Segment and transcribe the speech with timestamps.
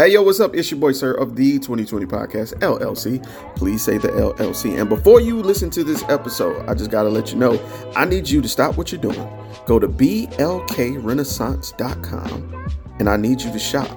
[0.00, 0.54] Hey, yo, what's up?
[0.54, 3.20] It's your boy, SiRR, of the 2020 podcast, LLC.
[3.56, 4.78] Please say the LLC.
[4.78, 7.60] And before you listen to this episode, I just got to let you know
[7.96, 9.28] I need you to stop what you're doing.
[9.66, 13.88] Go to blkrenaissance.com and I need you to shop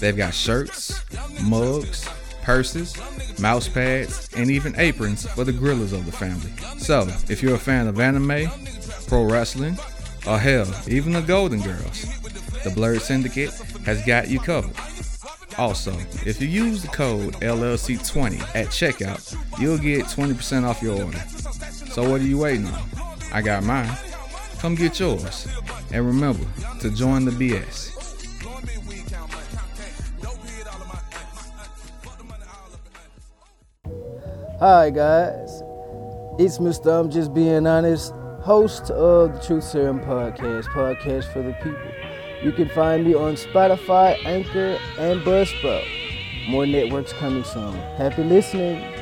[0.00, 1.00] They've got shirts,
[1.40, 2.04] mugs,
[2.42, 2.96] purses,
[3.38, 6.50] mouse pads, and even aprons for the grillers of the family.
[6.80, 8.50] So, if you're a fan of anime,
[9.06, 9.78] pro wrestling,
[10.26, 12.06] or hell, even the Golden Girls,
[12.66, 14.74] the Blurred Syndicate has got you covered.
[15.56, 15.92] Also,
[16.26, 21.18] if you use the code LLC20 at checkout, you'll get 20% off your order.
[21.92, 22.82] So what are you waiting on?
[23.32, 23.96] I got mine.
[24.58, 25.46] Come get yours.
[25.92, 26.44] And remember
[26.80, 27.92] to join the BS.
[34.58, 35.62] Hi guys,
[36.40, 36.98] it's Mr.
[36.98, 41.95] I'm Just Being Honest, host of the Truth Serum Podcast, podcast for the people.
[42.46, 45.84] You can find me on Spotify, Anchor, and Buzzsprout.
[46.48, 47.72] More networks coming soon.
[47.98, 48.95] Happy listening.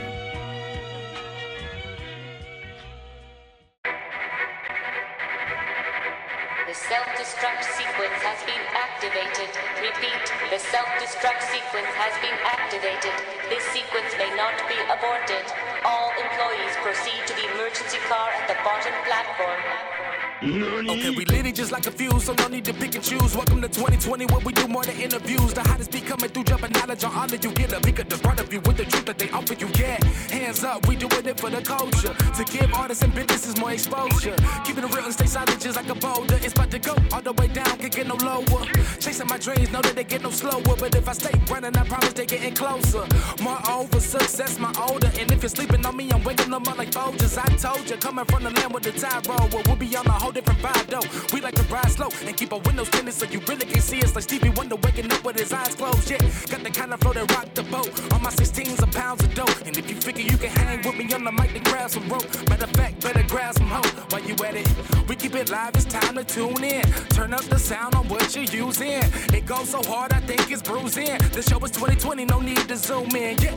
[21.65, 23.35] Just like a fuse, so no need to pick and choose.
[23.35, 25.55] Welcome to 2020, where we do more than interviews.
[25.55, 27.73] The hottest be coming through, jumping knowledge on all that you get.
[27.73, 29.69] A peek at the front of you with the truth that they offer you.
[29.79, 29.97] Yeah,
[30.29, 32.13] hands up, we doing it for the culture.
[32.13, 34.37] To give artists and businesses more exposure.
[34.65, 36.39] Keeping it real and stay silent just like a boulder.
[36.43, 38.65] It's about to go all the way down, can't get no lower.
[39.01, 40.77] Chasing my dreams, know that they get no slower.
[40.79, 43.07] But if I stay running, I promise they getting closer.
[43.43, 45.11] Moreover, success my older.
[45.19, 47.39] And if you're sleeping on me, I'm waking them up like Folgers.
[47.39, 49.49] I told you, coming from the land with the tide roll.
[49.49, 51.33] Well, we'll be on a whole different vibe though.
[51.33, 54.01] We like to ride slow and keep our windows tinted so you really can see
[54.03, 56.11] us like Stevie Wonder waking up with his eyes closed.
[56.11, 56.19] Yeah,
[56.51, 57.89] got the kind of flow that rock the boat.
[58.13, 59.67] On my 16s of pounds of dope.
[59.67, 62.09] And if you figure you can hang with me on the mic, then grab some
[62.09, 62.27] rope.
[62.49, 65.09] Matter of fact, better grab some hope while you at it.
[65.09, 66.85] We keep it live, it's time to tune in.
[67.11, 69.03] Turn up the sound on what you're using.
[69.33, 71.19] It goes so hard, I think it's bruising.
[71.33, 73.39] The show is 2020, no need to zoom in.
[73.39, 73.57] Yeah.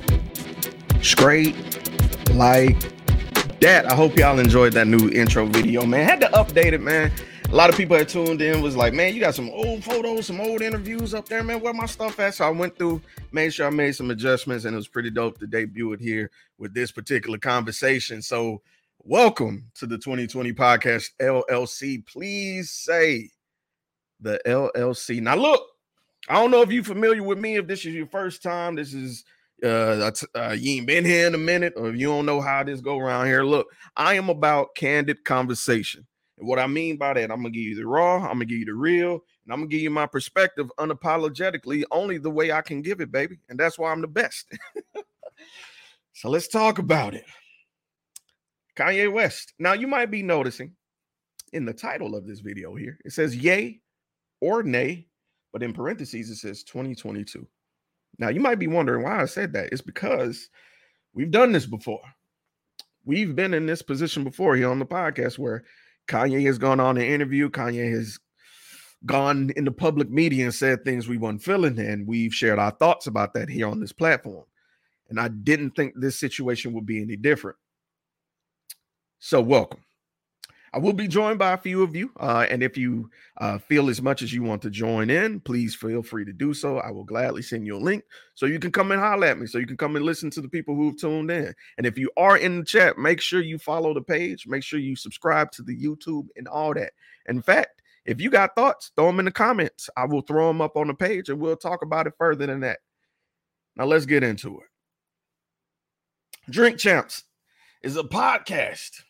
[1.01, 1.56] Straight
[2.31, 2.78] like
[3.59, 3.85] that.
[3.89, 6.07] I hope y'all enjoyed that new intro video, man.
[6.07, 7.12] Had to update it, man.
[7.49, 10.25] A lot of people that tuned in was like, man, you got some old photos,
[10.25, 11.61] some old interviews up there, man.
[11.61, 12.35] Where my stuff at?
[12.35, 15.39] So I went through, made sure I made some adjustments, and it was pretty dope
[15.39, 18.21] to debut it here with this particular conversation.
[18.21, 18.61] So,
[18.99, 22.05] welcome to the 2020 podcast LLC.
[22.05, 23.29] Please say
[24.19, 25.21] the LLC.
[25.21, 25.63] Now, look,
[26.27, 27.55] I don't know if you're familiar with me.
[27.55, 29.23] If this is your first time, this is
[29.63, 32.65] uh, uh you ain't been here in a minute, or if you don't know how
[32.65, 33.45] this go around here.
[33.45, 36.05] Look, I am about candid conversation.
[36.37, 38.59] And what I mean by that, I'm gonna give you the raw, I'm gonna give
[38.59, 42.61] you the real, and I'm gonna give you my perspective unapologetically, only the way I
[42.61, 43.39] can give it, baby.
[43.49, 44.47] And that's why I'm the best.
[46.13, 47.25] so let's talk about it.
[48.75, 49.53] Kanye West.
[49.57, 50.75] Now you might be noticing
[51.53, 53.81] in the title of this video here, it says yay
[54.41, 55.07] or nay,
[55.51, 57.47] but in parentheses, it says 2022.
[58.19, 59.69] Now you might be wondering why I said that.
[59.71, 60.49] It's because
[61.13, 62.01] we've done this before.
[63.05, 65.63] We've been in this position before here on the podcast where
[66.07, 67.50] Kanye has gone on an interview.
[67.50, 68.19] Kanye has
[69.06, 72.72] gone in the public media and said things we weren't feeling, and we've shared our
[72.72, 74.45] thoughts about that here on this platform.
[75.09, 77.57] And I didn't think this situation would be any different.
[79.19, 79.79] So, welcome.
[80.77, 82.11] I will be joined by a few of you.
[82.19, 85.74] Uh, and if you uh, feel as much as you want to join in, please
[85.74, 86.77] feel free to do so.
[86.77, 88.03] I will gladly send you a link
[88.35, 90.39] so you can come and holler at me, so you can come and listen to
[90.39, 91.51] the people who've tuned in.
[91.79, 94.77] And if you are in the chat, make sure you follow the page, make sure
[94.79, 96.91] you subscribe to the YouTube and all that.
[97.27, 99.89] In fact, if you got thoughts, throw them in the comments.
[99.97, 102.59] I will throw them up on the page and we'll talk about it further than
[102.59, 102.81] that.
[103.75, 106.51] Now, let's get into it.
[106.51, 107.24] Drink Champs
[107.81, 109.01] is a podcast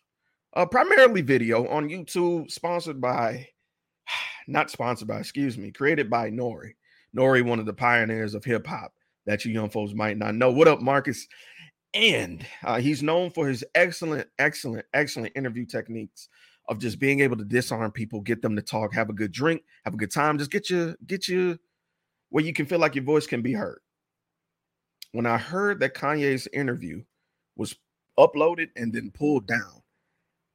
[0.57, 3.47] uh, primarily video on YouTube, sponsored by,
[4.47, 6.71] not sponsored by, excuse me, created by Nori.
[7.15, 8.91] N.O.R.E., one of the pioneers of hip hop
[9.25, 10.51] that you young folks might not know.
[10.51, 11.27] What up, Marcus?
[11.93, 16.27] And uh, he's known for his excellent, excellent, excellent interview techniques
[16.67, 19.61] of just being able to disarm people, get them to talk, have a good drink,
[19.85, 21.57] have a good time, just get you get you
[22.29, 23.79] where you can feel like your voice can be heard.
[25.11, 27.03] When I heard that Kanye's interview
[27.55, 27.75] was
[28.19, 29.81] uploaded and then pulled down,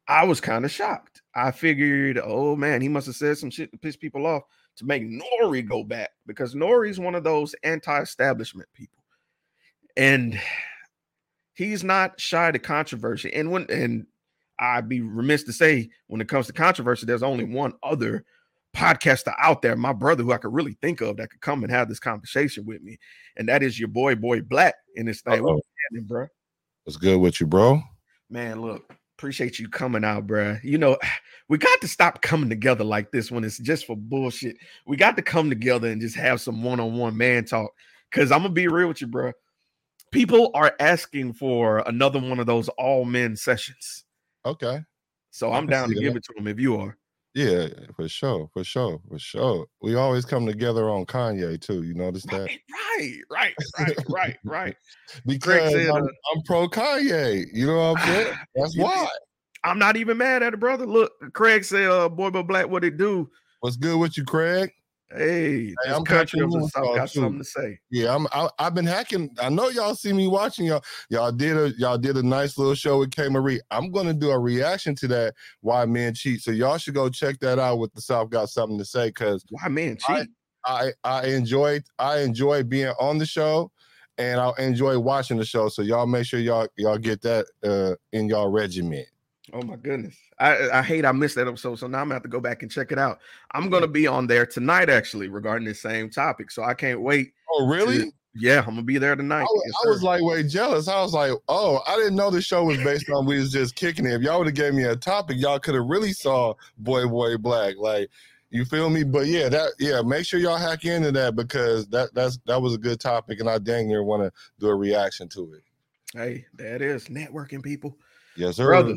[0.09, 1.23] I was kind of shocked.
[1.35, 4.43] I figured, oh man, he must have said some shit to piss people off
[4.77, 5.63] to make N.O.R.E.
[5.63, 9.03] go back because N.O.R.E.'s one of those anti-establishment people.
[9.97, 10.41] And
[11.55, 13.33] he's not shy to controversy.
[13.33, 14.07] And when and
[14.59, 18.25] I'd be remiss to say when it comes to controversy, there's only one other
[18.75, 21.71] podcaster out there, my brother, who I could really think of that could come and
[21.71, 22.99] have this conversation with me,
[23.37, 25.43] and that is your boy, boy Black, in this thing.
[25.43, 26.27] What's happening, bro?
[26.85, 27.83] What's good with you, bro?
[28.31, 28.91] Man, look,
[29.23, 30.59] appreciate you coming out, bro.
[30.65, 30.99] You know,
[31.49, 34.57] we got to stop coming together like this when it's just for bullshit.
[34.85, 37.71] We got to come together and just have some one-on-one man talk.
[38.11, 39.33] Cause I'm gonna be real with you, bro.
[40.11, 44.05] People are asking for another one of those all men sessions.
[44.45, 44.81] Okay.
[45.31, 46.99] So I'm down to see give it to them if you are.
[47.35, 49.67] Yeah, for sure, for sure, for sure.
[49.81, 51.83] We always come together on Kanye too.
[51.83, 52.51] You notice that?
[52.99, 54.77] Right, right, right, right, right.
[55.27, 57.47] Because said, I'm, I'm pro Kanye.
[57.53, 58.35] You know what I'm saying?
[58.55, 59.09] That's why.
[59.65, 60.87] I'm not even mad at it, brother.
[60.87, 63.31] Look, Craig said, uh, boy, but black, what it do?
[63.61, 64.73] What's good with you, Craig?
[65.15, 67.21] Hey, this I'm country of the South got too.
[67.21, 67.79] something to say.
[67.91, 68.27] Yeah, I'm.
[68.33, 69.31] I, I've been hacking.
[69.41, 70.83] I know y'all see me watching y'all.
[71.11, 73.61] Y'all did a y'all did a nice little show with K Marie.
[73.71, 75.35] I'm gonna do a reaction to that.
[75.61, 76.41] Why men cheat?
[76.41, 77.79] So y'all should go check that out.
[77.79, 80.31] With the South got something to say because Why man I- cheat?
[80.65, 83.71] I I enjoyed I enjoy being on the show,
[84.19, 85.69] and I enjoy watching the show.
[85.69, 89.09] So y'all make sure y'all y'all get that uh in y'all regiment.
[89.53, 90.17] Oh my goodness.
[90.39, 91.79] I, I hate I missed that episode.
[91.79, 93.19] So now I'm gonna have to go back and check it out.
[93.53, 96.51] I'm gonna be on there tonight actually regarding this same topic.
[96.51, 97.33] So I can't wait.
[97.51, 98.13] Oh really?
[98.35, 99.43] Yeah, I'm gonna be there tonight.
[99.43, 100.89] I was, Yes, I was like way jealous.
[100.89, 103.75] I was like, oh, I didn't know the show was based on we was just
[103.75, 104.15] kicking it.
[104.15, 107.37] If y'all would have gave me a topic, y'all could have really saw Boy Boy
[107.37, 107.77] Black.
[107.77, 108.09] Like,
[108.49, 109.05] you feel me?
[109.05, 112.75] But yeah, that yeah, make sure y'all hack into that because that that's that was
[112.75, 115.63] a good topic, and I dang near want to do a reaction to it.
[116.15, 117.99] hey, that is networking people.
[118.35, 118.67] Yes, sir.
[118.67, 118.97] Brother,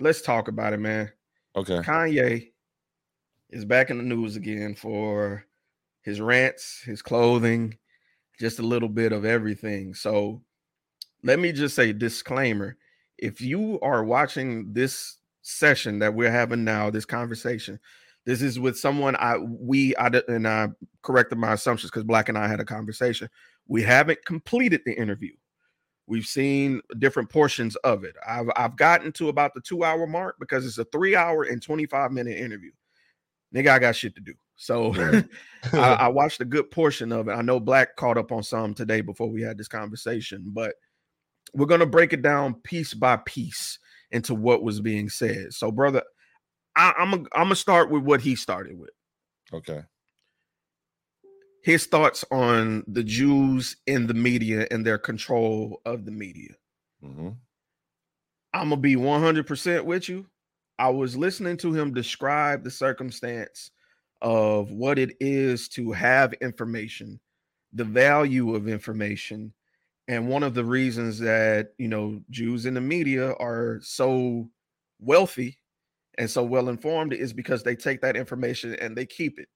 [0.00, 1.12] let's talk about it, man.
[1.56, 1.78] Okay.
[1.78, 2.50] Kanye
[3.50, 5.44] is back in the news again for
[6.02, 7.76] his rants, his clothing,
[8.40, 9.94] just a little bit of everything.
[9.94, 10.42] So
[11.22, 12.76] let me just say disclaimer.
[13.18, 17.78] If you are watching this session that we're having now, this conversation,
[18.24, 20.68] this is with someone I we I and I
[21.02, 23.28] corrected my assumptions because Black and I had a conversation.
[23.68, 25.32] We haven't completed the interview.
[26.12, 28.14] We've seen different portions of it.
[28.28, 31.62] I've I've gotten to about the two hour mark because it's a three hour and
[31.62, 32.70] 25 minute interview.
[33.54, 34.34] Nigga, I got shit to do.
[34.56, 34.92] So
[35.72, 37.32] I, I watched a good portion of it.
[37.32, 40.74] I know Black caught up on some today before we had this conversation, but
[41.54, 43.78] we're gonna break it down piece by piece
[44.10, 45.54] into what was being said.
[45.54, 46.02] So, brother,
[46.76, 48.90] I, I'm a, I'm gonna start with what he started with.
[49.50, 49.80] okay.
[51.62, 56.54] His thoughts on the Jews in the media and their control of the media.
[57.00, 57.42] hmm
[58.52, 60.26] I'm gonna be 100% with you.
[60.78, 63.70] I was listening to him describe the circumstance
[64.20, 67.20] of what it is to have information,
[67.72, 69.54] the value of information,
[70.08, 74.50] and one of the reasons that you know Jews in the media are so
[75.00, 75.58] wealthy
[76.18, 79.48] and so well informed is because they take that information and they keep it.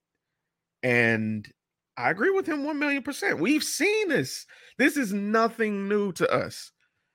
[0.82, 1.52] And
[1.96, 3.40] I agree with him 1 million percent.
[3.40, 4.46] We've seen this.
[4.78, 6.72] This is nothing new to us.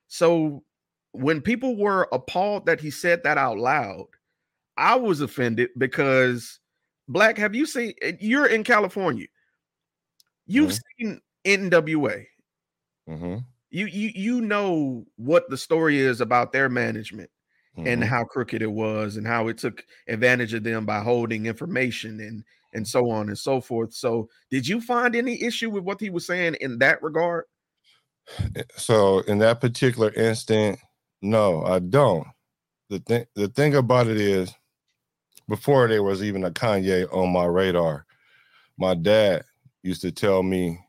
[0.07, 0.63] So
[1.11, 4.07] when people were appalled that he said that out loud,
[4.77, 6.59] I was offended because
[7.09, 9.27] Black, have you seen eh, you're in California?
[10.45, 12.27] You've seen NWA.
[13.07, 17.31] hmm You you you know what the story is about their management
[17.85, 18.05] and Mhm.
[18.05, 22.43] how crooked it was and how it took advantage of them by holding information and
[22.73, 23.93] and so on and so forth.
[23.93, 27.45] So, did you find any issue with what he was saying in that regard?
[28.77, 30.79] So in that particular instant,
[31.21, 32.27] no, I don't.
[32.89, 34.53] The thing the thing about it is
[35.47, 38.05] before there was even a Kanye on my radar,
[38.77, 39.43] my dad
[39.83, 40.79] used to tell me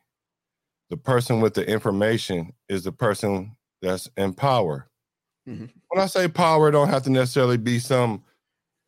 [0.90, 4.88] the person with the information is the person that's in power.
[5.48, 5.70] Mhm.
[5.88, 8.22] When I say power, it don't have to necessarily be some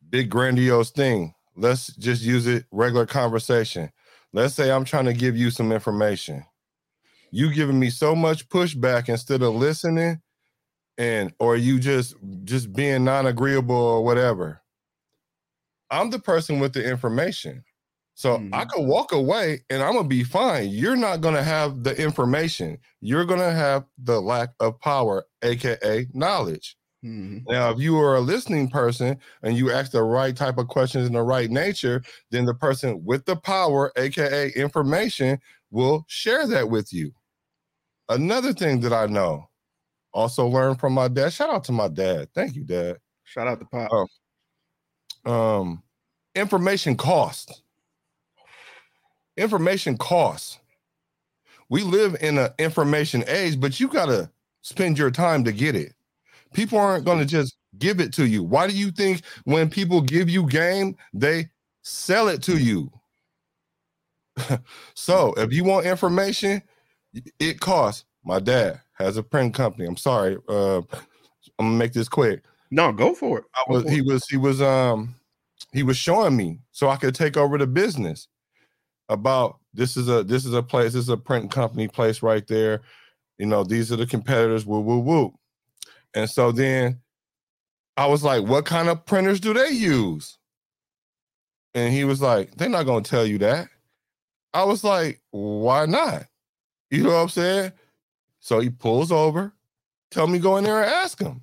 [0.09, 1.33] big grandiose thing.
[1.55, 3.91] Let's just use it regular conversation.
[4.33, 6.45] Let's say I'm trying to give you some information.
[7.31, 10.21] You giving me so much pushback instead of listening
[10.97, 14.61] and or you just just being non-agreeable or whatever.
[15.91, 17.63] I'm the person with the information.
[18.17, 18.69] So i Mhm.
[18.69, 20.69] could walk away and i'm gonna be fine.
[20.69, 22.77] You're not gonna have the information.
[23.01, 27.45] You're gonna have the lack of power aka knowledge Mhm.
[27.47, 31.07] Now, if you are a listening person and you ask the right type of questions
[31.07, 35.39] in the right nature, then the person with the power, aka information,
[35.71, 37.13] will share that with you.
[38.09, 39.49] Another thing that I know,
[40.13, 41.33] also learned from my dad.
[41.33, 42.29] Shout out to my dad.
[42.35, 42.99] Thank you, Dad.
[43.23, 43.91] Shout out to Pop.
[43.91, 44.07] Oh.
[45.31, 45.83] Um,
[46.35, 47.61] information costs.
[49.37, 50.59] Information costs.
[51.69, 54.31] We live in an information age, but you gotta
[54.61, 55.93] spend your time to get it.
[56.55, 58.43] People aren't gonna just give it to you.
[58.43, 61.49] Why do you think when people give you game, they
[61.83, 62.89] sell it to you?
[64.95, 66.61] so if you want information,
[67.39, 68.05] it costs.
[68.23, 69.85] My dad has a print company.
[69.85, 70.37] I'm sorry.
[70.47, 70.77] Uh,
[71.59, 72.43] I'm gonna make this quick.
[72.71, 73.45] No, go for it.
[73.55, 74.05] I was he it.
[74.05, 75.15] was he was um
[75.73, 78.27] he was showing me so I could take over the business
[79.09, 82.45] about this is a this is a place, this is a print company place right
[82.47, 82.81] there.
[83.37, 85.33] You know, these are the competitors, woo woo woo.
[86.15, 87.01] And so then
[87.97, 90.37] I was like, what kind of printers do they use?
[91.73, 93.69] And he was like, they're not gonna tell you that.
[94.53, 96.25] I was like, why not?
[96.91, 97.73] You know what I'm saying?
[98.41, 99.53] So he pulls over,
[100.11, 101.41] tell me go in there and ask him.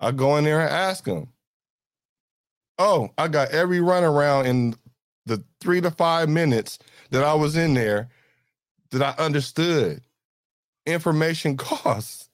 [0.00, 1.28] I go in there and ask him.
[2.78, 4.74] Oh, I got every runaround in
[5.26, 6.78] the three to five minutes
[7.10, 8.10] that I was in there
[8.92, 10.02] that I understood.
[10.86, 12.29] Information costs.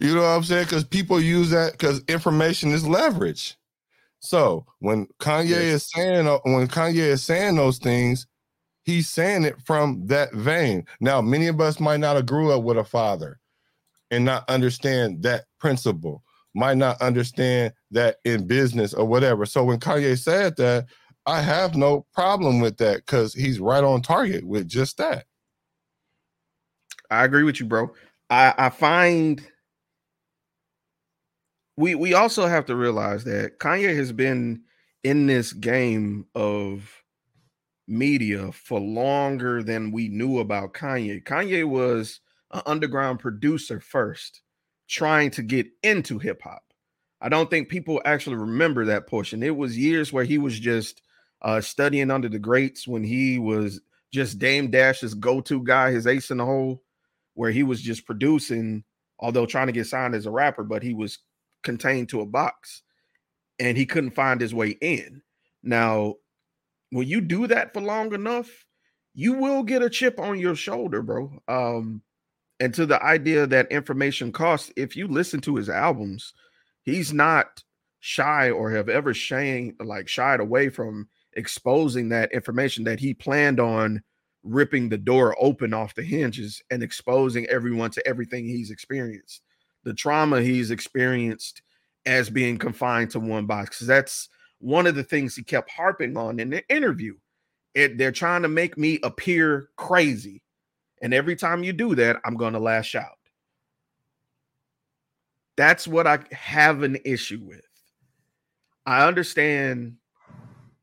[0.00, 0.64] You know what I'm saying?
[0.64, 3.56] Because people use that because information is leverage.
[4.20, 5.74] So when Kanye Yes.
[5.74, 8.26] is saying uh, when Kanye is saying those things,
[8.84, 10.86] he's saying it from that vein.
[11.00, 13.40] Now, many of us might not have grew up with a father
[14.10, 16.22] and not understand that principle,
[16.54, 19.46] might not understand that in business or whatever.
[19.46, 20.86] So when Kanye said that,
[21.26, 25.24] I have no problem with that because he's right on target with just that.
[27.10, 27.92] I agree with you, bro.
[28.32, 29.46] I, I find
[31.76, 34.62] we we also have to realize that Kanye has been
[35.04, 37.02] in this game of
[37.86, 41.22] media for longer than we knew about Kanye.
[41.22, 42.20] Kanye was
[42.52, 44.40] an underground producer first,
[44.88, 46.62] trying to get into hip hop.
[47.20, 49.42] I don't think people actually remember that portion.
[49.42, 51.02] It was years where he was just
[51.42, 56.30] uh, studying under the greats when he was just Dame Dash's go-to guy, his ace
[56.30, 56.82] in the hole,
[57.34, 58.84] where he was just producing,
[59.18, 61.18] although trying to get signed as a rapper, but he was
[61.62, 62.82] contained to a box
[63.58, 65.22] and he couldn't find his way in.
[65.62, 66.16] Now,
[66.90, 68.48] when you do that for long enough,
[69.14, 71.30] you will get a chip on your shoulder, bro.
[71.48, 72.02] Um,
[72.60, 76.32] and to the idea that information costs, if you listen to his albums,
[76.82, 77.62] he's not
[78.00, 83.60] shy or have ever shame like shied away from exposing that information that he planned
[83.60, 84.02] on
[84.42, 89.42] ripping the door open off the hinges and exposing everyone to everything he's experienced.
[89.84, 91.62] The trauma he's experienced
[92.06, 96.38] as being confined to one box that's one of the things he kept harping on
[96.40, 97.14] in the interview.
[97.74, 100.42] It, they're trying to make me appear crazy
[101.00, 103.18] and every time you do that i'm going to lash out.
[105.56, 107.66] That's what i have an issue with.
[108.84, 109.96] I understand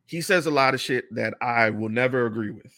[0.06, 2.74] he says a lot of shit that I will never agree with.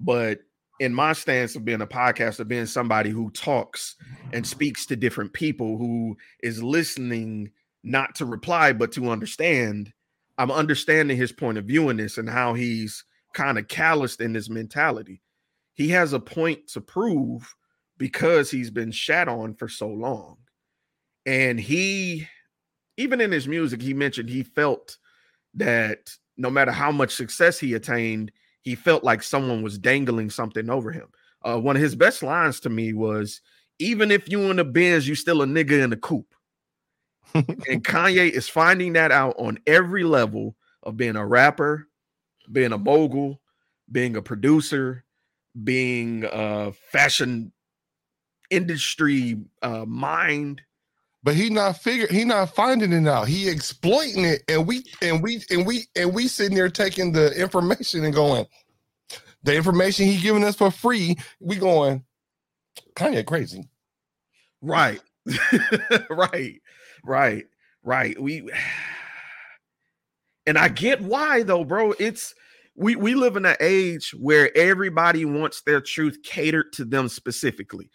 [0.00, 0.40] But
[0.80, 3.96] in my stance of being a podcaster, being somebody who talks
[4.32, 7.50] and speaks to different people, who is listening
[7.82, 9.92] not to reply, but to understand,
[10.38, 13.04] I'm understanding his point of view in this and how he's
[13.34, 15.20] kind of calloused in his mentality.
[15.74, 17.54] He has a point to prove
[17.98, 20.38] because he's been shat on for so long.
[21.26, 22.26] And he,
[22.96, 24.96] even in his music, he mentioned he felt
[25.54, 30.70] that no matter how much success he attained, he felt like someone was dangling something
[30.70, 31.08] over him.
[31.42, 33.40] Uh, one of his best lines to me was,
[33.78, 36.34] "Even if you in the Benz, you still a nigga in the coupe."
[37.34, 37.44] and
[37.84, 41.86] Kanye is finding that out on every level of being a rapper,
[42.50, 43.40] being a mogul,
[43.90, 45.04] being a producer,
[45.64, 47.52] being a fashion
[48.50, 50.62] industry uh, mind.
[51.22, 53.28] But he not figure he not finding it out.
[53.28, 57.30] He exploiting it, and we and we and we and we sitting there taking the
[57.38, 58.46] information and going,
[59.42, 61.16] the information he giving us for free.
[61.38, 62.04] We going,
[62.94, 63.68] Kanye crazy.
[64.62, 65.00] Right.
[66.10, 66.60] right.
[67.04, 67.44] Right.
[67.82, 68.20] Right.
[68.20, 68.50] We
[70.46, 71.92] and I get why though, bro.
[71.98, 72.34] It's
[72.74, 77.90] we we live in an age where everybody wants their truth catered to them specifically.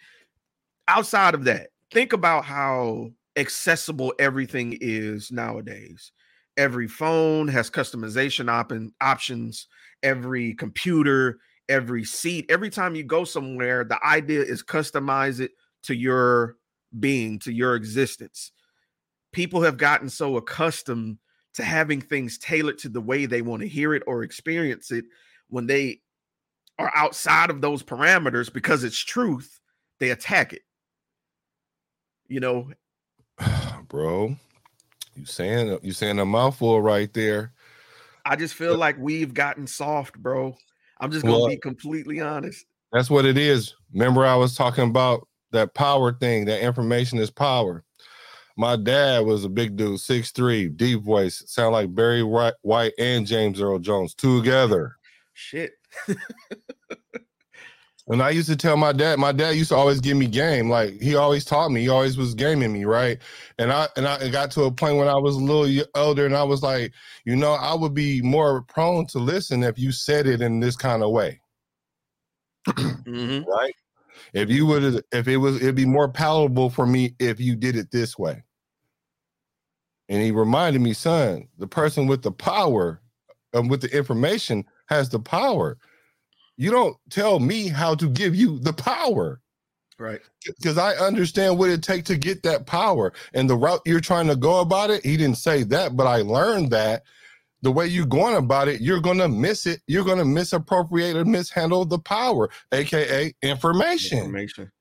[0.88, 6.12] Outside of that, think about how accessible everything is nowadays.
[6.58, 9.68] Every phone has customization op- options,
[10.04, 12.46] every computer, every seat.
[12.50, 15.52] Every time you go somewhere, the idea is customize it
[15.84, 16.56] to your
[17.00, 18.52] being, to your existence.
[19.34, 21.18] People have gotten so accustomed
[21.56, 25.06] to having things tailored to the way they want to hear it or experience it
[25.50, 26.02] when they
[26.80, 29.60] are outside of those parameters because it's truth,
[30.00, 30.62] they attack it.
[32.28, 32.72] You know,
[33.88, 34.36] bro,
[35.16, 37.54] you saying you saying a mouthful right there.
[38.26, 40.58] I just feel like we've gotten soft, bro.
[41.00, 42.66] I'm just gonna well, be completely honest.
[42.92, 43.76] That's what it is.
[43.94, 46.46] Remember, I was talking about that power thing.
[46.46, 47.84] That information is power.
[48.58, 53.28] My dad was a big dude, six three, deep voice, sound like Barry White and
[53.28, 54.96] James Earl Jones together.
[55.34, 55.74] Shit.
[58.08, 60.70] and I used to tell my dad, my dad used to always give me game.
[60.70, 63.18] Like he always taught me, he always was gaming me, right?
[63.58, 66.36] And I and I got to a point when I was a little older and
[66.36, 66.94] I was like,
[67.26, 70.76] you know, I would be more prone to listen if you said it in this
[70.76, 71.40] kind of way.
[72.68, 73.50] mm-hmm.
[73.50, 73.76] Right?
[74.34, 77.76] If you would if it was it'd be more palatable for me if you did
[77.76, 78.44] it this way.
[80.10, 83.02] And he reminded me, son, the person with the power
[83.54, 85.80] and um, with the information has the power.
[86.58, 89.42] You don't tell me how to give you the power.
[89.98, 90.22] Right.
[90.46, 94.28] Because I understand what it takes to get that power and the route you're trying
[94.28, 95.04] to go about it.
[95.06, 97.04] He didn't say that, but I learned that
[97.62, 99.82] the way you're going about it, you're going to miss it.
[99.88, 104.20] You're going to misappropriate or mishandle the power, aka information.
[104.20, 104.72] Information.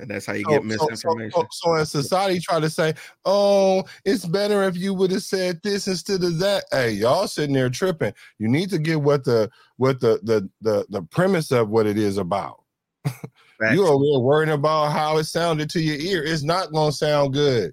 [0.00, 1.32] And that's how you so, get misinformation.
[1.32, 5.22] So, so, so, as society try to say, oh, it's better if you would have
[5.22, 6.64] said this instead of that.
[6.72, 8.14] Hey, y'all sitting there tripping.
[8.38, 11.98] You need to get what the what the the the, the premise of what it
[11.98, 12.62] is about.
[13.72, 16.24] you are worrying about how it sounded to your ear.
[16.24, 17.72] It's not gonna sound good.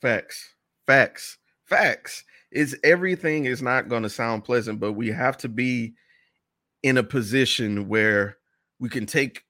[0.00, 0.54] Facts.
[0.86, 1.38] Facts.
[1.66, 2.24] Facts.
[2.50, 5.94] Is everything is not gonna sound pleasant, but we have to be
[6.82, 8.38] in a position where
[8.78, 9.42] we can take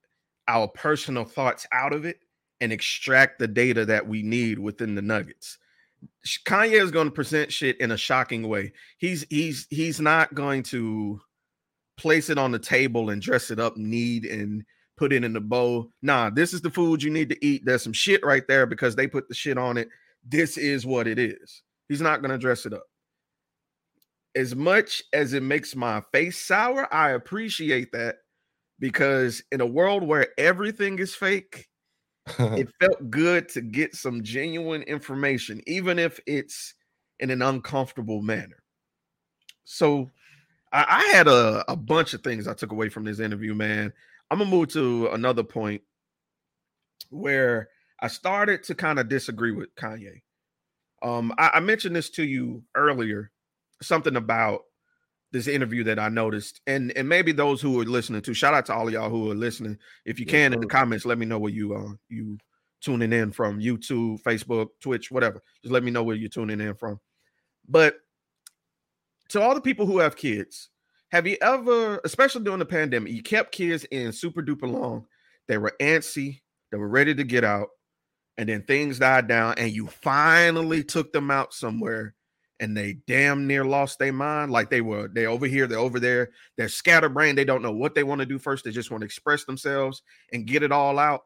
[0.48, 2.20] our personal thoughts out of it
[2.60, 5.58] and extract the data that we need within the nuggets.
[6.46, 8.72] Kanye is going to present shit in a shocking way.
[8.98, 11.20] He's he's he's not going to
[11.96, 14.64] place it on the table and dress it up neat and
[14.96, 15.90] put it in the bowl.
[16.02, 17.62] Nah, this is the food you need to eat.
[17.64, 19.88] There's some shit right there because they put the shit on it.
[20.24, 21.62] This is what it is.
[21.88, 22.84] He's not going to dress it up.
[24.36, 28.16] As much as it makes my face sour, I appreciate that
[28.78, 31.68] because in a world where everything is fake,
[32.38, 36.74] it felt good to get some genuine information, even if it's
[37.20, 38.62] in an uncomfortable manner.
[39.64, 40.10] So
[40.72, 43.92] I, I had a, a bunch of things I took away from this interview, man.
[44.30, 45.82] I'm gonna move to another point
[47.10, 47.68] where
[48.00, 50.22] I started to kind of disagree with Kanye.
[51.02, 53.30] Um, I, I mentioned this to you earlier,
[53.82, 54.62] something about
[55.30, 58.34] this interview that I noticed, and and maybe those who are listening to.
[58.34, 59.78] Shout out to all of y'all who are listening.
[60.04, 62.38] If you can in the comments, let me know where you uh you
[62.80, 65.42] tuning in from YouTube, Facebook, Twitch, whatever.
[65.62, 67.00] Just let me know where you're tuning in from.
[67.68, 67.96] But
[69.30, 70.70] to all the people who have kids,
[71.10, 75.06] have you ever, especially during the pandemic, you kept kids in super duper long?
[75.48, 77.68] They were antsy, they were ready to get out,
[78.36, 82.14] and then things died down, and you finally took them out somewhere
[82.60, 84.50] and they damn near lost their mind.
[84.50, 87.38] Like they were, they over here, they're over there, they're scatterbrained.
[87.38, 88.64] They don't know what they want to do first.
[88.64, 91.24] They just want to express themselves and get it all out.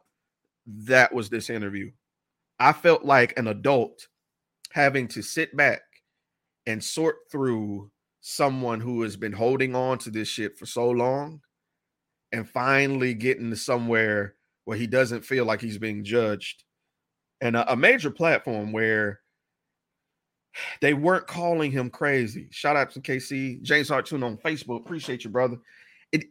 [0.67, 1.91] That was this interview.
[2.59, 4.07] I felt like an adult
[4.73, 5.83] having to sit back
[6.67, 7.91] and sort through
[8.21, 11.41] someone who has been holding on to this shit for so long
[12.31, 16.63] and finally getting to somewhere where he doesn't feel like he's being judged.
[17.41, 19.22] And a, a major platform where
[20.81, 22.49] they weren't calling him crazy.
[22.51, 24.81] Shout out to KC James Hartune on Facebook.
[24.81, 25.59] Appreciate you, brother.
[26.13, 26.25] It,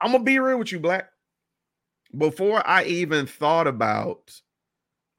[0.00, 1.08] I'm gonna be real with you, Black.
[2.16, 4.32] Before I even thought about,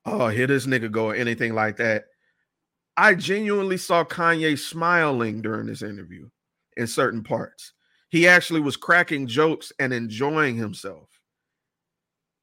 [0.05, 2.05] oh, here this nigga go or anything like that,
[2.95, 6.29] I genuinely saw Kanye smiling during this interview
[6.77, 7.73] in certain parts.
[8.09, 11.09] He actually was cracking jokes and enjoying himself.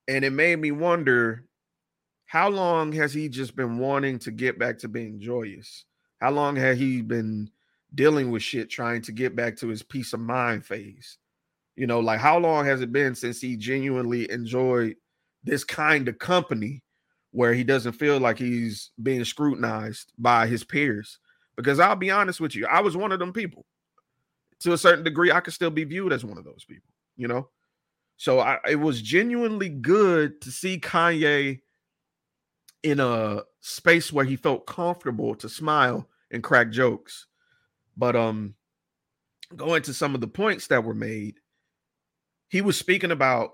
[0.09, 1.44] And it made me wonder
[2.31, 5.85] how long has he just been wanting to get back to being joyous?
[6.21, 7.51] How long had he been
[7.93, 11.19] dealing with shit trying to get back to his peace of mind phase?
[11.75, 14.95] You know, like how long has it been since he genuinely enjoyed
[15.43, 16.85] this kind of company
[17.33, 21.19] where he doesn't feel like he's being scrutinized by his peers?
[21.57, 23.66] Because I'll be honest with you, I was one of them people.
[24.61, 27.27] To a certain degree, I could still be viewed as one of those people, you
[27.27, 27.49] know?
[28.19, 31.59] So I, it was genuinely good to see Kanye
[32.83, 37.27] in a space where he felt comfortable to smile and crack jokes.
[37.97, 38.55] But um
[39.57, 41.37] going to some of the points that were made,
[42.49, 43.51] he was speaking about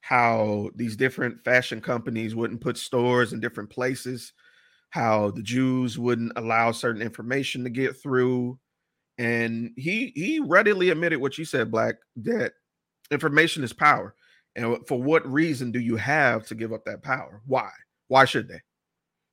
[0.00, 4.32] how these different fashion companies wouldn't put stores in different places,
[4.90, 8.58] how the Jews wouldn't allow certain information to get through.
[9.18, 12.52] And he he readily admitted what you said, Black, that
[13.10, 14.14] information is power.
[14.56, 17.42] And for what reason do you have to give up that power?
[17.46, 17.70] Why?
[18.08, 18.60] Why should they?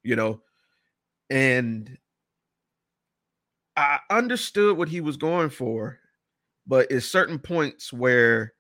[0.04, 0.42] You know,
[1.30, 1.98] and
[3.78, 6.00] I understood what he was going for,
[6.68, 8.54] but at certain points where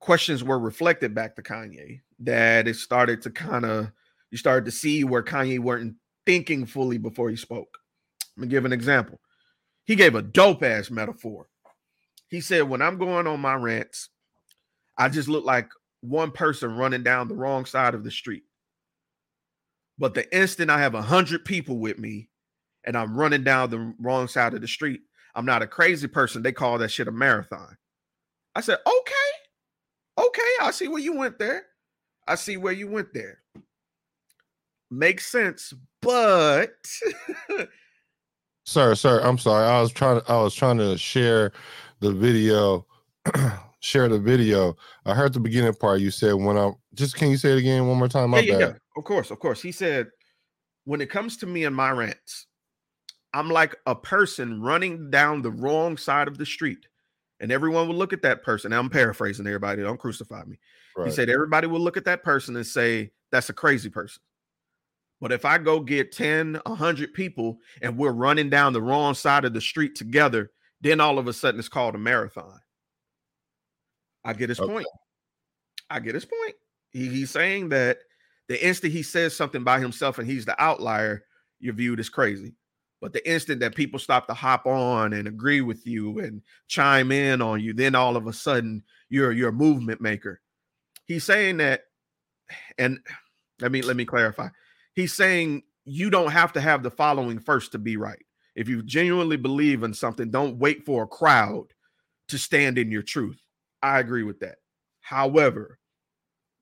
[0.00, 3.92] questions were reflected back to Kanye, that it started to kind of
[4.30, 7.78] you started to see where Kanye weren't thinking fully before he spoke.
[8.36, 9.20] Let me give an example.
[9.84, 11.48] He gave a dope ass metaphor.
[12.28, 14.08] He said, When I'm going on my rants,
[14.96, 15.68] I just look like
[16.00, 18.44] one person running down the wrong side of the street.
[20.00, 22.30] But the instant I have a hundred people with me
[22.84, 25.02] and I'm running down the wrong side of the street,
[25.34, 26.42] I'm not a crazy person.
[26.42, 27.76] They call that shit a marathon.
[28.54, 31.66] I said, okay, okay, I see where you went there.
[32.26, 33.42] I see where you went there.
[34.90, 36.72] Makes sense, but
[38.64, 39.66] sir, sir, I'm sorry.
[39.66, 41.52] I was trying to I was trying to share
[42.00, 42.86] the video
[43.80, 44.76] share the video.
[45.04, 46.00] I heard the beginning part.
[46.00, 48.30] You said when I'm just can you say it again one more time?
[48.30, 48.60] My yeah, bad.
[48.60, 49.62] yeah, of course, of course.
[49.62, 50.08] He said,
[50.84, 52.46] when it comes to me and my rants,
[53.32, 56.86] I'm like a person running down the wrong side of the street.
[57.38, 58.72] And everyone will look at that person.
[58.72, 58.92] I'm mm-hmm.
[58.92, 60.58] paraphrasing everybody, don't crucify me.
[60.96, 61.06] Right.
[61.06, 64.22] He said, everybody will look at that person and say, that's a crazy person.
[65.20, 69.44] But if I go get 10, 100 people and we're running down the wrong side
[69.44, 70.50] of the street together,
[70.80, 72.58] then all of a sudden it's called a marathon.
[74.24, 74.72] I get his okay.
[74.72, 74.86] point.
[75.90, 76.54] I get his point.
[76.90, 77.98] He, he's saying that
[78.50, 81.22] the instant he says something by himself and he's the outlier,
[81.60, 82.56] you're viewed as crazy.
[83.00, 87.12] But the instant that people stop to hop on and agree with you and chime
[87.12, 90.40] in on you, then all of a sudden you're you're a movement maker.
[91.04, 91.82] He's saying that,
[92.76, 92.98] and
[93.60, 94.48] let me let me clarify.
[94.94, 98.24] He's saying you don't have to have the following first to be right.
[98.56, 101.68] If you genuinely believe in something, don't wait for a crowd
[102.26, 103.40] to stand in your truth.
[103.80, 104.56] I agree with that.
[105.02, 105.78] However,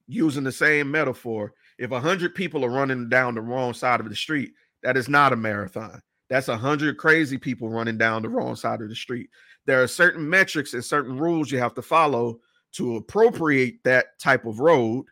[0.07, 4.09] using the same metaphor, if a hundred people are running down the wrong side of
[4.09, 6.01] the street, that is not a marathon.
[6.29, 9.31] That's a hundred crazy people running down the wrong side of the street.
[9.67, 12.41] There are certain metrics and certain rules you have to follow
[12.73, 15.07] to appropriate that type of road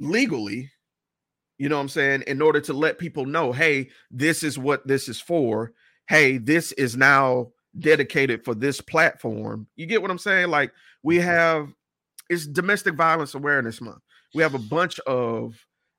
[0.00, 0.70] legally.
[1.58, 2.24] You know what I'm saying?
[2.26, 5.72] In order to let people know, hey, this is what this is for.
[6.08, 9.66] Hey, this is now dedicated for this platform.
[9.76, 10.48] You get what I'm saying?
[10.48, 10.72] Like
[11.02, 11.26] we mm-hmm.
[11.26, 11.72] have
[12.28, 14.02] it's domestic violence awareness month.
[14.34, 15.54] We have a bunch of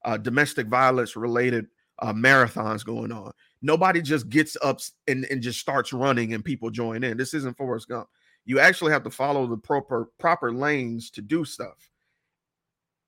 [0.06, 1.68] uh, domestic violence related
[2.00, 3.32] uh, marathons going on.
[3.62, 7.18] Nobody just gets up and, and just starts running and people join in.
[7.18, 8.08] This isn't Forrest Gump.
[8.46, 11.90] You actually have to follow the proper proper lanes to do stuff.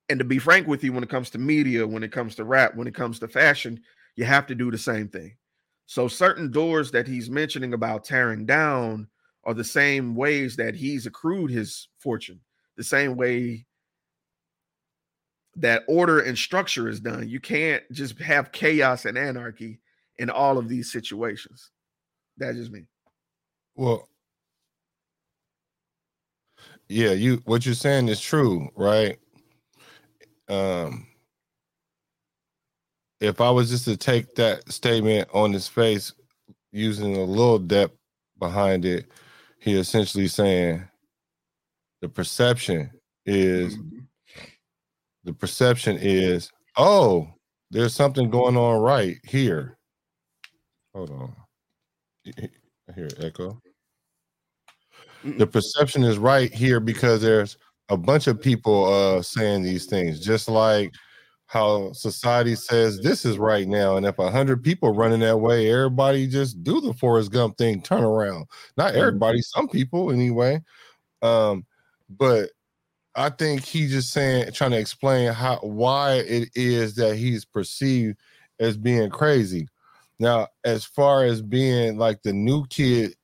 [0.08, 2.44] And to be frank with you, when it comes to media, when it comes to
[2.44, 3.80] rap, when it comes to fashion,
[4.14, 5.36] you have to do the same thing.
[5.86, 9.08] So certain doors that he's mentioning about tearing down
[9.44, 12.40] are the same ways that he's accrued his fortune,
[12.76, 13.65] the same way
[15.56, 17.28] that order and structure is done.
[17.28, 19.80] You can't just have chaos and anarchy
[20.18, 21.70] in all of these situations.
[22.36, 22.84] That's just me.
[23.74, 24.08] Well,
[26.88, 29.18] yeah, you what you're saying is true, right?
[30.48, 31.06] Um
[33.20, 36.12] if I was just to take that statement on his face
[36.70, 37.96] using a little depth
[38.38, 39.06] behind it,
[39.58, 40.86] he essentially saying
[42.02, 42.90] the perception
[43.24, 43.95] is mm-hmm.
[45.26, 47.28] The perception is oh
[47.70, 49.76] there's something going on right here
[50.94, 51.34] hold on
[52.26, 53.60] I hear echo
[55.22, 57.58] the perception is right here because there's
[57.90, 60.92] a bunch of people uh saying these things just like
[61.46, 63.96] how society says this is right now.
[63.96, 67.80] And if a hundred people running that way, everybody just do the Forrest Gump thing,
[67.80, 68.46] turn around.
[68.76, 69.00] Not mm-hmm.
[69.00, 70.60] everybody, some people anyway.
[71.22, 71.64] Um,
[72.10, 72.50] but
[73.16, 78.18] I think he's just saying, trying to explain how why it is that he's perceived
[78.60, 79.68] as being crazy.
[80.18, 83.14] Now, as far as being like the new kid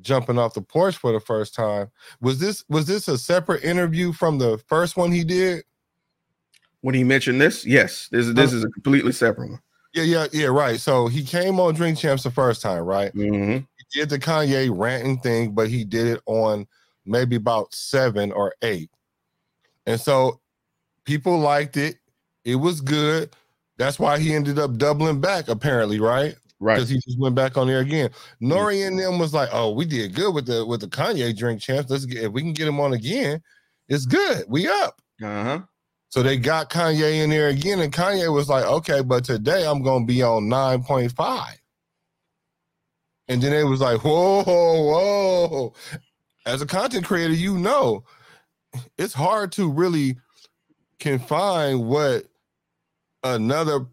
[0.00, 4.12] jumping off the porch for the first time, was this was this a separate interview
[4.12, 5.64] from the first one he did?
[6.80, 9.60] when he mentioned this, yes, this is this is a completely separate one.
[9.94, 10.78] Yeah, yeah, yeah, right.
[10.78, 13.12] So he came on Drink Champs the first time, right?
[13.14, 13.52] Mm-hmm.
[13.52, 16.66] He did the Kanye ranting thing, but he did it on
[17.06, 18.90] maybe about seven or eight.
[19.88, 20.38] And so
[21.06, 21.96] people liked it.
[22.44, 23.34] It was good.
[23.78, 26.34] That's why he ended up doubling back, apparently, right?
[26.60, 26.74] Right.
[26.74, 28.10] Because he just went back on there again.
[28.42, 28.82] N.O.R.E.
[28.82, 31.90] and them was like, "Oh, we did good with the with the Kanye drink champs.
[31.90, 33.40] Let's get if we can get him on again,
[33.88, 34.44] it's good.
[34.48, 35.60] We up." Uh huh.
[36.10, 39.82] So they got Kanye in there again, and Kanye was like, okay, but today I'm
[39.82, 41.54] gonna be on 9.5.
[43.28, 45.74] And then it was like, whoa, whoa.
[46.46, 48.04] As a content creator, you know,
[48.96, 50.16] it's hard to really
[50.98, 52.24] confine what
[53.24, 53.86] another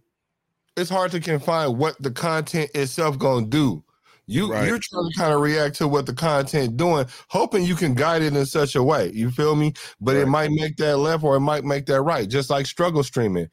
[0.78, 3.84] it's hard to confine what the content itself gonna do.
[4.28, 4.68] You Right.
[4.68, 8.24] you're trying to kind of react to what the content doing, hoping you can guide
[8.24, 9.12] it in such a way.
[9.14, 9.74] You feel me?
[10.02, 13.04] But it might make that left or it might make that right, just like struggle
[13.04, 13.48] streaming.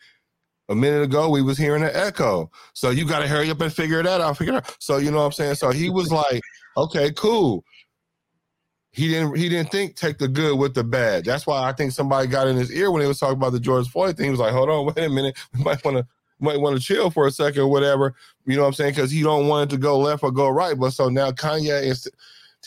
[0.68, 2.50] A minute ago, we was hearing an echo.
[2.72, 4.38] So you got to hurry up and figure that out.
[4.38, 4.76] Figure it out.
[4.80, 5.56] So you know what I'm saying.
[5.56, 6.40] So he was like,
[6.76, 7.64] "Okay, cool."
[8.92, 9.36] He didn't.
[9.36, 11.24] He didn't think take the good with the bad.
[11.24, 13.60] That's why I think somebody got in his ear when he was talking about the
[13.60, 14.26] George Floyd thing.
[14.26, 15.36] He was like, "Hold on, wait a minute.
[15.54, 16.06] We might want to
[16.40, 18.92] might want to chill for a second or whatever." You know what I'm saying?
[18.92, 20.78] Because he don't want it to go left or go right.
[20.78, 22.06] But so now Kanye is.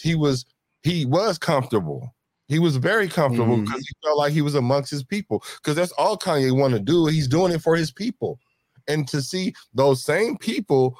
[0.01, 0.45] He was.
[0.81, 2.13] He was comfortable.
[2.47, 3.65] He was very comfortable mm-hmm.
[3.65, 5.43] because he felt like he was amongst his people.
[5.57, 7.05] Because that's all Kanye want to do.
[7.05, 8.39] He's doing it for his people,
[8.88, 10.97] and to see those same people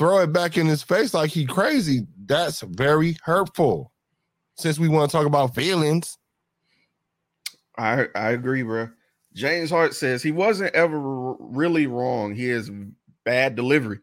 [0.00, 3.89] throw it back in his face like he crazy, that's very hurtful.
[4.60, 6.18] Since we want to talk about feelings,
[7.78, 8.90] I I agree, bro.
[9.34, 10.96] James Hart says he wasn't ever
[11.30, 12.34] r- really wrong.
[12.34, 12.70] He has
[13.24, 14.00] bad delivery.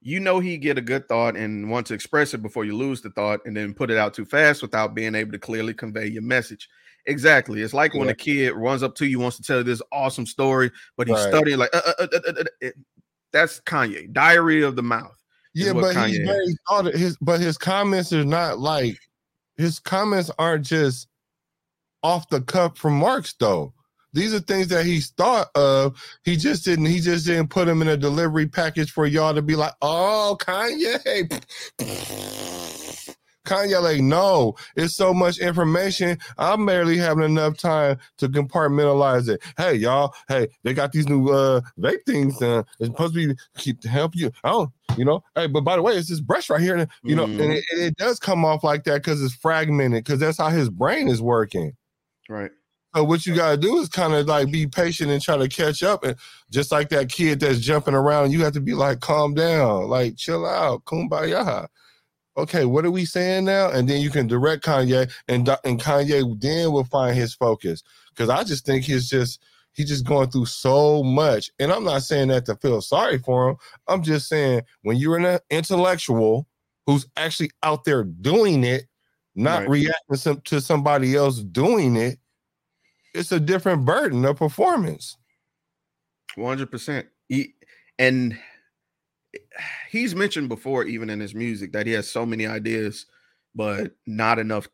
[0.00, 3.00] You know he get a good thought and want to express it before you lose
[3.00, 6.06] the thought and then put it out too fast without being able to clearly convey
[6.06, 6.68] your message.
[7.06, 7.62] Exactly.
[7.62, 10.26] It's like when a kid runs up to you wants to tell you this awesome
[10.26, 11.28] story, but he's Right.
[11.28, 12.70] studying like uh, uh, uh, uh, uh, uh, uh.
[13.32, 14.12] that's Kanye.
[14.12, 15.16] Diary of the mouth.
[15.54, 18.98] yeah, but he's Kanye very thought his but his comments are not like
[19.58, 21.08] his comments aren't just
[22.02, 23.74] off the cuff from Marks though.
[24.14, 26.02] These are things that he's thought of.
[26.24, 26.86] He just didn't.
[26.86, 30.38] He just didn't put them in a delivery package for y'all to be like, "Oh,
[30.40, 31.44] Kanye."
[33.48, 36.18] Kanye, like, no, it's so much information.
[36.36, 39.42] I'm barely having enough time to compartmentalize it.
[39.56, 42.40] Hey, y'all, hey, they got these new uh vape things.
[42.42, 44.30] Uh, it's supposed to be keep to help you.
[44.44, 47.16] Oh, you know, hey, but by the way, it's this brush right here, and you
[47.16, 50.38] know, and it, and it does come off like that because it's fragmented, because that's
[50.38, 51.74] how his brain is working.
[52.28, 52.50] Right.
[52.94, 55.82] So what you gotta do is kind of like be patient and try to catch
[55.82, 56.16] up, and
[56.50, 60.16] just like that kid that's jumping around, you have to be like, calm down, like
[60.16, 61.68] chill out, kumbaya.
[62.38, 63.68] Okay, what are we saying now?
[63.68, 67.82] And then you can direct Kanye, and and Kanye then will find his focus.
[68.10, 72.02] Because I just think he's just he's just going through so much, and I'm not
[72.02, 73.56] saying that to feel sorry for him.
[73.88, 76.46] I'm just saying when you're an intellectual
[76.86, 78.86] who's actually out there doing it,
[79.34, 79.68] not Right.
[79.68, 82.18] reacting some, to somebody else doing it,
[83.14, 85.16] it's a different burden of performance.
[86.36, 87.08] One hundred percent.
[87.98, 88.38] And
[89.90, 93.06] he's mentioned before, even in his music, that he has so many ideas,
[93.54, 94.68] but not enough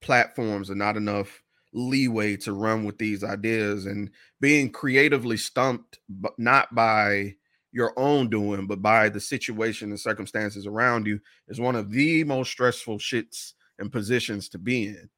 [0.00, 6.32] platforms and not enough leeway to run with these ideas and being creatively stumped, but
[6.38, 7.34] not by
[7.72, 12.24] your own doing, but by the situation and circumstances around you is one of the
[12.24, 15.08] most stressful shits and positions to be in.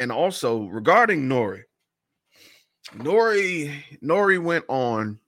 [0.00, 1.62] And also regarding N.O.R.E.,
[2.98, 3.84] N.O.R.E.
[4.02, 4.38] N.O.R.E.
[4.38, 5.20] went on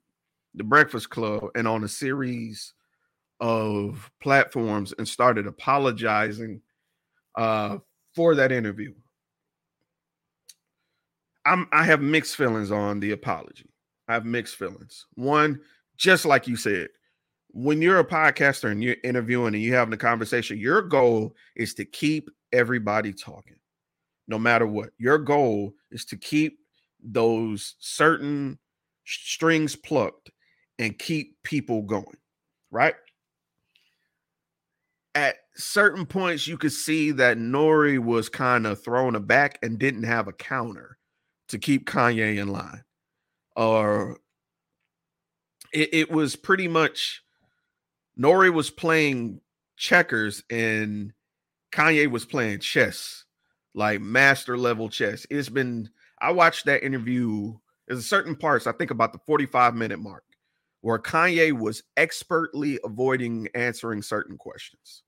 [0.57, 2.73] the Breakfast Club and on a series
[3.41, 6.63] of platforms and started apologizing
[7.37, 7.79] uh,
[8.15, 8.95] for that interview.
[11.45, 13.71] I'm I have mixed feelings on the apology.
[14.09, 15.07] I have mixed feelings.
[15.15, 15.61] One,
[15.97, 16.89] just like you said,
[17.49, 21.75] when you're a podcaster and you're interviewing and you're having a conversation, your goal is
[21.75, 23.57] to keep everybody talking,
[24.27, 24.91] no matter what.
[24.99, 26.59] Your goal is to keep
[27.03, 28.59] those certain
[29.05, 30.31] strings plucked
[30.79, 32.17] and keep people going,
[32.71, 32.95] right?
[35.15, 37.99] At certain points, you could see that N.O.R.E.
[37.99, 40.99] was kind of thrown aback and didn't have a counter
[41.49, 42.85] to keep Kanye in line.
[43.57, 44.19] Or
[45.73, 47.23] it, it was pretty much
[48.19, 48.51] N.O.R.E.
[48.51, 49.41] was playing
[49.77, 51.13] checkers and
[51.73, 53.25] Kanye was playing chess,
[53.75, 55.27] like master level chess.
[55.31, 55.89] It's been
[56.21, 57.55] I watched that interview.
[57.87, 60.26] There's certain parts I think about the 45 minute mark
[60.81, 65.03] where Kanye was expertly avoiding answering certain questions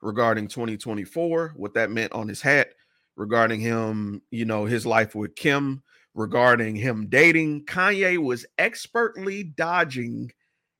[0.00, 2.68] regarding 2024, what that meant on his hat,
[3.16, 5.82] regarding him, you know, his life with Kim,
[6.14, 7.64] regarding him dating.
[7.66, 10.30] Kanye was expertly dodging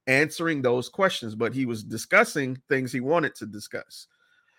[0.07, 4.09] answering those questions, but he was discussing things he wanted to discuss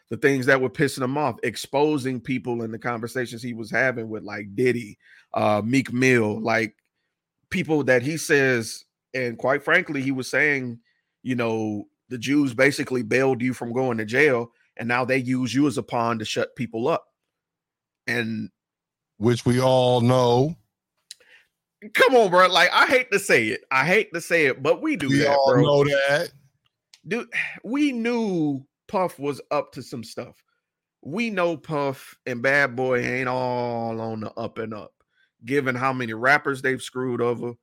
[0.10, 4.10] the things that were pissing him off, exposing people in the conversations he was having
[4.10, 4.98] with like Diddy,
[5.34, 6.76] uh, Meek Mill, like
[7.50, 10.80] people that he says, and quite frankly, he was saying,
[11.22, 15.54] you know, the Jews basically bailed you from going to jail, and now they use
[15.54, 17.06] you as a pawn to shut people up.
[18.08, 18.50] And
[19.18, 20.56] which we all know.
[21.94, 22.48] Come on, bro.
[22.48, 23.64] Like I hate to say it.
[23.72, 25.64] I hate to say it, but we do We that, all bro.
[25.64, 26.32] know that.
[27.08, 27.28] Dude,
[27.64, 30.42] we knew Puff was up to some stuff.
[31.02, 34.94] We know Puff and Bad Boy ain't all on the up and up,
[35.46, 37.54] given how many rappers they've screwed over.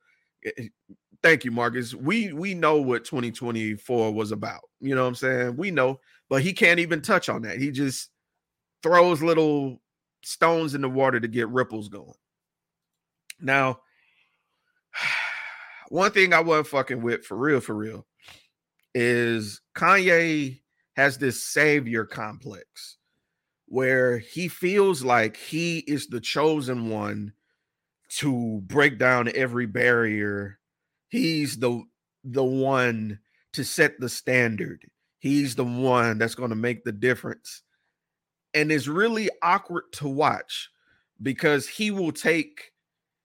[1.23, 1.95] Thank you, Marcus.
[1.95, 4.63] We we know what 2024 was about.
[4.81, 5.57] You know what I'm saying?
[5.57, 7.59] We know, but he can't even touch on that.
[7.59, 8.11] He just
[8.83, 9.83] throws little
[10.23, 12.15] stones in the water to get ripples going.
[13.41, 13.81] Now,
[15.91, 18.07] one thing I wasn't fucking with for real, for real,
[18.95, 20.61] is Kanye
[20.97, 22.97] has this savior complex
[23.67, 27.33] where he feels like he is the chosen one
[28.09, 30.60] to break down every barrier.
[31.11, 31.83] He's the
[32.25, 33.19] the one
[33.53, 34.85] to set the standard.
[35.19, 37.63] He's the one that's going to make the difference.
[38.55, 40.71] And it's really awkward to watch
[41.23, 42.73] because he will take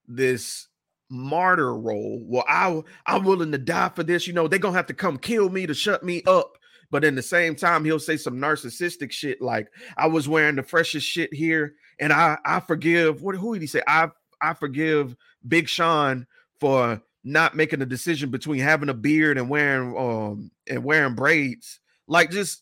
[0.07, 0.67] this
[1.09, 2.21] martyr role.
[2.25, 4.27] Well, I I'm willing to die for this.
[4.27, 6.57] You know, they're gonna have to come kill me to shut me up.
[6.91, 9.67] But in the same time, he'll say some narcissistic shit like,
[9.97, 13.67] I was wearing the freshest shit here, and I I forgive what who did he
[13.67, 13.81] say?
[13.87, 14.09] I
[14.41, 15.15] I forgive
[15.47, 16.27] Big Sean
[16.59, 21.79] for not making a decision between having a beard and wearing um and wearing braids.
[22.07, 22.61] Like just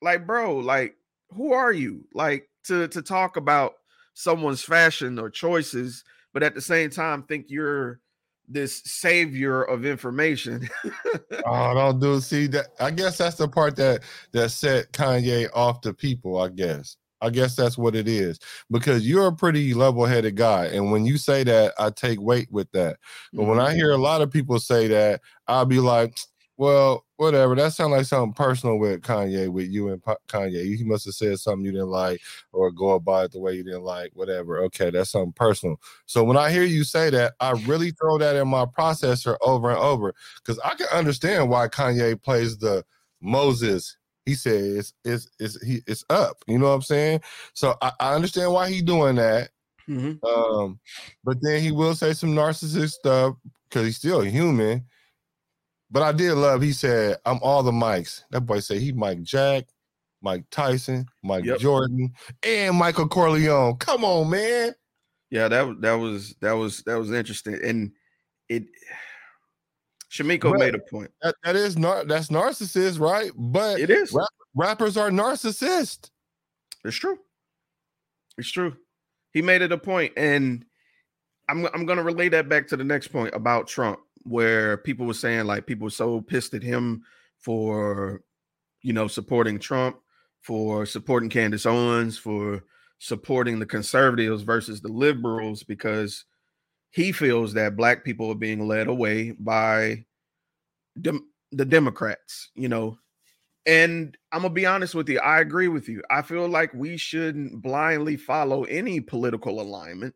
[0.00, 0.94] like bro, like
[1.30, 2.06] who are you?
[2.14, 3.74] Like to to talk about
[4.14, 8.00] someone's fashion or choices, but at the same time think you're
[8.46, 10.68] this savior of information.
[11.46, 12.68] Oh, don't do see that.
[12.80, 16.40] I guess that's the part that that set Kanye off the people.
[16.40, 16.96] I guess.
[17.24, 18.38] I guess that's what it is
[18.70, 22.70] because you're a pretty level-headed guy, and when you say that, I take weight with
[22.72, 22.98] that.
[23.32, 23.76] But when I mm-hmm.
[23.76, 26.18] hear a lot of people say that, I'll be like,
[26.58, 30.76] "Well, whatever." That sounds like something personal with Kanye, with you and Kanye.
[30.76, 32.20] He must have said something you didn't like,
[32.52, 34.10] or go about it the way you didn't like.
[34.14, 34.58] Whatever.
[34.64, 35.80] Okay, that's something personal.
[36.04, 39.70] So when I hear you say that, I really throw that in my processor over
[39.70, 42.84] and over because I can understand why Kanye plays the
[43.22, 43.96] Moses.
[44.26, 46.38] He says it's it's he it's up.
[46.46, 47.20] You know what I'm saying?
[47.52, 49.50] So I, I understand why he doing that.
[49.88, 50.18] Mhm.
[50.24, 50.80] Um,
[51.24, 53.36] but then he will say some narcissist stuff
[53.68, 54.84] because he's still human.
[55.90, 56.62] But I did love.
[56.62, 59.66] He said, "I'm all the mics." That boy said he Mike Jack,
[60.22, 61.58] Mike Tyson, Mike Yep.
[61.58, 63.76] Jordan, and Michael Corleone.
[63.76, 64.74] Come on, man.
[65.30, 67.58] Yeah, that was that was that was that was interesting.
[67.62, 67.92] And
[68.48, 68.64] it
[70.14, 71.10] Shamiko made a point.
[71.22, 73.32] That, that is nar- that's narcissist, right?
[73.36, 74.12] But It is.
[74.12, 76.10] rap- rappers are narcissists.
[76.84, 77.18] It's true.
[78.38, 78.76] It's true.
[79.32, 80.64] He made it a point, and
[81.48, 85.14] I'm I'm gonna relay that back to the next point about Trump, where people were
[85.14, 87.02] saying like people were so pissed at him
[87.38, 88.22] for
[88.82, 89.96] you know supporting Trump,
[90.42, 92.62] for supporting Candace Owens, for
[92.98, 96.24] supporting the conservatives versus the liberals, because
[96.94, 100.04] he feels that black people are being led away by
[101.00, 102.96] dem- the Democrats, you know,
[103.66, 105.18] and I'm gonna be honest with you.
[105.18, 106.02] I agree with you.
[106.08, 110.14] I feel like we shouldn't blindly follow any political alignment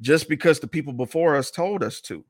[0.00, 2.24] just because the people before us told us to.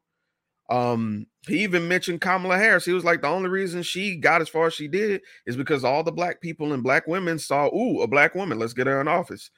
[0.68, 2.84] Um, he even mentioned Kamala Harris.
[2.84, 5.82] He was like, the only reason she got as far as she did is because
[5.82, 8.58] all the black people and black women saw, ooh, a black woman.
[8.58, 9.50] Let's get her in office.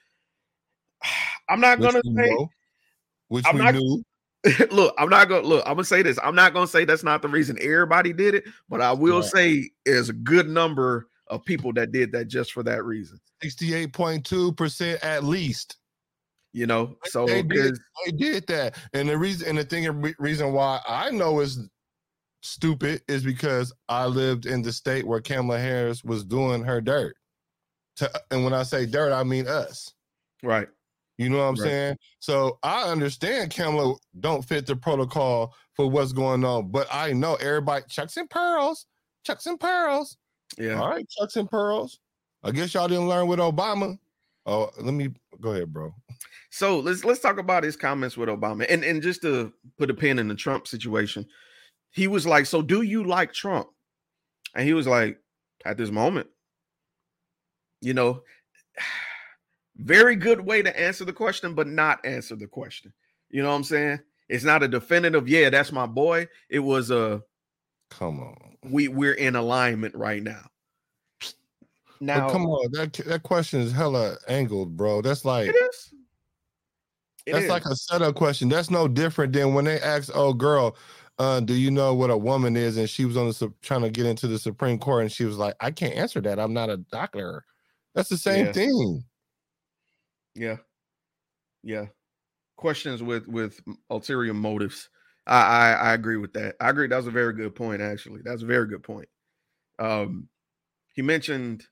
[1.49, 2.49] I'm not Which gonna say know,
[3.27, 4.05] which I'm we not- knew.
[4.71, 6.19] look, I'm not gonna look, I'm gonna say this.
[6.23, 9.31] I'm not gonna say that's not the reason everybody did it, but I will Right.
[9.31, 13.21] say there's a good number of people that did that just for that reason.
[13.43, 15.77] 68.2% at least.
[16.53, 18.77] You know, so they did, they did that.
[18.93, 21.69] And the reason and the thing reason why I know is
[22.43, 27.15] stupid is because I lived in the state where Kamala Harris was doing her dirt.
[27.97, 29.93] To, and when I say dirt, I mean us.
[30.43, 30.67] right,
[31.21, 31.65] You know what I'm Right.
[31.65, 31.97] saying?
[32.21, 37.35] So I understand Kamala don't fit the protocol for what's going on, but I know
[37.35, 38.87] everybody chucks and pearls,
[39.23, 40.17] chucks and pearls.
[40.57, 40.81] yeah.
[40.81, 41.99] All right, chucks and pearls.
[42.43, 43.99] I guess y'all didn't learn with Obama.
[44.47, 45.11] Oh, let me
[45.43, 45.93] go ahead, bro.
[46.51, 48.65] So let's let's talk about his comments with Obama.
[48.71, 51.27] And and just to put a pin in the Trump situation,
[51.91, 53.69] he was like, So do you like Trump?
[54.55, 55.19] And he was like,
[55.67, 56.29] At this moment,
[57.83, 58.23] you know,
[59.81, 62.93] very good way to answer the question, but not answer the question.
[63.31, 64.01] You know what I'm saying?
[64.29, 66.29] It's not a definitive, yeah, that's my boy.
[66.49, 67.23] It was a
[67.91, 68.57] Come on.
[68.63, 70.43] we we're in alignment right now.
[71.21, 71.35] But
[72.01, 75.03] Now come on, that that question is hella angled, bro.
[75.03, 75.93] That's like it is.
[77.27, 77.51] It that's is.
[77.51, 78.49] like a setup question.
[78.49, 80.77] That's no different than when they asked, "Oh, girl,
[81.19, 83.91] uh, do you know what a woman is?" And she was on the trying to
[83.91, 86.39] get into the Supreme Court, and she was like, "I can't answer that.
[86.39, 87.45] I'm not a doctor."
[87.95, 88.53] That's the same Yeah.
[88.53, 89.05] thing.
[90.35, 90.59] Yeah.
[91.63, 91.87] Yeah.
[92.57, 93.61] questions with with
[93.91, 94.91] ulterior motives.
[95.27, 96.57] I, I I agree with that.
[96.61, 96.89] I agree.
[96.89, 97.83] That's a very good point.
[97.83, 99.09] Actually, that's a very good point.
[99.79, 100.29] Um,
[100.95, 101.65] he mentioned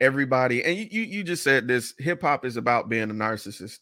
[0.00, 1.94] everybody, and you you, you just said this.
[1.98, 3.80] Hip hop is about being a narcissist,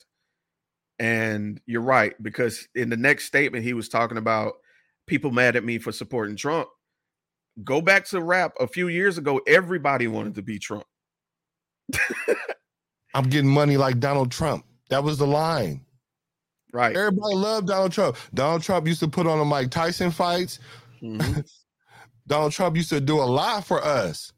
[0.99, 4.55] and you're right because in the next statement he was talking about
[5.07, 6.68] people mad at me for supporting Trump.
[7.64, 9.41] Go back to rap a few years ago.
[9.47, 10.85] Everybody wanted to be Trump.
[13.14, 14.64] I'm getting money like Donald Trump.
[14.90, 15.84] That was the line.
[16.72, 16.96] Right.
[16.96, 18.16] Everybody loved Donald Trump.
[18.34, 20.59] Donald Trump used to put on the Mike Tyson fights.
[21.02, 21.48] Mhm.
[22.26, 24.32] Donald Trump used to do a lot for us.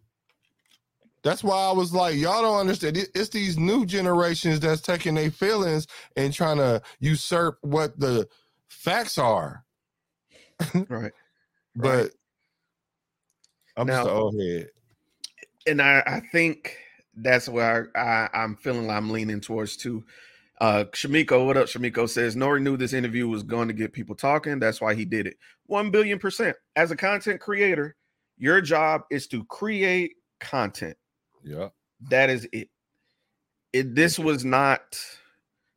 [1.22, 2.96] That's why I was like, y'all don't understand.
[2.96, 8.26] It's these new generations that's taking their feelings and trying to usurp what the
[8.68, 9.64] facts are.
[10.88, 11.12] right.
[11.74, 12.12] But
[13.76, 14.68] I'm Now- just an old head.
[15.66, 16.76] and I, I think
[17.22, 20.04] that's where I, I'm feeling like I'm leaning towards too.
[20.60, 21.66] Uh Shamiko, what up?
[21.66, 24.58] Shamiko says N.O.R.E knew this interview was going to get people talking.
[24.58, 25.36] That's why he did it.
[25.66, 26.56] One billion percent.
[26.76, 27.96] As a content creator,
[28.36, 30.96] your job is to create content.
[31.42, 31.68] Yeah.
[32.10, 32.68] That is it.
[33.72, 34.98] It this was not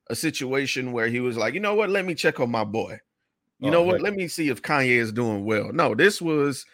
[0.10, 3.00] a situation where he was like, you know what, let me check on my boy.
[3.60, 3.94] You Oh, know what?
[3.94, 4.02] heck.
[4.02, 5.72] Let me see if Kanye is doing well.
[5.72, 6.66] No, this was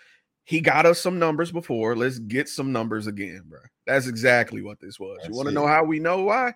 [0.50, 1.96] he got us some numbers before.
[1.96, 3.60] Let's get some numbers again, bro.
[3.86, 5.20] That's exactly what this was.
[5.28, 6.56] you want to know how we know why?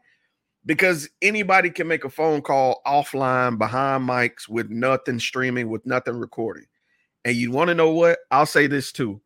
[0.65, 6.17] Because anybody can make a phone call offline behind mics with nothing streaming, with nothing
[6.17, 6.65] recording.
[7.23, 8.17] And you want to know what?
[8.31, 9.21] I'll say this too.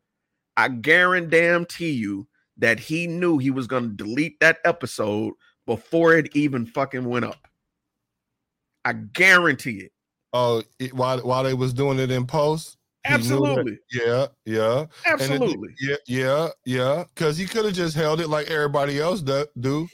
[0.58, 5.32] I guarantee you that he knew he was going to delete that episode
[5.64, 7.48] before it even fucking went up.
[8.84, 9.92] I guarantee it.
[10.34, 12.77] Oh, it, while while they was doing it in post.
[13.06, 13.78] He knew that- Absolutely.
[13.92, 14.78] Yeah, yeah.
[14.80, 15.74] And it- Absolutely.
[15.80, 17.04] yeah, yeah, yeah.
[17.14, 19.46] Because he could have just held it like everybody else do.
[19.58, 19.88] do.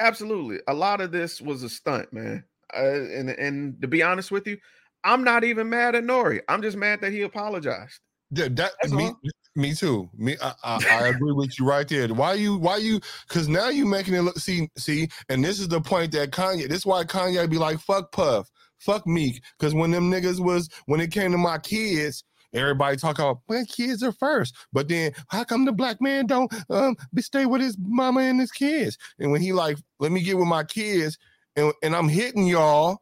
[0.00, 0.58] Absolutely.
[0.68, 2.44] A lot of this was a stunt, man.
[2.76, 4.58] Uh, and and to be honest with you,
[5.04, 6.40] I'm not even mad at N.O.R.E.
[6.48, 8.00] I'm just mad that he apologized.
[8.32, 9.20] That me, all.
[9.54, 10.10] me too.
[10.16, 12.08] Me, I, I, I agree with you right there.
[12.08, 13.00] Why you, why you?
[13.28, 14.36] Because now you making it look.
[14.38, 16.66] See, see, and this is the point that Kanye.
[16.68, 18.50] This is why Kanye be like, "Fuck Puff,
[18.84, 22.24] fuck Meek." Because when them niggas was when it came to my kids.
[22.52, 26.52] Everybody talk about my kids are first, but then how come the black man don't
[26.70, 28.96] um be stay with his mama and his kids?
[29.18, 31.18] And when he like, let me get with my kids,
[31.56, 32.98] and, and I'm hitting y'all,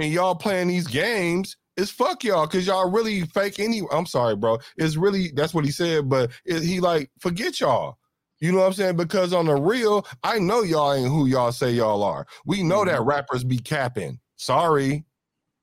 [0.00, 3.82] and y'all playing these games, it's fuck y'all because y'all really fake any.
[3.90, 4.58] I'm sorry, bro.
[4.76, 7.98] It's really that's what he said, but it, he like forget y'all.
[8.40, 8.96] You know what I'm saying?
[8.96, 12.26] Because on the real, I know y'all ain't who y'all say y'all are.
[12.44, 14.20] We know that rappers be capping.
[14.36, 15.04] Sorry.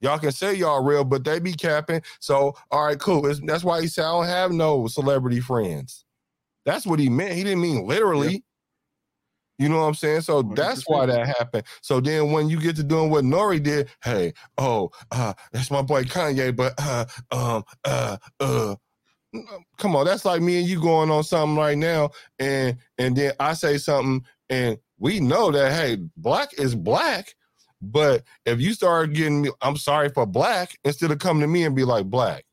[0.01, 2.01] Y'all can say y'all real, but they be capping.
[2.19, 3.25] So, all right, cool.
[3.27, 6.05] It's, that's why he said, I don't have no celebrity friends.
[6.65, 7.33] That's what he meant.
[7.33, 8.43] He didn't mean literally.
[9.57, 10.21] You know what I'm saying?
[10.21, 11.65] So that's why that happened.
[11.81, 15.83] So then when you get to doing what N.O.R.E did, hey, oh, uh, that's my
[15.83, 18.75] boy Kanye, but uh, um, uh, uh,
[19.77, 23.33] come on, that's like me and you going on something right now, and and then
[23.39, 27.35] I say something, and we know that hey, black is black,
[27.81, 31.63] but if you start getting me, I'm sorry for black, instead of coming to me
[31.63, 32.45] and be like black,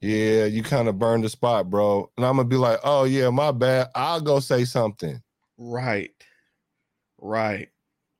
[0.00, 3.30] yeah, you kind of burned the spot, bro, and I'm gonna be like, oh yeah,
[3.30, 5.22] my bad, I'll go say something.
[5.56, 6.10] Right.
[7.18, 7.68] Right.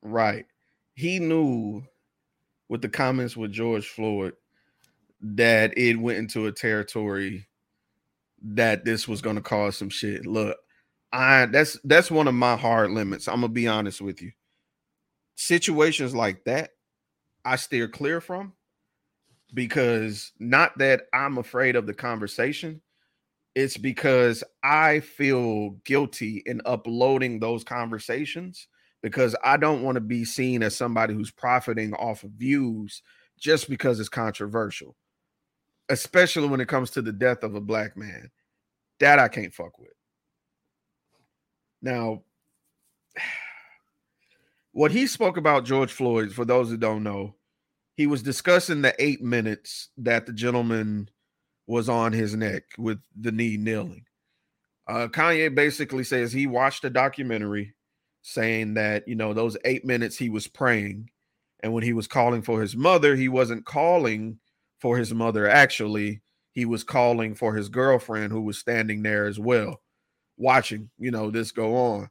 [0.03, 0.47] Right.
[0.95, 1.83] He knew
[2.69, 4.35] with the comments with George Floyd
[5.21, 7.47] that it went into a territory
[8.43, 10.27] that this was to cause some shit.
[10.27, 10.57] Look,
[11.13, 13.29] I that's that's one of my hard limits.
[13.29, 14.33] I'm to be honest with you.
[15.37, 16.71] Situations like that
[17.45, 18.53] I steer clear from
[19.53, 22.81] because not that I'm afraid of the conversation,
[23.55, 28.67] it's because I feel guilty in uploading those conversations
[29.03, 33.03] because I don't want to be seen as somebody who's profiting off of views
[33.39, 34.97] just because it's controversial,
[35.89, 38.31] especially when it comes to the death of a black man.
[39.01, 39.93] That I can't fuck with.
[41.83, 42.23] Now,
[44.75, 47.37] what he spoke about George Floyd, for those who don't know,
[47.97, 51.09] he was discussing the eight minutes that the gentleman
[51.69, 54.05] was on his neck with the knee kneeling.
[54.89, 57.75] Uh, Kanye basically says he watched a documentary
[58.23, 61.09] saying that, you know, those eight minutes he was praying.
[61.63, 64.41] And when he was calling for his mother, he wasn't calling
[64.81, 65.49] for his mother.
[65.49, 66.21] Actually,
[66.51, 69.81] he was calling for his girlfriend who was standing there as well,
[70.37, 72.11] watching, you know, this go on.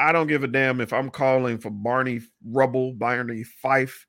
[0.00, 4.06] I don't give a damn if I'm calling for Barney Rubble, Barney Fife,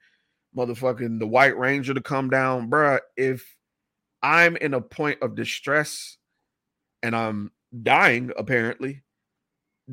[0.55, 2.99] motherfucking the White Ranger to come down, bruh.
[3.17, 3.45] If
[4.23, 6.17] I'm in a point of distress
[7.03, 7.51] and I'm
[7.83, 9.03] dying, apparently,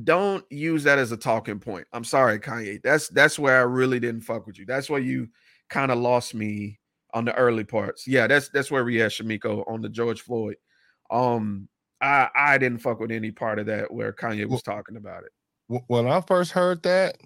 [0.05, 1.89] don't use that as a talking point.
[1.93, 2.81] I'm sorry, Kanye.
[2.83, 4.67] That's that's where I really didn't fuck with you.
[4.67, 5.29] That's where you
[5.69, 6.79] kind of lost me
[7.13, 8.07] on the early parts.
[8.07, 10.57] Yeah, that's that's where we had Shamiko on the George Floyd.
[11.11, 11.69] Um,
[12.01, 15.33] I I didn't fuck with any part of that where Kanye was talking about it.
[15.69, 17.19] Wh- When I first heard that,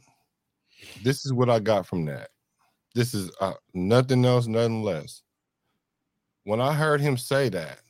[1.02, 2.30] this is what I got from that.
[2.94, 5.22] This is uh, nothing else, nothing less.
[6.44, 7.80] When I heard him say that,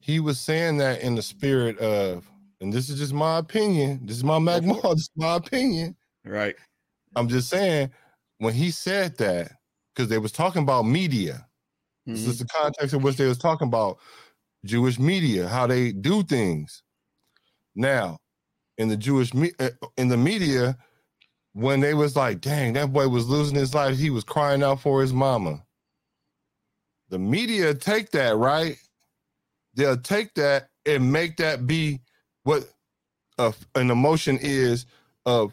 [0.00, 2.28] he was saying that in the spirit of,
[2.60, 4.00] and this is just my opinion.
[4.06, 4.74] This is my magma.
[4.82, 5.96] This is my opinion.
[6.24, 6.56] Right.
[7.16, 7.90] I'm just saying
[8.38, 9.52] when he said that
[9.94, 11.46] because they was talking about media.
[12.06, 12.28] This Mhm.
[12.28, 13.98] is the context in which they was talking about
[14.64, 16.82] Jewish media, how they do things.
[17.74, 18.18] Now,
[18.80, 20.76] in the Jewish me- uh, in the media,
[21.52, 23.98] when they was like, "Dang, that boy was losing his life.
[23.98, 25.62] He was crying out for his mama."
[27.10, 28.76] The media take that right.
[29.74, 32.00] They'll take that and make that be
[32.44, 32.68] what
[33.38, 34.86] a, an emotion is
[35.26, 35.52] of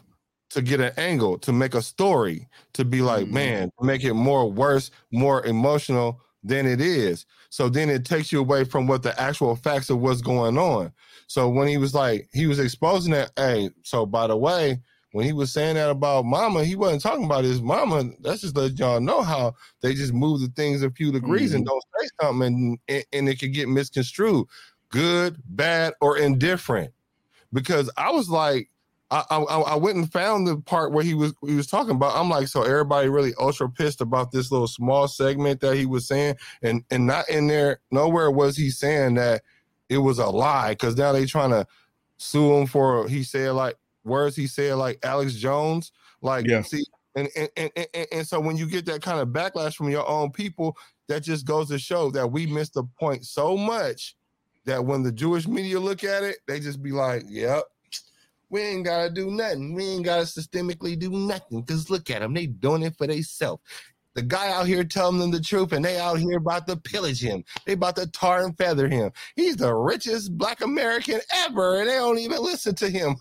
[0.50, 3.32] to get an angle, to make a story, to be like, Mhm.
[3.32, 7.26] man, make it more worse, more emotional than it is.
[7.50, 10.92] So then it takes you away from what the actual facts of what's going on.
[11.28, 14.80] So when he was like, he was exposing that, hey, so by the way,
[15.12, 18.10] when he was saying that about mama, he wasn't talking about his mama.
[18.20, 21.66] That's just let y'all know how they just move the things a few degrees and
[21.66, 21.70] mm-hmm.
[21.70, 24.46] don't say something and, and, and it could get misconstrued,
[24.88, 26.92] good, bad, or indifferent.
[27.52, 28.70] Because I was like,
[29.10, 32.14] I, I I went and found the part where he was he was talking about.
[32.14, 36.06] I'm like, so everybody really ultra pissed about this little small segment that he was
[36.06, 39.42] saying, and and not in there nowhere was he saying that
[39.88, 41.66] it was a lie because now they trying to
[42.18, 46.62] sue him for he said like words he said like Alex Jones, like Yeah.
[46.62, 46.84] see,
[47.14, 50.08] and and, and and and so when you get that kind of backlash from your
[50.08, 50.76] own people,
[51.08, 54.16] that just goes to show that we missed the point so much
[54.64, 57.64] that when the Jewish media look at it, they just be like, "Yep,
[58.50, 59.74] we ain't gotta do nothing.
[59.74, 61.62] We ain't gotta systemically do nothing.
[61.64, 63.62] Cause look at them, they doing it for themselves.
[64.18, 67.22] The guy out here telling them the truth, and they out here about to pillage
[67.22, 67.44] him.
[67.64, 69.12] They about to tar and feather him.
[69.36, 73.14] He's the richest black American ever, and they don't even listen to him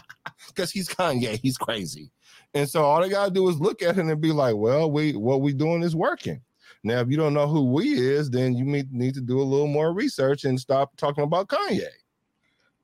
[0.48, 1.40] because he's Kanye.
[1.40, 2.10] He's crazy.
[2.52, 5.12] And so all they gotta do is look at him and be like, "Well, we
[5.14, 6.42] what we doing is working."
[6.84, 9.68] Now, if you don't know who we is, then you need to do a little
[9.68, 11.88] more research and stop talking about Kanye.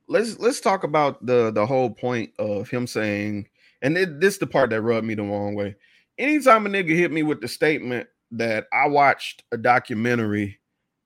[0.06, 3.46] let's let's talk about the the whole point of him saying,
[3.82, 5.76] and it, this is the part that rubbed me the wrong way.
[6.18, 10.58] Anytime a nigga hit me with the statement that I watched a documentary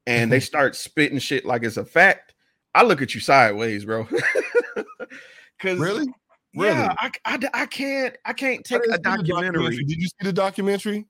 [0.06, 2.34] and they start spitting shit like it's a fact,
[2.74, 4.06] I look at you sideways, bro.
[5.58, 6.06] Because Really?
[6.54, 9.76] yeah, I, I, I can't I can't take a see documentary.
[9.84, 11.06] Did you see the documentary?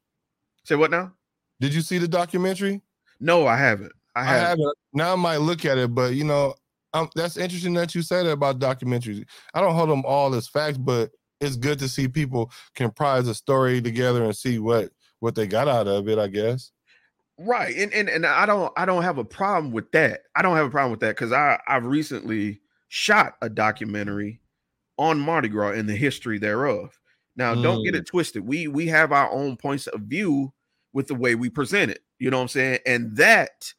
[0.64, 1.12] Say what now?
[1.58, 2.82] Did you see the documentary?
[3.18, 3.92] No, I haven't.
[4.14, 4.48] I I haven't.
[4.48, 4.78] haven't.
[4.92, 6.54] Now I might look at it, but you know,
[6.92, 9.24] um, that's interesting that you say that about documentaries.
[9.54, 11.10] I don't hold them all as facts, but
[11.42, 14.90] it's good to see people comprise a story together and see what
[15.20, 16.18] what they got out of it.
[16.18, 16.70] I guess.
[17.38, 17.74] Right.
[17.76, 20.22] And, and and I don't I don't have a problem with that.
[20.36, 24.40] I don't have a problem with that because I I've recently shot a documentary
[24.98, 26.98] on Mardi Gras and the history thereof.
[27.34, 28.06] Now, don't get it mm.
[28.06, 28.46] twisted.
[28.46, 30.52] We we have our own points of view
[30.92, 32.00] with the way we present it.
[32.18, 32.78] You know what I'm saying?
[32.86, 33.72] And that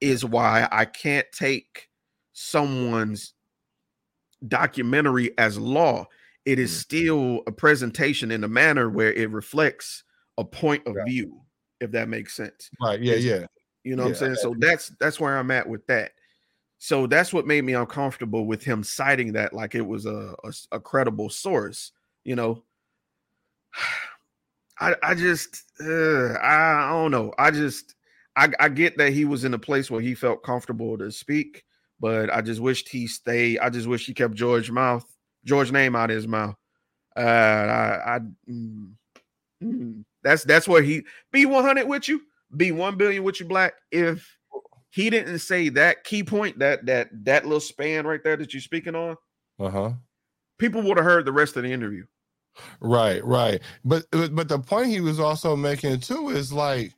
[0.00, 1.88] is why I can't take
[2.32, 3.34] someone's
[4.46, 6.06] documentary as law.
[6.46, 10.02] It is still a presentation in a manner where it reflects
[10.38, 11.40] a point of view,
[11.80, 12.70] if that makes sense.
[12.80, 13.00] Right.
[13.00, 13.12] Yeah.
[13.14, 13.46] It's- Yeah.
[13.84, 14.34] You know what I'm saying?
[14.36, 16.12] So that's that's where I'm at with that.
[16.78, 20.34] So that's what made me uncomfortable with him citing that like it was a
[20.72, 21.92] a credible source.
[22.24, 22.64] You know,
[24.80, 27.32] I I just uh, I, I don't know.
[27.38, 27.94] I just
[28.36, 31.64] I I get that he was in a place where he felt comfortable to speak,
[32.00, 33.58] but I just wished he stayed.
[33.58, 35.04] I just wish he kept George mouth
[35.44, 36.56] George name out of his mouth.
[37.16, 38.18] Uh, I I
[38.48, 38.92] mm,
[39.62, 42.22] mm, that's that's where he be 100 with you,
[42.56, 43.74] be 1 billion with you, black.
[43.90, 44.36] If
[44.90, 48.60] he didn't say that key point, that that that little span right there that you're
[48.60, 49.16] speaking on,
[49.58, 49.92] Uh huh.
[50.58, 52.04] people would have heard the rest of the interview.
[52.80, 53.60] Right, right.
[53.84, 56.94] But but but the point he was also making too is like,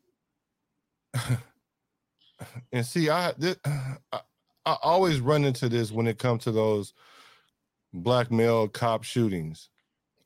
[2.72, 4.20] and see, I, this, I
[4.64, 6.94] I always run into this when it comes to those
[7.92, 9.68] black male cop shootings.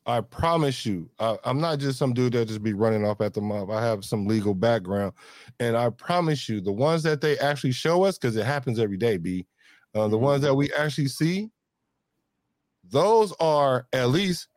[0.07, 3.35] I promise you, I, I'm not just some dude that just be running off at
[3.35, 3.71] the mob.
[3.71, 5.13] I have some legal background,
[5.59, 8.97] and I promise you, the ones that they actually show us, because it happens every
[8.97, 9.47] day, B,
[9.95, 11.51] uh, the ones that we actually see,
[12.85, 14.49] those are at least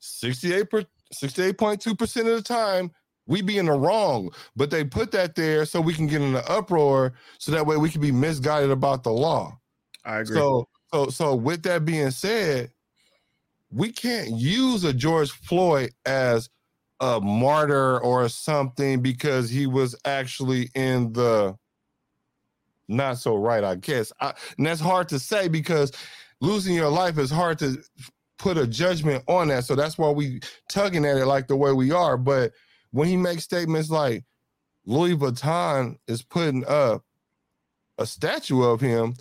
[0.00, 0.84] 68 per
[1.22, 2.90] 68.2% of the time
[3.26, 6.32] we be in the wrong but they put that there so we can get in
[6.32, 9.58] the uproar so that way we can be misguided about the law
[10.04, 10.36] I agree.
[10.36, 12.70] so so so with that being said
[13.70, 16.48] we can't use a George Floyd as
[17.00, 21.54] a martyr or something because he was actually in the
[22.88, 24.12] not so right, I guess.
[24.20, 25.92] I, and that's hard to say because
[26.40, 27.82] losing your life is hard to
[28.38, 29.64] put a judgment on that.
[29.64, 32.16] So that's why we tugging at it like the way we are.
[32.16, 32.52] But
[32.90, 34.24] when he makes statements like
[34.86, 37.02] Louis Vuitton is putting up
[37.98, 39.14] a statue of him,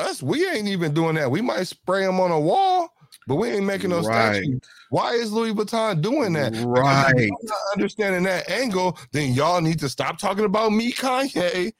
[0.00, 1.30] us, we ain't even doing that.
[1.30, 2.88] We might spray them on a wall,
[3.26, 4.34] but we ain't making no Right.
[4.34, 4.58] statue.
[4.90, 6.52] Why is Louis Vuitton doing that?
[6.56, 7.14] Right.
[7.42, 11.72] not understanding that angle, then y'all need to stop talking about me, Kanye,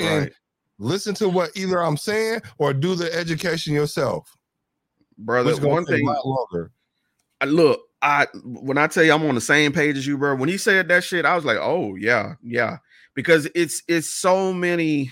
[0.00, 0.32] and Right.
[0.78, 4.30] listen to what either I'm saying or do the education yourself.
[5.18, 6.70] Brother, one thing longer.
[7.40, 10.36] I- look, I when I tell you I'm on the same page as you, bro.
[10.36, 12.78] When he said that shit, I was like, oh yeah, yeah,
[13.14, 15.10] because it's it's so many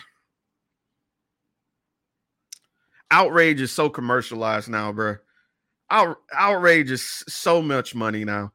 [3.15, 5.17] outrage is so commercialized now, bro.
[5.91, 8.53] Out, outrage is so much money now.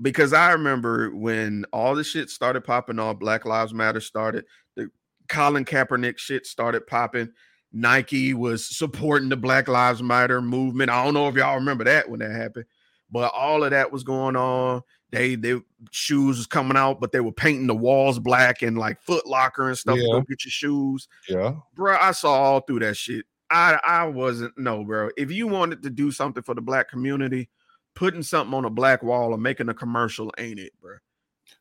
[0.00, 4.90] Because I remember when all the shit started popping off, Black Lives Matter started, the
[5.28, 7.30] Colin Kaepernick shit started popping.
[7.72, 10.90] Nike was supporting the Black Lives Matter movement.
[10.90, 12.64] I don't know if y'all remember that when that happened,
[13.10, 14.82] but all of that was going on.
[15.10, 19.02] They they shoes was coming out, but they were painting the walls black and like
[19.02, 19.98] Foot Locker and stuff.
[19.98, 20.12] Yeah.
[20.12, 21.56] Go get your shoes, Yeah.
[21.74, 21.98] bro.
[22.00, 23.26] I saw all through that shit.
[23.50, 25.10] I I wasn't no, bro.
[25.16, 27.48] If you wanted to do something for the black community,
[27.94, 30.96] putting something on a black wall or making a commercial ain't it, bro.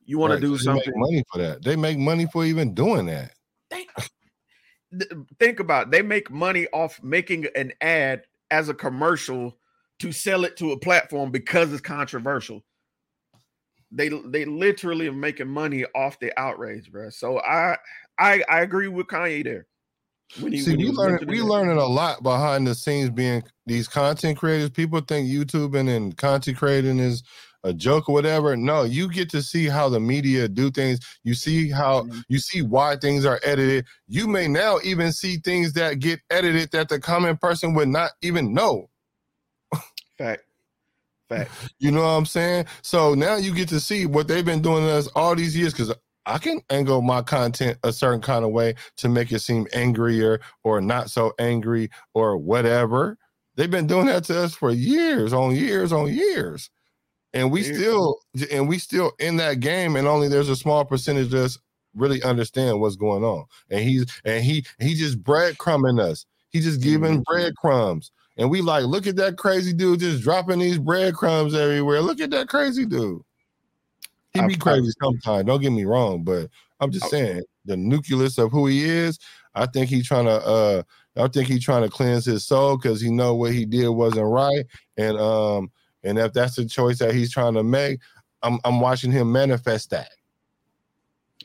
[0.05, 1.63] You want Right, to do something money for that.
[1.63, 3.33] They make money for even doing that.
[4.97, 5.91] th- think about it.
[5.91, 9.57] they make money off making an ad as a commercial
[9.99, 12.63] to sell it to a platform because it's controversial.
[13.91, 17.09] They they literally are making money off the outrage, bro.
[17.09, 17.77] So I
[18.17, 19.67] I I agree with Kanye there.
[20.37, 23.43] When he, See, when he we learn we learning a lot behind the scenes being
[23.65, 24.69] these content creators.
[24.69, 27.23] People think YouTubing and content creating is
[27.63, 28.55] a joke or whatever.
[28.55, 30.99] No, you get to see how the media do things.
[31.23, 32.23] You see how Mhm.
[32.29, 33.85] you see why things are edited.
[34.07, 38.11] You may now even see things that get edited that the common person would not
[38.21, 38.89] even know.
[40.17, 40.43] fact.
[41.29, 41.51] Fact.
[41.79, 42.65] You know what I'm saying?
[42.81, 45.73] So now you get to see what they've been doing to us all these years
[45.73, 45.93] because
[46.29, 50.39] I can angle my content a certain kind of way to make it seem angrier
[50.63, 53.17] or not so angry or whatever.
[53.55, 56.69] They've been doing that to us for years on years on years.
[57.33, 58.19] And we still
[58.51, 61.57] and we still in that game, and only there's a small percentage of us
[61.95, 63.45] really understand what's going on.
[63.69, 66.25] And he's and he he just breadcrumbing us.
[66.51, 67.23] He just giving Mhm.
[67.25, 68.11] breadcrumbs.
[68.37, 72.01] And we like, look at that crazy dude just dropping these breadcrumbs everywhere.
[72.01, 73.21] Look at that crazy dude.
[74.41, 75.45] He be I- crazy sometimes.
[75.45, 79.19] Don't get me wrong, but I'm just saying the nucleus of who he is.
[79.55, 80.41] I think he's trying to.
[80.45, 80.83] uh
[81.17, 84.27] I think he's trying to cleanse his soul because he know what he did wasn't
[84.27, 84.65] right,
[84.97, 85.71] and um
[86.03, 87.99] and if that's the choice that he's trying to make,
[88.41, 90.11] I'm I'm watching him manifest that.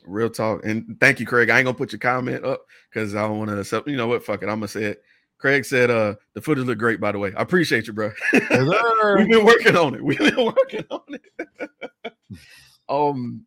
[0.05, 0.63] Real talk.
[0.63, 1.49] And thank you, Craig.
[1.49, 3.87] I ain't gonna put your comment up because I don't want to accept.
[3.87, 4.23] You know what?
[4.23, 4.49] Fuck it.
[4.49, 5.03] I'm gonna say it.
[5.39, 8.11] Craig said, "Uh, the footage look great." By the way, I appreciate you, bro.
[8.31, 8.49] Yes.
[9.17, 10.03] We've been working on it.
[10.03, 12.13] We've been working on it.
[12.89, 13.45] um,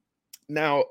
[0.48, 0.84] now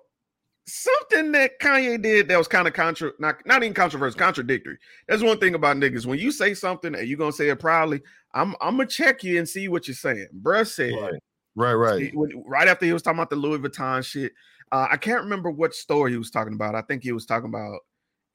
[0.67, 4.77] something that Kanye did that was kind of contra, not not even controversial, contradictory.
[5.07, 6.05] That's one thing about niggas.
[6.05, 8.01] When you say something and you're gonna say it proudly,
[8.33, 10.27] I'm I'm gonna check you and see what you're saying.
[10.41, 11.13] Bruh said Right.
[11.55, 12.15] Right, right.
[12.15, 14.31] when- right after he was talking about the Louis Vuitton shit.
[14.71, 16.75] Uh, I can't remember what store he was talking about.
[16.75, 17.79] I think he was talking about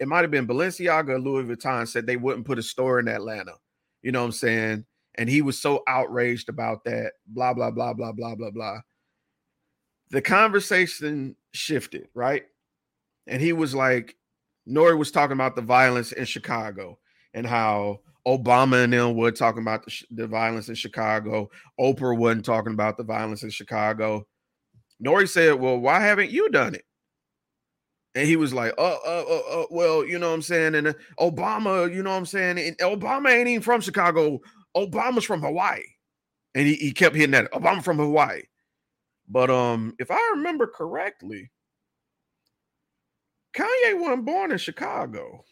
[0.01, 3.07] it might have been Balenciaga or Louis Vuitton said they wouldn't put a store in
[3.07, 3.53] Atlanta.
[4.03, 4.85] You know what I'm saying?
[5.17, 7.13] And he was so outraged about that.
[7.27, 8.81] Blah blah blah blah blah blah blah.
[10.13, 12.45] The conversation shifted, right?
[13.27, 14.15] And he was like,
[14.69, 16.99] N.O.R.E was talking about the violence in Chicago
[17.35, 21.51] and how Obama and them were talking about the, sh- the violence in Chicago.
[21.81, 24.27] Oprah wasn't talking about the violence in Chicago.
[25.05, 26.85] N.O.R.E said, Well, why haven't you done it?
[28.15, 30.75] And he was like, uh, uh, uh, uh well, you know what I'm saying?
[30.75, 32.59] And uh, Obama, you know what I'm saying?
[32.59, 34.41] And Obama ain't even from Chicago.
[34.77, 35.83] Obama's from Hawaii.
[36.55, 38.43] And he, he kept hitting that Obama from Hawaii.
[39.29, 41.51] But um, if I remember correctly,
[43.55, 45.45] Kanye wasn't born in Chicago.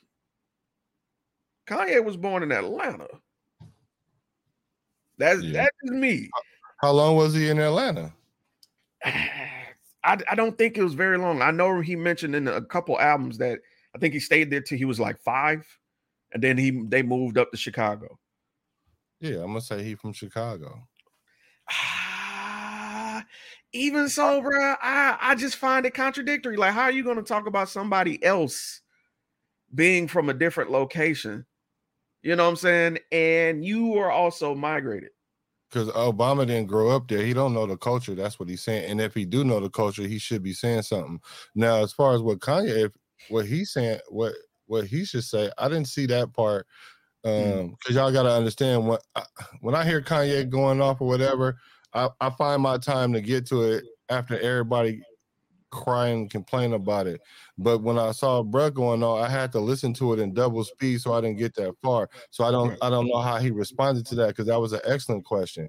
[1.67, 3.09] Kanye was born in Atlanta.
[5.19, 5.65] That's Yeah.
[5.65, 6.31] that is me.
[6.79, 8.13] How long was he in Atlanta?
[9.05, 11.43] I, I don't think it was very long.
[11.43, 13.61] I know he mentioned in a couple albums that
[13.95, 15.67] I think he stayed there till he was like five,
[16.33, 18.19] and then he they moved up to Chicago.
[19.21, 20.89] Yeah, I'm gonna say he from Chicago.
[23.73, 26.57] Even so, bro, I I just find it contradictory.
[26.57, 28.81] Like, how are you going to talk about somebody else
[29.75, 31.47] being from a different location?
[32.23, 32.99] You know what I'm saying?
[33.13, 35.11] And you are also migrated.
[35.71, 37.23] because Obama didn't grow up there.
[37.23, 38.15] He don't know the culture.
[38.15, 38.91] That's what he's saying.
[38.91, 41.21] And if he do know the culture, he should be saying something.
[41.55, 42.93] Now, as far as what Kanye, if
[43.29, 44.35] what he's saying, what
[44.67, 46.67] what he should say, I didn't see that part.
[47.25, 47.61] Mm.
[47.61, 49.03] Um, because y'all gotta understand what
[49.61, 51.57] when I hear Kanye going off or whatever,
[51.93, 55.03] I, I find my time to get to it after everybody
[55.71, 57.21] crying, complain about it.
[57.57, 60.65] But when I saw Bruh going on, I had to listen to it in double
[60.65, 62.09] speed, so I didn't get that far.
[62.31, 64.81] So I don't I don't know how he responded to that because that was an
[64.85, 65.69] excellent question.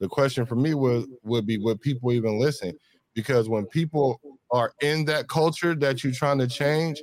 [0.00, 2.76] The question for me was would be would people even listen?
[3.14, 4.20] Because when people
[4.50, 7.02] are in that culture that you're trying to change,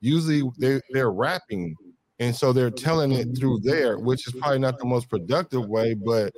[0.00, 1.74] usually they they're rapping,
[2.18, 5.94] and so they're telling it through there, which is probably not the most productive way.
[5.94, 6.34] But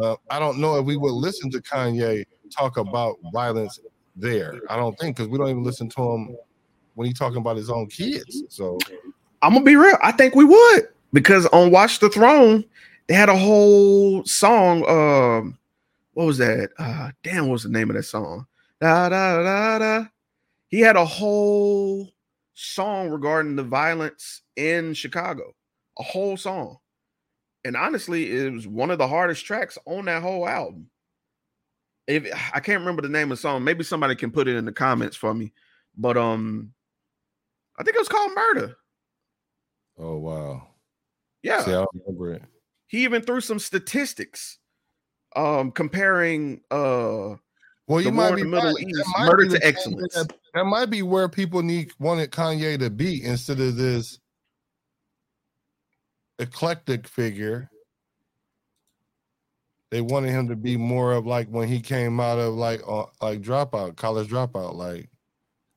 [0.00, 3.78] uh, I don't know if we would listen to Kanye talk about violence
[4.16, 4.60] there.
[4.68, 6.36] I don't think because we don't even listen to him
[6.94, 8.44] when he's talking about his own kids.
[8.48, 8.78] So
[9.42, 9.96] I'm gonna be real.
[10.02, 12.64] I think we would because on Watch the Throne
[13.06, 14.88] they had a whole song.
[14.88, 15.58] Um,
[16.12, 16.70] what was that?
[16.78, 18.46] Uh, damn, what was the name of that song?
[18.80, 20.04] Da da da da.
[20.68, 22.10] He had a whole
[22.54, 25.54] song regarding the violence in Chicago.
[25.98, 26.78] A whole song,
[27.64, 30.90] and honestly, it was one of the hardest tracks on that whole album.
[32.06, 34.64] If I can't remember the name of the song, maybe somebody can put it in
[34.64, 35.52] the comments for me.
[35.96, 36.72] But um,
[37.78, 38.76] I think it was called Murder.
[39.98, 40.68] oh wow.
[41.42, 41.62] Yeah.
[41.62, 42.42] See, I don't remember it.
[42.86, 44.58] he even threw some statistics
[45.36, 47.34] um comparing uh
[47.86, 48.84] Well, the you war might in be the Middle right.
[48.88, 50.14] East, might murder to excellence.
[50.14, 54.18] That, that might be where people need wanted Kanye to be instead of this
[56.38, 57.70] eclectic figure.
[59.90, 63.06] They wanted him to be more of like when he came out of like uh,
[63.22, 65.08] like dropout, college dropout, like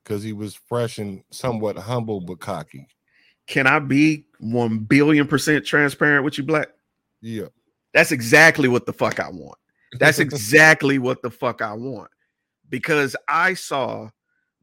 [0.04, 2.88] because he was fresh and somewhat humble but cocky.
[3.46, 6.68] can I be one billion percent transparent with you, Black?
[7.20, 7.46] Yeah,
[7.94, 9.58] That's exactly what the fuck I want.
[9.98, 12.10] That's exactly what the fuck I want.
[12.68, 14.10] Because I saw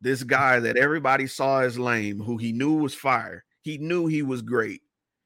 [0.02, 3.46] this guy that everybody saw as lame, who he knew was fire.
[3.62, 4.82] He knew he was great.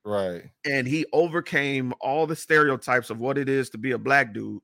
[0.06, 0.43] Right.
[0.66, 4.62] and he overcame all the stereotypes of what it is to be a black dude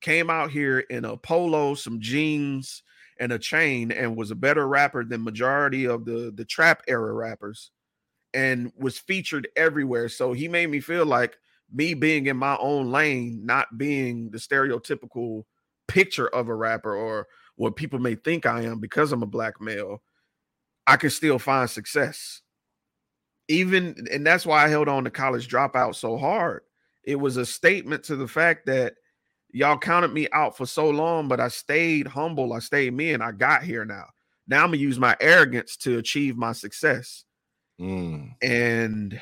[0.00, 2.82] came out here in a polo some jeans
[3.18, 7.12] and a chain and was a better rapper than majority of the the trap era
[7.12, 7.70] rappers
[8.34, 11.38] and was featured everywhere so he made me feel like
[11.72, 15.44] me being in my own lane not being the stereotypical
[15.88, 19.60] picture of a rapper or what people may think I am because I'm a black
[19.60, 20.02] male
[20.86, 22.42] I can still find success
[23.48, 26.62] even and that's why I held on to college dropout so hard.
[27.04, 28.94] It was a statement to the fact that
[29.50, 32.52] y'all counted me out for so long, but I stayed humble.
[32.52, 34.06] I stayed me, and I got here now.
[34.48, 37.24] Now I'm gonna use my arrogance to achieve my success.
[37.80, 38.34] Mm.
[38.42, 39.20] And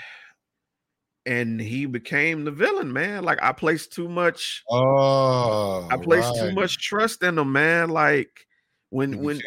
[1.26, 3.24] and he became the villain, man.
[3.24, 7.90] Like I placed too much, Oh, I placed too much trust in him, man.
[7.90, 8.46] Like
[8.90, 9.40] when He when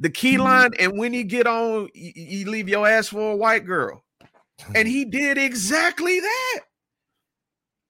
[0.00, 0.42] the key mm-hmm.
[0.42, 4.02] line, and when you get on, you, you leave your ass for a white girl.
[4.74, 4.88] And mm-hmm.
[4.88, 6.60] he did exactly that.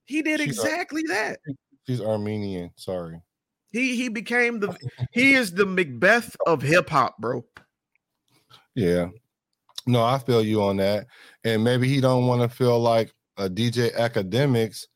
[0.05, 1.39] He did She's exactly that.
[1.87, 2.73] She's Armenian.
[2.77, 3.21] Sorry.
[3.71, 4.77] He he became the
[5.13, 7.45] he is the Macbeth of hip hop, bro.
[8.75, 9.09] Yeah.
[9.87, 11.07] No, I feel you on that.
[11.45, 14.87] And maybe he don't want to feel like a DJ Akademiks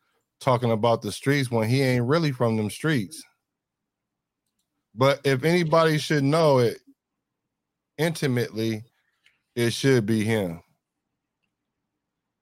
[0.40, 3.22] talking about the streets when he ain't really from them streets.
[4.94, 6.78] But if anybody should know it
[7.98, 8.84] intimately,
[9.54, 10.60] it should be him.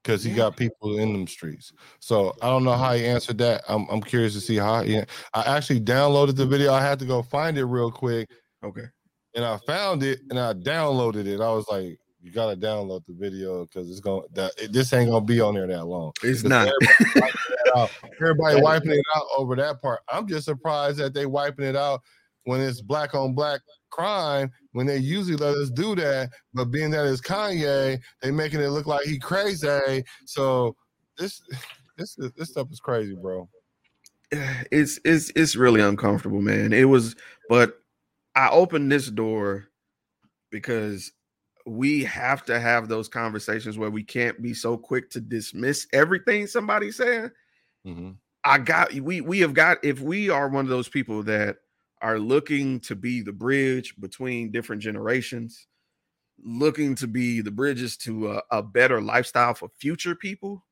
[0.03, 0.37] Because he Yeah.
[0.37, 1.73] got people in them streets.
[2.01, 3.63] So I don't know how he answered that.
[3.69, 6.73] I'm, I'm curious to see how he I actually downloaded the video.
[6.73, 8.29] I had to go find it real quick
[8.65, 8.87] Okay.
[9.35, 11.41] and I found it and I downloaded it.
[11.41, 15.11] I was like, you gotta download the video because it's gonna that it, this ain't
[15.11, 16.13] gonna be on there that long.
[16.23, 16.69] It's not.
[16.69, 17.91] Everybody wiping it out,
[18.21, 20.01] everybody wiping it out over that part.
[20.09, 22.01] I'm just surprised that they wiping it out
[22.45, 23.61] when it's black on black
[23.93, 26.31] crime when they usually let us do that.
[26.53, 30.03] But being that it's Kanye, they making it look like he crazy.
[30.27, 30.75] So
[31.17, 31.41] this
[31.97, 33.49] this this stuff is crazy, bro.
[34.71, 36.73] It's it's it's really uncomfortable, man.
[36.73, 37.15] It was,
[37.51, 37.83] but
[38.35, 39.67] I opened this door
[40.51, 41.13] because
[41.67, 46.47] we have to have those conversations where we can't be so quick to dismiss everything
[46.47, 47.31] somebody's saying.
[47.87, 48.17] Mhm.
[48.45, 51.59] I got we we have got if we are one of those people that
[52.03, 55.69] are looking to be the bridge between different generations,
[56.45, 60.65] looking to be the bridges to a, a better lifestyle for future people.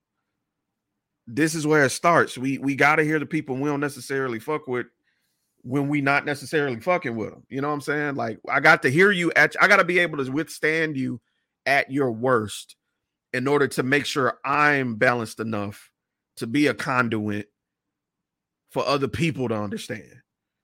[1.26, 2.36] This is where it starts.
[2.36, 4.86] We we got to hear the people we don't necessarily fuck with
[5.62, 7.44] when we not necessarily fucking with them.
[7.48, 8.16] You know what I'm saying?
[8.16, 11.20] Like I got to hear you at I got to be able to withstand you
[11.66, 12.74] at your worst
[13.32, 15.90] in order to make sure I'm balanced enough
[16.38, 17.48] to be a conduit
[18.70, 20.20] for other people to understand.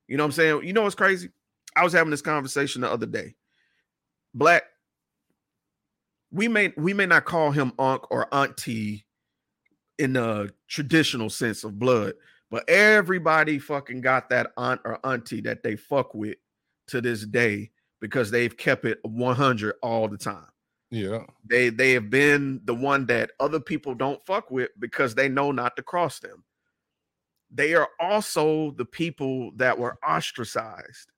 [0.08, 0.64] You know what I'm saying?
[0.64, 1.30] You know what's crazy?
[1.74, 3.34] I was having this conversation the other day.
[4.34, 4.64] Black,
[6.30, 9.06] we may we may not call him unc or auntie
[9.98, 12.14] in the traditional sense of blood,
[12.50, 16.36] but everybody fucking got that aunt or auntie that they fuck with
[16.88, 20.46] to this day because they've kept it 100 all the time.
[20.90, 21.24] Yeah.
[21.44, 25.52] They they have been the one that other people don't fuck with because they know
[25.52, 26.44] not to cross them.
[27.56, 31.10] They are also the people that were ostracized.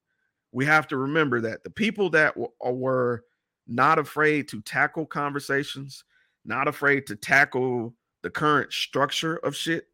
[0.52, 3.24] We have to remember that the people that w- uh, were
[3.66, 6.04] not afraid to tackle conversations,
[6.44, 9.88] not afraid to tackle the current structure of shit,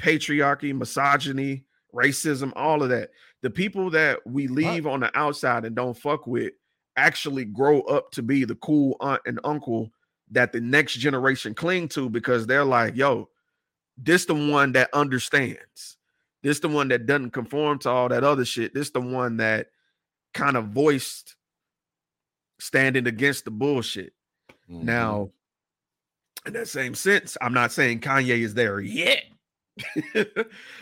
[0.00, 1.64] patriarchy, misogyny,
[1.94, 3.10] racism, all of that.
[3.42, 6.54] The people that we leave on the outside and don't fuck with
[6.96, 9.90] actually grow up to be the cool aunt and uncle
[10.30, 13.28] that the next generation cling to because they're like, yo,
[14.02, 15.96] this the one that understands.
[16.42, 18.74] This the one that doesn't conform to all that other shit.
[18.74, 19.68] This the one that
[20.34, 21.36] kind of voiced
[22.58, 24.12] standing against the bullshit.
[24.68, 24.82] Mhm.
[24.82, 25.30] Now,
[26.46, 29.24] in that same sense, I'm not saying Kanye is there yet.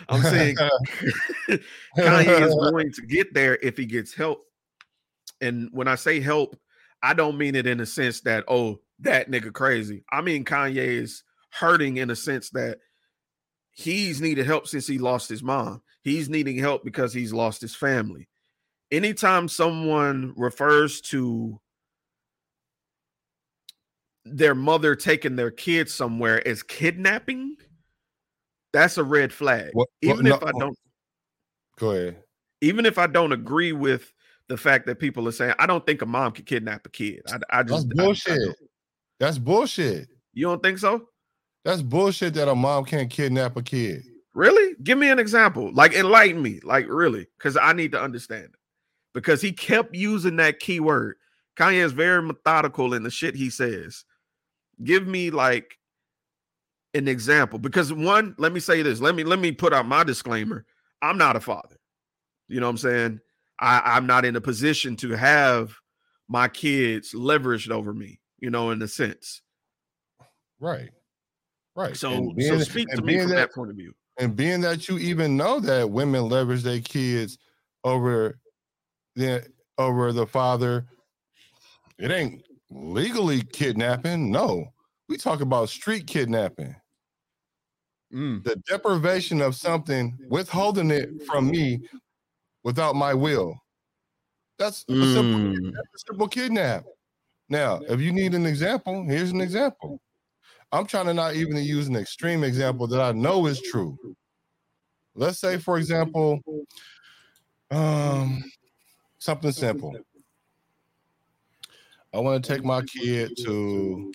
[0.09, 0.57] I'm saying
[1.99, 4.45] Kanye is going to get there if he gets help.
[5.41, 6.59] And when I say help,
[7.03, 10.05] I don't mean it in a sense that, oh, that nigga crazy.
[10.11, 12.79] I mean, Kanye is hurting in a sense that
[13.73, 15.83] he's needed help since he lost his mom.
[16.03, 18.29] He's needing help because he's lost his family.
[18.91, 21.61] Anytime someone refers to
[24.25, 27.57] their mother taking their kids somewhere as kidnapping,
[28.73, 29.71] that's a red flag.
[29.73, 30.79] What- what- Even if no, I don't
[31.79, 32.23] Go ahead.
[32.61, 34.13] even if I don't agree with
[34.49, 37.23] the fact that people are saying, I don't think a mom could kidnap a kid.
[37.29, 38.57] I, I That's just I- I bullshit.
[39.19, 40.09] That's bullshit.
[40.33, 41.09] you don't think so?
[41.65, 44.03] That's bullshit that a mom can't kidnap a kid.
[44.35, 44.75] Really?
[44.83, 45.71] Give me an example.
[45.73, 46.61] Like enlighten me.
[46.63, 48.59] Like really, because I need to understand it.
[49.13, 51.17] Because he kept using that keyword.
[51.57, 54.05] Kanye is very methodical in the shit he says.
[54.83, 55.79] Give me like
[56.95, 57.59] an example.
[57.59, 59.01] Because one, let me say this.
[59.01, 60.65] Let me let me put out my disclaimer.
[61.03, 61.77] I'm not a father.
[62.49, 63.21] You know what I'm saying?
[63.59, 65.75] I, I'm not in a position to have
[66.29, 69.43] my kids leveraged over me, you know, in a sense.
[70.59, 70.91] Right.
[71.81, 71.97] Right.
[71.97, 73.95] So, And so speak to me being from that, that point of view.
[74.19, 77.39] and being that you even know that women leverage their kids
[77.85, 78.39] over
[79.17, 79.47] the
[79.79, 80.87] over the father,
[81.99, 84.31] it ain't legally kidnapping.
[84.31, 84.67] No,
[85.09, 86.77] we talk about street kidnapping.
[88.13, 88.45] Mm.
[88.45, 91.81] The deprivation of something, withholding it from me
[92.63, 93.57] without my will.
[94.59, 95.73] That's a simple, Mm.
[95.73, 96.85] that's a simple kidnap.
[97.49, 99.99] Now, if you need an example, here's an example.
[100.73, 103.99] I'm trying to not even use an extreme example that I know is true.
[105.15, 106.41] Let's say, for example,
[107.71, 108.45] um,
[109.19, 109.97] something simple.
[112.15, 114.13] I want to take my kid to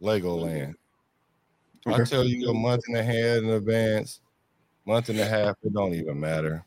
[0.00, 0.74] Legoland.
[1.86, 4.20] I tell you a month and a half in advance,
[4.84, 6.64] month and a half, it don't even matter.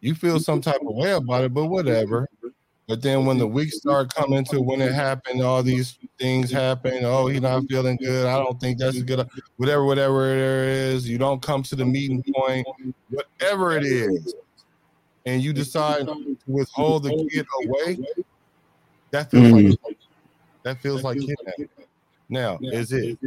[0.00, 2.28] You feel some type of way about it, but whatever.
[2.88, 7.04] But then when the weeks start coming to when it happened, all these things happen.
[7.04, 8.24] Oh, he's not feeling good.
[8.26, 9.28] I don't think that's a good.
[9.58, 12.66] Whatever, whatever it is, you don't come to the meeting point.
[13.10, 14.34] Whatever it is,
[15.26, 17.98] and you decide to withhold the kid away.
[19.10, 19.98] That feels like
[20.62, 21.68] that feels like kidnapping.
[22.30, 23.18] Now, is it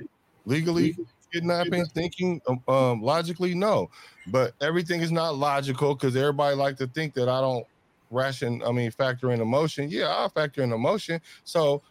[0.46, 0.98] legally
[1.32, 1.86] kidnapping?
[1.86, 3.92] Thinking um, um, logically, no.
[4.26, 7.66] But everything is not logical because everybody like to think that I don't
[8.12, 8.62] ration.
[8.66, 9.90] I mean, factor in emotion.
[9.90, 11.22] Yeah, I factor in emotion.
[11.44, 11.82] So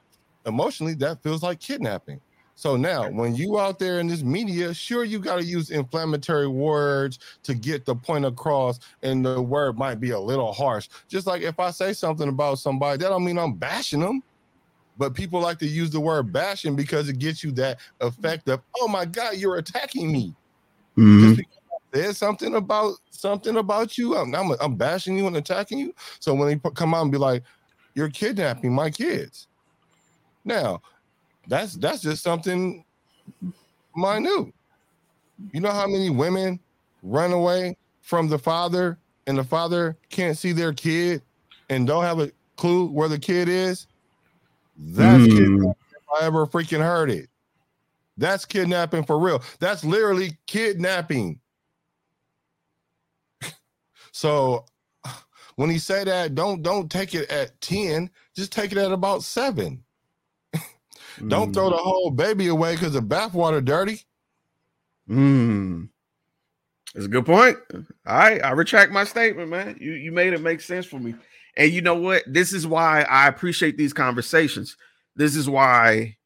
[0.46, 2.20] emotionally, that feels like kidnapping.
[2.60, 6.46] So now, when you out there in this media, sure you got to use inflammatory
[6.46, 10.90] words to get the point across, and the word might be a little harsh.
[11.08, 14.22] Just like if I say something about somebody, that don't mean I'm bashing them.
[14.98, 18.60] But people like to use the word bashing because it gets you that effect of,
[18.78, 20.34] oh my God, you're attacking me.
[20.98, 21.34] Just mm-hmm.
[21.36, 21.59] because
[21.92, 25.92] Said something about something about you, I'm, I'm, I'm bashing you and attacking you.
[26.20, 27.42] So when they come out and be like,
[27.94, 29.48] you're kidnapping my kids.
[30.44, 30.80] Now,
[31.48, 32.84] that's that's just something
[33.96, 34.52] minute.
[35.52, 36.60] You know how many women
[37.02, 41.22] run away from the father and the father can't see their kid
[41.68, 43.86] and don't have a clue where the kid is?
[44.76, 45.36] That's Mm.
[45.36, 47.28] kidnapping if I ever freaking heard it.
[48.16, 49.42] That's kidnapping for real.
[49.58, 51.39] That's literally kidnapping.
[54.12, 54.64] So
[55.56, 59.22] when he say that, don't don't take it at 10, just take it at about
[59.22, 59.84] seven.
[61.28, 64.00] Don't throw the whole baby away because the bathwater dirty.
[65.06, 65.90] Mm.
[66.94, 67.58] That's a good point.
[67.74, 69.76] All right, I retract my statement, man.
[69.78, 71.14] You you made it make sense for me.
[71.56, 72.22] And you know what?
[72.26, 74.76] This is why I appreciate these conversations.
[75.14, 76.16] This is why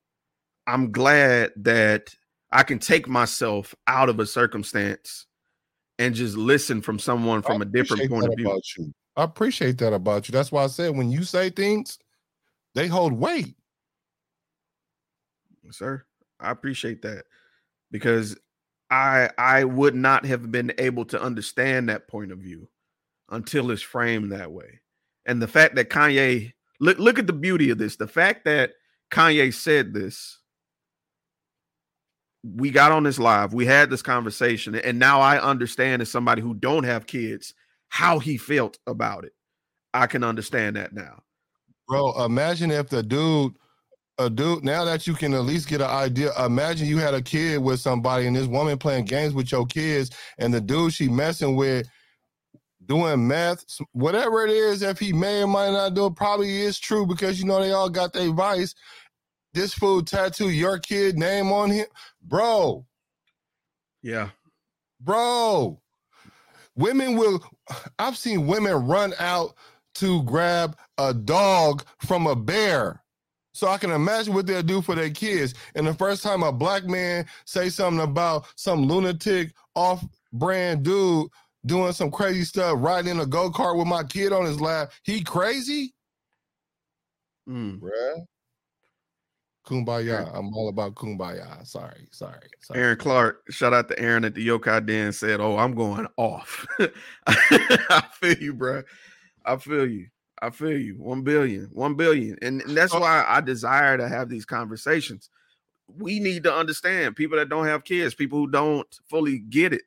[0.66, 2.14] I'm glad that
[2.52, 5.26] I can take myself out of a circumstance
[5.98, 8.46] and just listen from someone from a different point of view.
[8.46, 8.92] About you.
[9.16, 10.32] I appreciate that about you.
[10.32, 11.98] That's why I said when you say things,
[12.74, 13.54] they hold weight.
[15.70, 16.02] SiRR,
[16.40, 17.24] I appreciate that
[17.90, 18.36] because
[18.90, 22.68] I I would not have been able to understand that point of view
[23.30, 24.80] until it's framed that way.
[25.26, 27.96] And the fact that Kanye look look at the beauty of this.
[27.96, 28.72] The fact that
[29.10, 30.38] Kanye said this
[32.44, 36.42] we got on this live, we had this conversation, and now I understand as somebody
[36.42, 37.54] who don't have kids
[37.88, 39.32] how he felt about it.
[39.94, 41.22] I can understand that now.
[41.88, 43.54] Bro, imagine if the dude,
[44.18, 47.22] a dude, now that you can at least get an idea, imagine you had a
[47.22, 51.08] kid with somebody and this woman playing games with your kids, and the dude she
[51.08, 51.88] messing with
[52.86, 56.78] doing meth, whatever it is, if he may or might not do it, probably is
[56.78, 58.74] true because you know they all got their vice
[59.54, 61.86] this fool tattoo your kid name on him,
[62.22, 62.84] bro.
[64.02, 64.30] Yeah,
[65.00, 65.80] bro.
[66.76, 67.42] Women will.
[67.98, 69.54] I've seen women run out
[69.96, 73.00] to grab a dog from a bear.
[73.54, 75.54] So I can imagine what they'll do for their kids.
[75.76, 81.28] And the first time a black man say something about some lunatic off-brand dude
[81.64, 85.22] doing some crazy stuff, riding in a go-kart with my kid on his lap, he
[85.22, 85.94] crazy?
[87.48, 87.78] Mm.
[87.78, 88.24] Bruh.
[89.64, 90.30] Kumbaya.
[90.34, 91.66] I'm all about kumbaya.
[91.66, 92.80] Sorry, sorry, sorry.
[92.80, 96.66] Aaron Clark, shout out to Aaron at the Yokai Den said, Oh, I'm going off.
[97.26, 98.82] I feel you, bro.
[99.44, 100.08] I feel you.
[100.42, 100.96] I feel you.
[100.98, 102.36] One billion, one billion.
[102.42, 103.00] And, and that's oh.
[103.00, 105.30] why I desire to have these conversations.
[105.88, 109.82] We need to understand people that don't have kids, people who don't fully get it,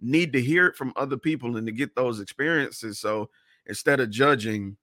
[0.00, 2.98] need to hear it from other people and to get those experiences.
[2.98, 3.30] So
[3.66, 4.76] instead of judging,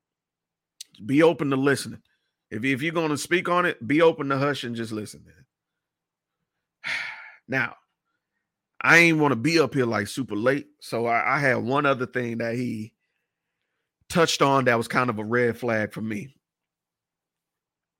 [1.05, 2.01] be open to listening
[2.49, 5.23] if, if you're going to speak on it, be open to hush and just listen,
[5.25, 5.45] man.
[7.49, 7.75] Now,
[8.81, 10.67] I ain't want to be up here like super late.
[10.81, 12.91] So I, I had one other thing that he
[14.09, 16.35] touched on that was kind of a red flag for me.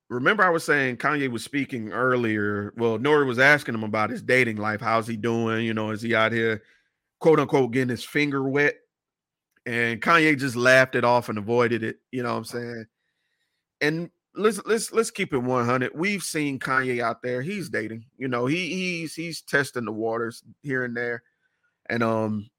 [0.09, 2.73] Remember, I was saying Kanye was speaking earlier.
[2.77, 4.79] Well, N.O.R.E was asking him about his dating life.
[4.79, 5.65] How's he doing?
[5.65, 6.63] You know, is he out here,
[7.19, 8.75] quote unquote, getting his finger wet?
[9.65, 11.97] And Kanye just laughed it off and avoided it.
[12.11, 12.85] You know what I'm saying?
[13.81, 17.41] And let's let's let's keep it 100 we've seen kanye out there.
[17.41, 21.23] He's dating you know he he's he's testing the waters here and there.
[21.89, 22.49] And um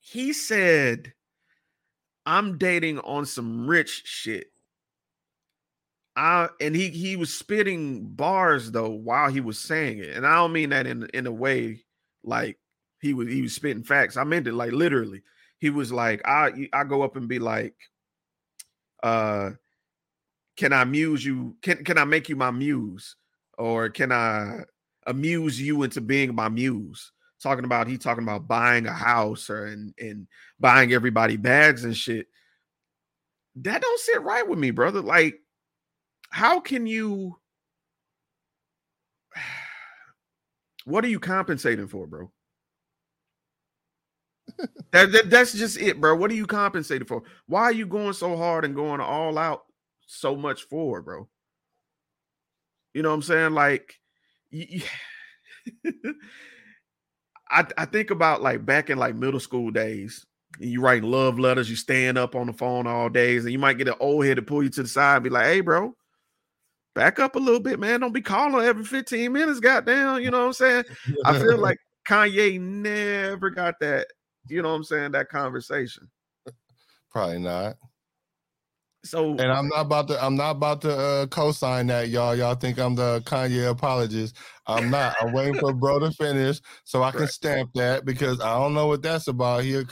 [0.00, 1.12] he said
[2.26, 4.48] i'm dating on some rich shit.
[6.16, 10.10] I and he he was spitting bars though while he was saying it.
[10.10, 11.84] And i don't mean that in in a way
[12.22, 12.58] like
[13.00, 14.16] he was he was spitting facts.
[14.16, 15.22] I meant it like literally.
[15.58, 17.74] He was like i i go up and be like
[19.02, 19.52] uh
[20.56, 21.56] can I muse you?
[21.62, 23.16] Can can I make you my muse?
[23.58, 24.62] Or can I
[25.06, 27.12] amuse you into being my muse?
[27.42, 30.26] Talking about he talking about buying a house or and and
[30.60, 32.28] buying everybody bags and shit.
[33.56, 35.00] That don't sit right with me, brother.
[35.00, 35.40] Like,
[36.30, 37.36] how can you
[40.84, 42.30] what are you compensating for, bro?
[44.92, 46.14] that, that, that's just it, bro.
[46.14, 47.22] What are you compensating for?
[47.46, 49.64] Why are you going so hard and going all out
[50.06, 51.28] so much for, bro.
[52.92, 53.52] You know what I'm saying?
[53.52, 53.94] Like,
[57.50, 60.24] I I think about like back in like middle school days.
[60.60, 63.78] You write love letters, you stand up on the phone all days, and you might
[63.78, 65.96] get an old head to pull you to the side and be like, "Hey, bro,
[66.94, 68.00] back up a little bit, man.
[68.00, 70.84] Don't be calling every 15 minutes, goddamn." You know what I'm saying?
[71.24, 74.06] I feel like Kanye never got that.
[74.48, 75.12] You know what I'm saying?
[75.12, 76.08] That conversation.
[77.10, 77.76] Probably not.
[79.04, 82.34] So and I'm not about to I'm not about to uh, co-sign that y'all.
[82.34, 84.36] Y'all think I'm the Kanye apologist.
[84.66, 85.14] I'm not.
[85.20, 87.28] I'm waiting for bro to finish so I can right.
[87.28, 89.62] stamp that because I don't know what that's about.
[89.62, 89.84] Here,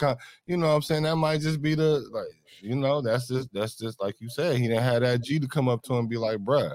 [0.47, 2.25] you know, what I'm saying that might just be the like,
[2.59, 4.57] you know, that's just that's just like you said.
[4.57, 6.73] He didn't have that G to come up to him and be like, bruh,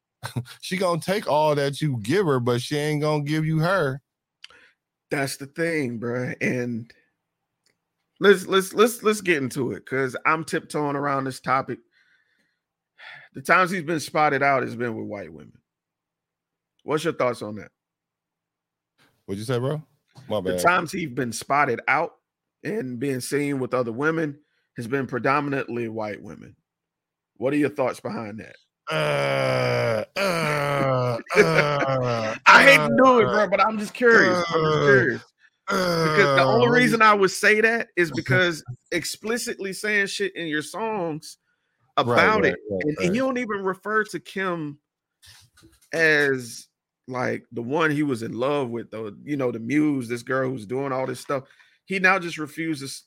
[0.60, 4.02] she gonna take all that you give her, but she ain't gonna give you her.
[5.10, 6.34] That's the thing, bruh.
[6.42, 6.92] And
[8.20, 11.78] let's let's let's let's get into it because I'm tiptoeing around this topic.
[13.34, 15.58] The times he's been spotted out has been with white women.
[16.82, 17.70] What's your thoughts on that?
[19.26, 19.82] What'd you say, bro?
[20.28, 20.58] My bad.
[20.58, 22.14] The times he's been spotted out
[22.64, 24.38] and being seen with other women
[24.76, 26.56] has been predominantly white women.
[27.36, 28.56] What are your thoughts behind that?
[28.90, 34.36] Uh, uh, uh, I hate to do it, bro, but I'm just curious.
[34.48, 35.22] I'm just uh, curious.
[35.68, 40.62] Because the only reason I would say that is because explicitly saying shit in your
[40.62, 41.36] songs
[41.98, 43.06] about right, it, right, and, right.
[43.06, 44.78] and you don't even refer to Kim
[45.92, 46.68] as
[47.06, 49.12] like the one he was in love with, though.
[49.24, 51.44] You know, the muse, this girl who's doing all this stuff.
[51.84, 53.04] He now just refuses,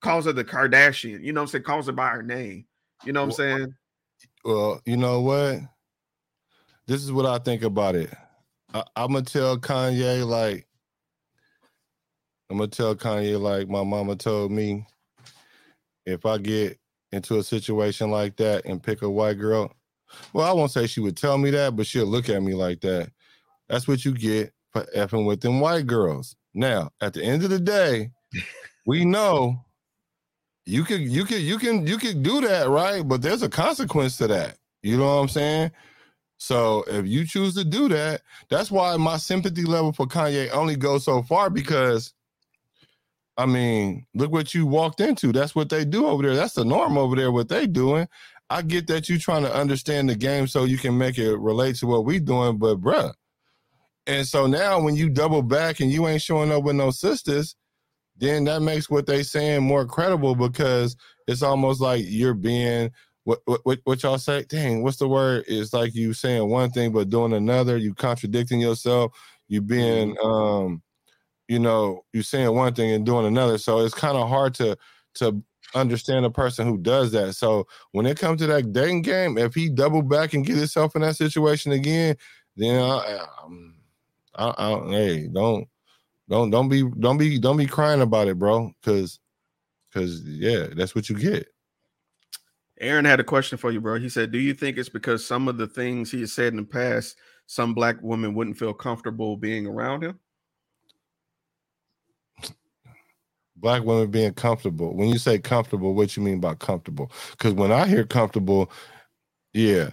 [0.00, 1.22] calls her the Kardashian.
[1.22, 1.64] You know what I'm saying?
[1.64, 2.66] Calls her by her name.
[3.04, 3.74] You know what I'm saying?
[4.44, 5.60] Well, you know what?
[6.86, 8.12] This is what I think about it.
[8.74, 10.67] I, I'm gonna tell Kanye like
[12.50, 14.86] I'm gonna tell Kanye like my mama told me.
[16.06, 16.78] If I get
[17.12, 19.70] into a situation like that and pick a white girl,
[20.32, 22.80] well, I won't say she would tell me that, but she'll look at me like
[22.80, 23.10] that.
[23.68, 26.36] That's what you get for effing with them white girls.
[26.54, 28.10] Now, at the end of the day,
[28.86, 29.64] we know
[30.64, 33.06] you can you can you can you can do that, right?
[33.06, 34.56] But there's a consequence to that.
[34.82, 35.70] You know what I'm saying?
[36.38, 40.76] So if you choose to do that, that's why my sympathy level for Kanye only
[40.76, 42.14] goes so far because
[43.38, 45.32] I mean, look what you walked into.
[45.32, 46.34] That's what they do over there.
[46.34, 48.08] That's the norm over there, what they doing.
[48.50, 51.76] I get that you trying to understand the game so you can make it relate
[51.76, 53.14] to what we doing, but bruh.
[54.08, 57.54] And so now when you double back and you ain't showing up with no sisters,
[58.16, 60.96] then that makes what they saying more credible because
[61.28, 62.90] it's almost like you're being
[63.22, 64.44] what what what, what y'all say?
[64.48, 65.44] Dang, what's the word?
[65.46, 67.76] It's like you saying one thing but doing another.
[67.76, 69.12] You contradicting yourself.
[69.46, 70.82] You being um,
[71.48, 73.58] you know, you're saying one thing and doing another.
[73.58, 74.76] So it's kind of hard to
[75.14, 75.42] to
[75.74, 77.34] understand a person who does that.
[77.34, 80.94] So when it comes to that dating game, if he double back and get himself
[80.94, 82.16] in that situation again,
[82.56, 83.74] then I, um,
[84.34, 85.66] I, I, hey, don't
[86.28, 88.72] don't don't be don't be don't be crying about it, bro.
[88.82, 89.18] Cause
[89.92, 91.48] cause yeah, that's what you get.
[92.80, 93.98] Aaron had a question for you, bro.
[93.98, 96.58] He said, "Do you think it's because some of the things he has said in
[96.58, 100.20] the past, some black women wouldn't feel comfortable being around him?"
[103.60, 104.94] Black women being comfortable.
[104.94, 107.10] When you say comfortable, what you mean by comfortable?
[107.32, 108.70] Because when I hear comfortable,
[109.52, 109.90] yeah,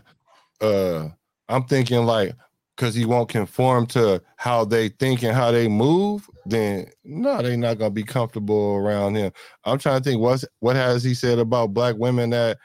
[0.61, 1.09] uh,
[1.49, 2.35] I'm thinking like
[2.75, 7.57] because he won't conform to how they think and how they move, then no, they're
[7.57, 9.31] not gonna be comfortable around him.
[9.63, 12.57] I'm trying to think what's what has he said about black women that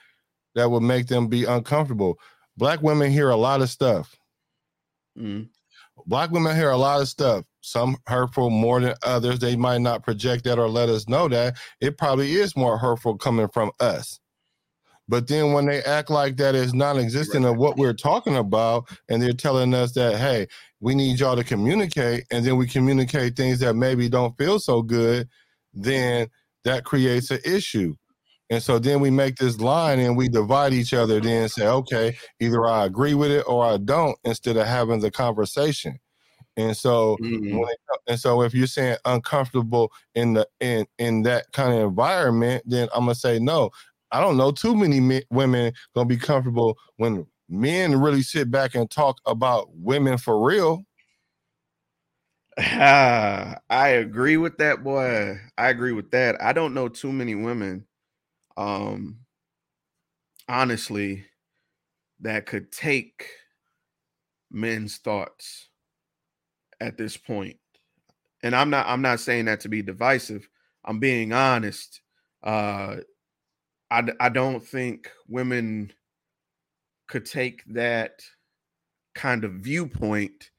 [0.54, 2.18] that would make them be uncomfortable.
[2.56, 4.16] Black women hear a lot of stuff.
[5.16, 5.48] Mm.
[6.06, 7.44] Black women hear a lot of stuff.
[7.60, 9.38] Some hurtful more than others.
[9.38, 11.56] They might not project that or let us know that.
[11.80, 14.18] It probably is more hurtful coming from us.
[15.08, 19.20] But then when they act like that is non-existent of what we're talking about, and
[19.20, 20.46] they're telling us that, hey,
[20.78, 24.82] we need y'all to communicate, and then we communicate things that maybe don't feel so
[24.82, 25.28] good,
[25.74, 26.28] then
[26.64, 27.96] that creates an issue.
[28.50, 32.16] And so then we make this line and we divide each other, then say, okay,
[32.38, 35.98] either I agree with it or I don't, instead of having the conversation.
[36.60, 37.50] And so Mm.
[37.50, 41.80] when it, and so if you're saying uncomfortable in the in in that kind of
[41.88, 43.70] environment, then I'm gonna say no.
[44.12, 48.74] I don't know too many men, women gonna be comfortable when men really sit back
[48.74, 50.84] and talk about women for real.
[52.58, 55.38] Ah, I agree with that, boy.
[55.56, 56.40] I agree with that.
[56.42, 57.86] I don't know too many women,
[58.56, 59.20] um,
[60.48, 61.26] honestly,
[62.20, 63.28] that could take
[64.50, 65.69] men's thoughts
[66.80, 67.56] at this point.
[68.42, 70.48] And I'm not I'm not saying that to be divisive.
[70.84, 72.00] I'm being honest.
[72.42, 72.96] Uh
[73.90, 75.92] I I don't think women
[77.08, 78.22] could take that
[79.14, 80.50] kind of viewpoint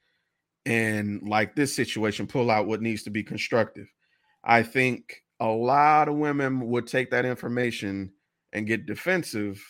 [0.66, 3.88] and like this situation pull out what needs to be constructive.
[4.44, 8.12] I think a lot of women would take that information
[8.52, 9.60] and get defensive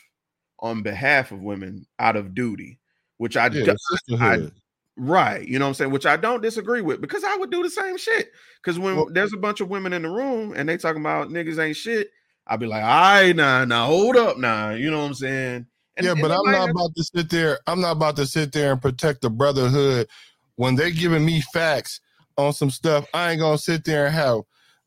[0.58, 2.78] on behalf of women out of duty,
[3.16, 4.52] which I, Yeah, do- sisterhood.
[4.96, 7.62] Right, you know what I'm saying, which I don't disagree with because I would do
[7.62, 8.30] the same shit.
[8.62, 11.28] Because when Well- there's a bunch of women in the room and they talking about
[11.28, 12.10] niggas ain't shit,
[12.46, 15.66] I'd be like, all right, nah, nah, hold up, nah, you know what I'm saying?
[15.96, 17.60] And- yeah, and but I'm not about to sit there.
[17.66, 20.08] I'm not about to sit there and protect the brotherhood
[20.56, 22.00] when they giving me facts
[22.36, 23.06] on some stuff.
[23.12, 24.40] I ain't gonna sit there and have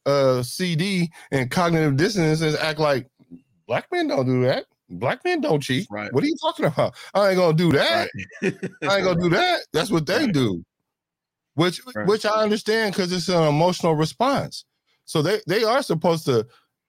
[0.06, 3.07] uh CD and cognitive dissonance and act like
[3.68, 4.65] black men don't do that.
[4.89, 5.87] Black men don't cheat.
[5.89, 6.13] Right.
[6.13, 6.95] What are you talking about?
[7.13, 8.09] I ain't gonna do that.
[8.41, 8.53] right.
[8.83, 9.61] I ain't gonna do that.
[9.73, 10.33] That's what they Right.
[10.33, 10.63] do.
[11.55, 14.65] Which which I understand because it's an emotional response.
[15.05, 16.45] So they they are supposed to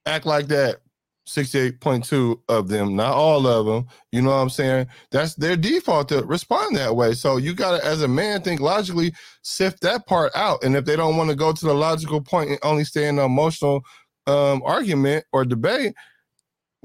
[0.06, 0.80] act like that.
[1.28, 3.86] 68.2 of them, not all of them.
[4.12, 4.86] You know what I'm saying?
[5.10, 7.14] That's their default to respond that way.
[7.14, 9.12] So you gotta, as a man, think logically,
[9.42, 10.62] sift that part out.
[10.62, 13.16] And if they don't want to go to the logical point and only stay in
[13.16, 13.82] the emotional
[14.28, 15.94] um argument or debate,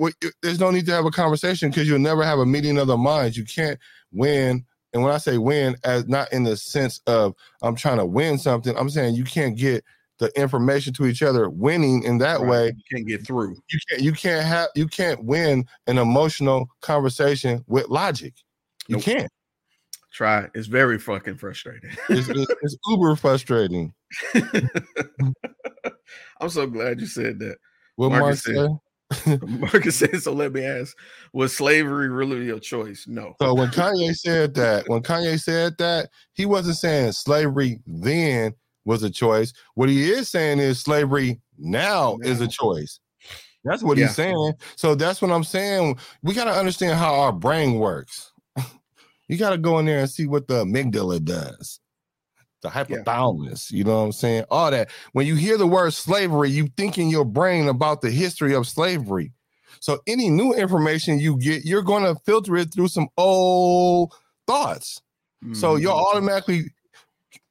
[0.02, 0.12] well,
[0.42, 2.98] there's no need to have a conversation because you'll never have a meeting of the
[2.98, 3.38] minds.
[3.38, 3.78] You can't
[4.12, 4.66] win.
[4.94, 8.40] And when I say win, as not in the sense of I'm trying to win
[8.40, 9.86] something, I'm saying you can't get
[10.18, 12.50] the information to each other, winning in that Right.
[12.50, 12.66] way.
[12.76, 13.56] You can't get through.
[13.70, 18.34] You can't you can't have you can't win an emotional conversation with logic.
[18.88, 19.04] You Nope.
[19.04, 19.32] can't.
[20.12, 20.50] Try.
[20.56, 21.92] It's very fucking frustrating.
[22.10, 23.94] It's, it's, it's uber frustrating.
[26.42, 27.60] I'm so glad you said that.
[27.98, 28.80] What Marcus Mark said.
[29.42, 30.96] Marcus said, so let me ask,
[31.34, 33.06] was slavery really your choice?
[33.08, 33.36] No.
[33.42, 38.54] So when Kanye said that, when Kanye said that, he wasn't saying slavery then
[38.86, 39.54] was a choice.
[39.76, 43.00] What he is saying is slavery now is a choice.
[43.64, 44.08] That's what Yeah.
[44.08, 44.54] he's saying.
[44.76, 46.00] So that's what I'm saying.
[46.24, 48.32] We got to understand how our brain works.
[49.28, 51.80] you got to go in there and see what the amygdala does.
[52.62, 54.46] The hypothalamus, you know what I'm saying?
[54.52, 54.90] All that.
[55.14, 58.68] When you hear the word slavery, you think in your brain about the history of
[58.68, 59.34] slavery.
[59.80, 64.14] So any new information you get, you're going to filter it through some old
[64.46, 65.02] thoughts.
[65.54, 65.82] So Mhm.
[65.82, 66.66] you'll automatically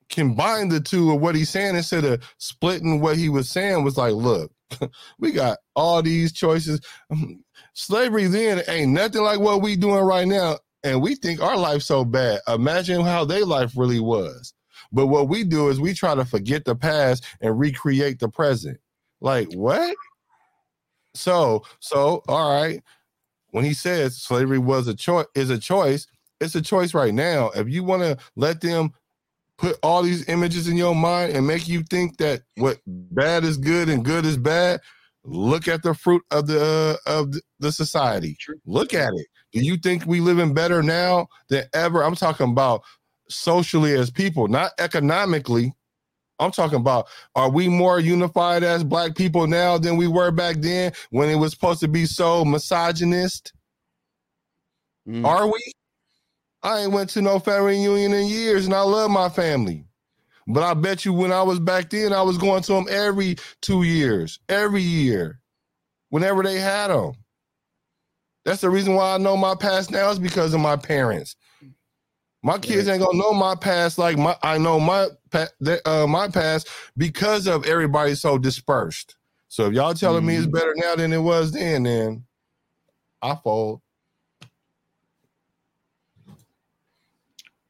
[0.08, 3.96] combine the two of what he's saying instead of splitting what he was saying was
[3.96, 4.52] like, look,
[5.18, 6.80] we got all these choices.
[7.74, 10.58] Slavery then ain't nothing like what we doing right now.
[10.82, 12.40] And we think our life so bad.
[12.48, 14.54] Imagine how their life really was.
[14.92, 18.78] But what we do is we try to forget the past and recreate the present.
[19.20, 19.96] Like what?
[21.14, 22.82] So, so all right.
[23.50, 26.06] When he says slavery was a choice is a choice,
[26.40, 27.50] it's a choice right now.
[27.50, 28.92] If you want to let them
[29.58, 33.56] put all these images in your mind and make you think that what bad is
[33.56, 34.80] good and good is bad,
[35.24, 38.36] look at the fruit of the uh, of the- society.
[38.64, 39.26] Look at it.
[39.52, 42.02] Do you think we living better now than ever?
[42.02, 42.82] I'm talking about
[43.30, 45.72] socially as people, not economically.
[46.38, 50.56] I'm talking about are we more unified as black people now than we were back
[50.56, 53.52] then when it was supposed to be so misogynist?
[55.06, 55.26] Mm.
[55.26, 55.60] Are we?
[56.62, 59.86] I ain't went to no family reunion in years, and I love my family.
[60.46, 63.36] But I bet you when I was back then, I was going to them every
[63.60, 65.40] two years, every year,
[66.08, 67.12] whenever they had them.
[68.44, 71.36] That's the reason why I know my past now is because of my parents.
[72.42, 75.08] My kids ain't gonna know my past like my I know my
[75.84, 79.16] uh, my past because of everybody so dispersed.
[79.48, 82.24] So if y'all telling me it's better now than it was then, then
[83.20, 83.82] I fold.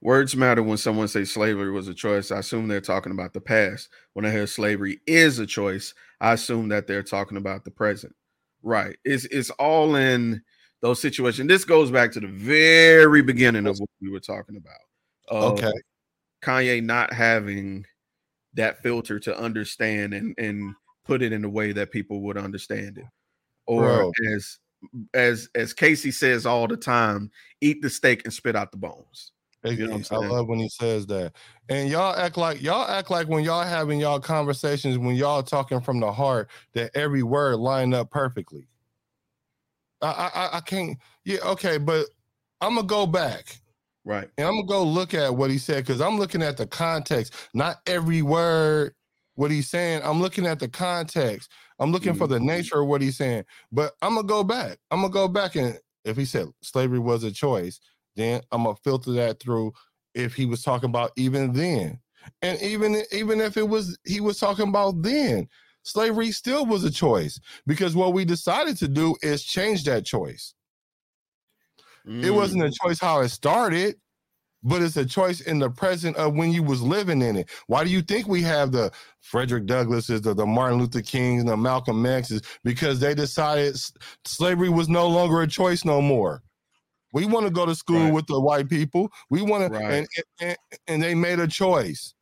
[0.02, 2.30] Words matter when someone says slavery was a choice.
[2.30, 3.90] I assume they're talking about the past.
[4.14, 8.14] When I hear slavery is a choice, I assume that they're talking about the present.
[8.62, 8.97] Right.
[9.05, 10.42] It's it's all in
[10.82, 11.48] those situations.
[11.48, 15.52] This goes back to the very beginning of what we were talking about.
[15.52, 15.73] Okay.
[16.43, 17.85] Kanye not having
[18.55, 20.74] that filter to understand and and
[21.05, 23.05] put it in a way that people would understand it.
[23.66, 24.12] Or Bro.
[24.35, 24.59] as
[25.15, 27.31] as as Casey says all the time,
[27.61, 29.32] eat the steak and spit out the bones.
[29.62, 31.35] You know what I'm I love when he says that.
[31.69, 35.82] And y'all act like y'all act like when y'all having y'all conversations, when y'all talking
[35.82, 38.69] from the heart, that every word line up perfectly.
[40.02, 40.98] I I, I- I can't.
[41.24, 42.06] Yeah, okay, but
[42.60, 43.60] I'm gonna go back
[44.05, 44.28] Right.
[44.39, 47.35] and I'm gonna go look at what he said because I'm looking at the context,
[47.55, 48.94] not every word
[49.35, 50.02] what he's saying.
[50.05, 51.51] I'm looking at the context.
[51.78, 52.35] I'm looking for mm-hmm.
[52.35, 53.44] the nature of what he's saying.
[53.72, 54.78] But I'm gonna go back.
[54.90, 57.81] I'm gonna go back and if he said slavery was a choice,
[58.16, 59.72] then I'm gonna filter that through
[60.14, 61.98] if he was talking about even then.
[62.43, 65.48] And even even if it was he was talking about then,
[65.82, 70.55] slavery still was a choice because what we decided to do is change that choice.
[72.07, 72.35] It mm.
[72.35, 73.97] wasn't a choice how it started,
[74.62, 77.48] but it's a choice in the present of when you was living in it.
[77.66, 78.90] Why do you think we have the
[79.20, 82.43] Frederick Douglasses, the, the Martin Luther Kings, and the Malcolm X's?
[82.65, 83.77] Because they decided
[84.24, 86.43] slavery was no longer a choice no more.
[87.12, 88.12] We want to go to school Right.
[88.12, 89.11] with the white people.
[89.31, 90.07] We want to, and,
[90.40, 92.15] and and they made a choice.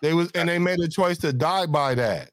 [0.00, 2.30] They was and they made a choice to die by that.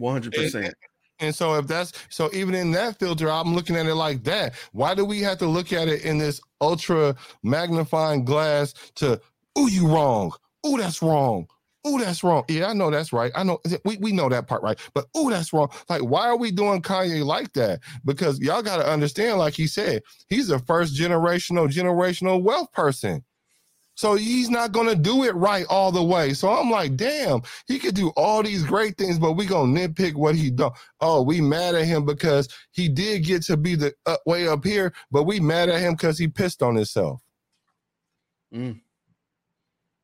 [0.00, 0.74] One hundred percent.
[1.18, 4.54] And so if that's so even in that filter, I'm looking at it like that.
[4.72, 9.20] Why do we have to look at it in this ultra magnifying glass to
[9.56, 10.32] oh you wrong.
[10.64, 11.46] Oh, that's wrong.
[11.84, 12.44] Oh, that's wrong.
[12.48, 13.32] Yeah, I know that's right.
[13.34, 14.78] I know we, we know that part, right?
[14.94, 15.70] But oh, that's wrong.
[15.90, 17.80] Like, why are we doing Kanye like that?
[18.04, 23.22] Because y'all gotta understand, like he said, he's a first generational, generational wealth person.
[24.00, 26.32] So he's not gonna do it right all the way.
[26.32, 30.14] So I'm like, damn, he could do all these great things, but we gonna nitpick
[30.14, 30.70] what he done.
[31.02, 34.64] Oh, we mad at him because he did get to be the uh, way up
[34.64, 37.20] here, but we mad at him because he pissed on himself.
[38.54, 38.80] Mm.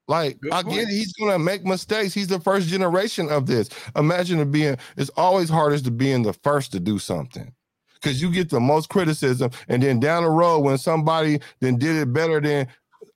[0.08, 0.74] Like Good I point.
[0.74, 2.12] get it, he's gonna make mistakes.
[2.12, 3.70] He's the first generation of this.
[3.96, 7.50] Imagine it being it's always hardest to being the first to do something.
[7.94, 11.96] Because you get the most criticism, and then down the road, when somebody then did
[11.96, 12.68] it better than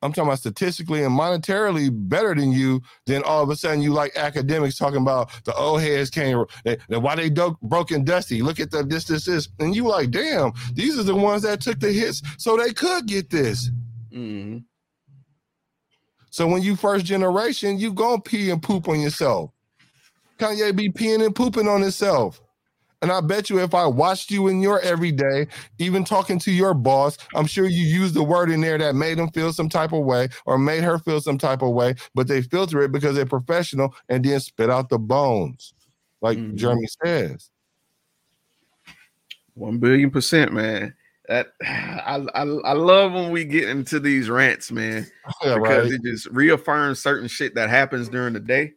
[0.03, 3.93] I'm talking about statistically and monetarily better than you, then all of a sudden you
[3.93, 8.41] like Akademiks talking about the old heads came, they, why they do- broken dusty.
[8.41, 9.49] Look at the this, this, this.
[9.59, 13.07] And you like, damn, these are the ones that took the hits so they could
[13.07, 13.71] get this.
[14.11, 14.59] Mm-hmm.
[16.31, 19.51] So when you first generation, you gonna pee and poop on yourself.
[20.39, 22.41] Kanye be peeing and pooping on himself.
[23.03, 25.47] And I bet you if I watched you in your everyday,
[25.79, 29.19] even talking to your boss, I'm sure you used the word in there that made
[29.19, 32.29] him feel some type of way or made her feel some type of way, but
[32.29, 35.73] they filter it because they're professional and then spit out the bones,
[36.21, 36.57] like Mhm.
[36.57, 37.51] Jeremy says.
[39.55, 40.95] One billion percent, man.
[41.29, 45.07] That I, I I love when we get into these rants, man,
[45.45, 45.93] Yeah, because right.
[45.93, 48.75] it just reaffirms certain shit that happens during the day,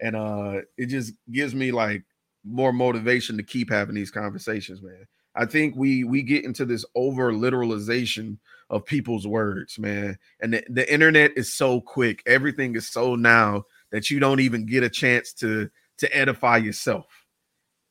[0.00, 2.02] and uh, it just gives me like
[2.44, 5.06] more motivation to keep having these conversations, man.
[5.34, 8.38] I think we we get into this over literalization
[8.68, 12.22] of people's words, man, and the, the internet is so quick.
[12.26, 17.06] Everything is so now that you don't even get a chance to to edify yourself.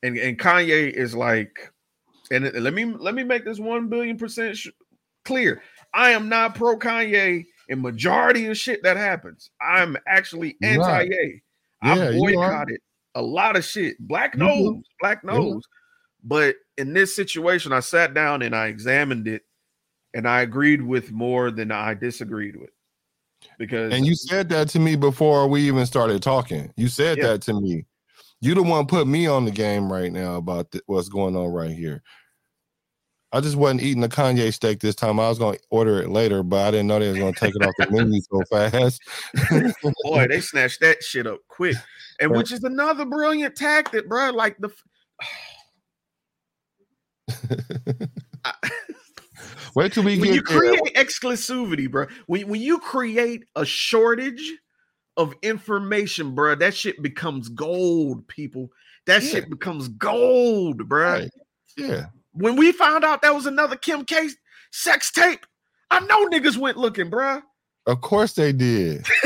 [0.02, 1.72] And and Kanye is like
[2.30, 4.68] and let me let me make this one billion percent sh-
[5.24, 5.62] clear.
[5.92, 9.50] I am not pro Kanye in majority of shit that happens.
[9.60, 11.06] I'm actually anti not.
[11.06, 11.42] Ye.
[11.84, 12.50] Yeah, I you are.
[12.50, 12.80] boycotted
[13.14, 13.98] a lot of shit.
[14.00, 14.46] Black mm-hmm.
[14.46, 14.64] nose, do.
[14.64, 15.62] knows, black knows.
[16.24, 19.42] But in this situation, I sat down and I examined it,
[20.14, 22.70] and I agreed with more than I disagreed with.
[23.58, 26.72] Because And you said that to me before we even started talking.
[26.76, 27.28] You said Yeah.
[27.28, 27.86] that to me.
[28.40, 31.48] You the one put me on the game right now about th- what's going on
[31.52, 32.02] right here.
[33.34, 35.18] I just wasn't eating the Kanye steak this time.
[35.18, 37.40] I was going to order it later, but I didn't know they was going to
[37.40, 39.00] take it off the menu so fast.
[40.04, 41.76] boy, they snatched that shit up quick,
[42.20, 44.30] and which is another brilliant tactic, bro.
[44.30, 44.70] Like the
[48.44, 48.52] I-
[49.74, 50.58] Wait till we when you get there.
[50.58, 52.06] create exclusivity, bro.
[52.26, 54.52] When when you create a shortage
[55.16, 58.68] of information, bro, that shit becomes gold, people.
[59.06, 59.28] That Yeah.
[59.30, 61.12] shit becomes gold, bro.
[61.12, 61.30] Right.
[61.78, 62.06] Yeah.
[62.32, 64.28] When we found out that was another Kim K
[64.70, 65.44] sex tape,
[65.90, 67.40] I know niggas went looking, bro.
[67.86, 69.06] Of course they did.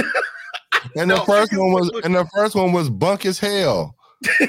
[0.95, 3.97] And the first one was look- and the first one was bunk as hell.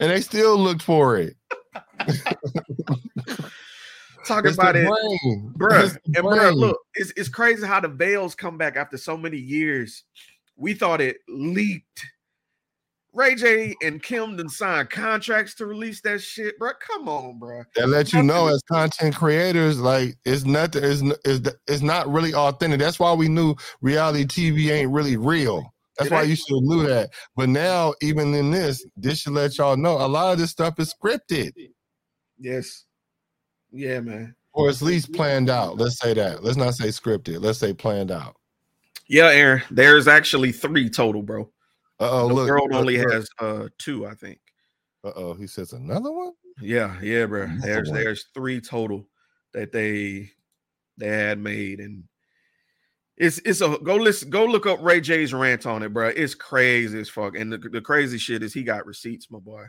[0.00, 1.36] and they still looked for it.
[4.26, 4.86] Talk It's about it.
[4.86, 5.54] brain.
[5.56, 5.96] bruh.
[6.06, 10.04] And bruh, look, it's, it's crazy how the veils come back after so many years.
[10.56, 12.04] We thought it leaked.
[13.14, 16.72] Ray J and Kim done signed contracts to release that shit, bro.
[16.78, 17.62] Come on, bro.
[17.74, 22.34] that let you know as content creators, like it's nothing, it's, it's, it's not really
[22.34, 22.78] authentic.
[22.78, 25.72] That's why we knew reality TV ain't really real.
[25.98, 27.10] That's why you should knew that.
[27.34, 30.78] But now, even in this, this should let y'all know a lot of this stuff
[30.78, 31.50] is scripted
[32.38, 32.84] Yes.
[33.72, 34.34] Yeah, man.
[34.52, 35.76] or at least planned out.
[35.76, 36.44] Let's say that.
[36.44, 37.42] Let's not say scripted.
[37.42, 38.36] Let's say planned out.
[39.08, 39.62] Yeah, Aaron.
[39.70, 41.50] There's actually three total, bro.
[42.00, 42.48] Uh oh, the look.
[42.48, 43.12] world look, only look.
[43.12, 44.38] has uh two, I think.
[45.04, 46.32] Uh oh, he says another one.
[46.60, 47.42] Yeah, yeah, bro.
[47.42, 47.98] Another There's one.
[48.00, 49.08] there's three total
[49.54, 50.30] that they
[50.96, 52.04] they had made, and
[53.16, 56.08] it's it's a go listen go look up Ray J's rant on it, bro.
[56.08, 59.64] It's crazy as fuck, and the, the crazy shit is he got receipts, my boy.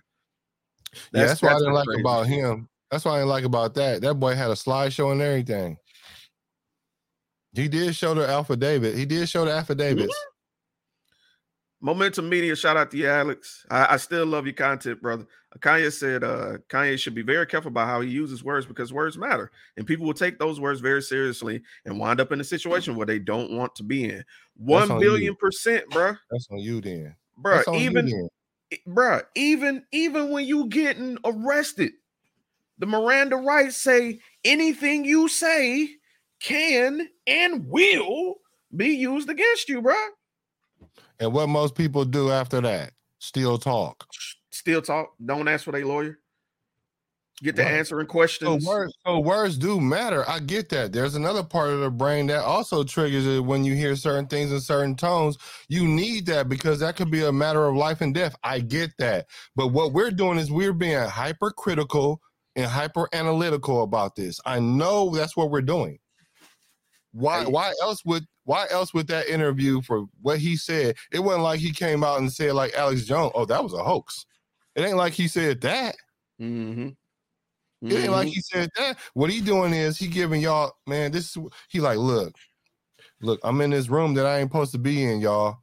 [1.14, 2.70] yeah, that's what I didn't like crazy about him.
[2.92, 4.02] That's what I didn't like about that.
[4.02, 5.78] That boy had a slideshow and everything.
[7.54, 8.96] He did show the affidavit.
[8.96, 10.16] He did show the affidavits.
[11.82, 13.66] Momentum Media, shout out to you, Alex.
[13.70, 15.26] I, I still love your content, brother.
[15.60, 19.18] Kanye said uh Kanye should be very careful about how he uses words because words
[19.18, 22.96] matter, and people will take those words very seriously and wind up in a situation
[22.96, 24.24] where they don't want to be in.
[24.58, 25.36] One on billion you.
[25.36, 26.14] percent, bro.
[26.30, 27.16] That's on you then.
[27.38, 28.30] Bro, That's on you even
[28.88, 31.94] bruh, even even when you getting arrested,
[32.78, 35.90] the Miranda rights say anything you say
[36.40, 38.36] can and will
[38.76, 40.10] be used against you, bruh.
[41.20, 44.08] And what most people do after that, still talk.
[44.52, 45.14] Still talk.
[45.24, 46.20] Don't ask for a lawyer.
[47.42, 47.74] Get to Right.
[47.76, 48.66] answering So questions.
[48.66, 50.30] words, so words do matter.
[50.30, 50.92] I get that.
[50.92, 54.52] There's another part of the brain that also triggers it when you hear certain things
[54.52, 55.38] in certain tones.
[55.70, 58.36] You need that because that could be a matter of life and death.
[58.44, 59.28] I get that.
[59.56, 62.22] But what we're doing is we're being hypercritical
[62.58, 64.42] and hyper analytical about this.
[64.46, 66.00] I know that's what we're doing.
[67.14, 70.96] Why why else would why else would that interview for what he said?
[71.12, 73.84] It wasn't like he came out and said like Alex Jones, oh, that was a
[73.84, 74.26] hoax.
[74.76, 75.96] It ain't like he said that.
[76.42, 76.96] Mhm.
[77.84, 78.32] It ain't like Mhm.
[78.34, 78.98] he said that.
[79.14, 82.34] What he doing is he giving y'all, man, this is he like, look,
[83.22, 85.60] look, I'm in this room that I ain't supposed to be in, y'all.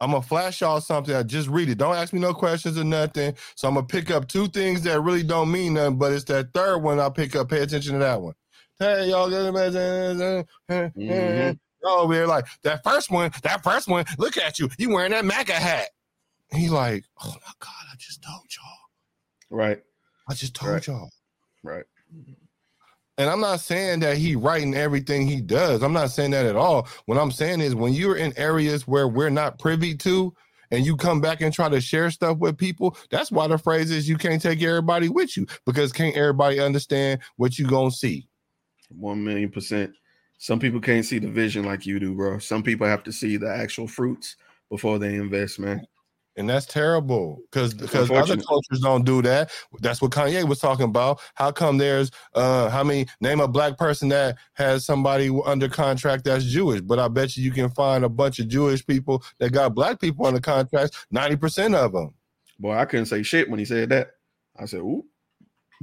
[0.00, 1.16] I'm gonna flash y'all something.
[1.16, 1.78] I just read it.
[1.78, 3.34] Don't ask me no questions or nothing.
[3.56, 6.54] So I'm gonna pick up two things that really don't mean nothing, but it's that
[6.54, 7.48] third one I'll pick up.
[7.48, 8.34] Pay attention to that one.
[8.78, 9.42] Hey, y'all get
[11.84, 13.30] Oh, we're like that first one.
[13.42, 14.04] That first one.
[14.18, 14.68] Look at you.
[14.78, 15.88] You wearing that MAGA hat.
[16.52, 19.58] He like, oh my god, I just told y'all.
[19.58, 19.82] Right.
[20.28, 20.86] I just told Right.
[20.86, 21.10] y'all.
[21.62, 21.84] Right.
[23.18, 25.82] And I'm not saying that he writing everything he does.
[25.82, 26.88] I'm not saying that at all.
[27.06, 30.34] What I'm saying is when you're in areas where we're not privy to,
[30.70, 33.90] and you come back and try to share stuff with people, that's why the phrase
[33.90, 38.26] is you can't take everybody with you because can't everybody understand what you gonna see.
[38.88, 39.92] One million percent.
[40.42, 42.40] Some people can't see the vision like you do, bro.
[42.40, 44.34] Some people have to see the actual fruits
[44.70, 45.86] before they invest, man.
[46.34, 49.52] And that's terrible because because other cultures don't do that.
[49.78, 51.20] That's what Kanye was talking about.
[51.36, 56.24] How come there's uh how many name a black person that has somebody under contract
[56.24, 56.80] that's Jewish?
[56.80, 60.00] But I bet you you can find a bunch of Jewish people that got black
[60.00, 61.06] people under contracts.
[61.12, 62.14] Ninety percent of them.
[62.58, 64.10] Boy, I couldn't say shit when he said that.
[64.58, 65.04] I said, ooh.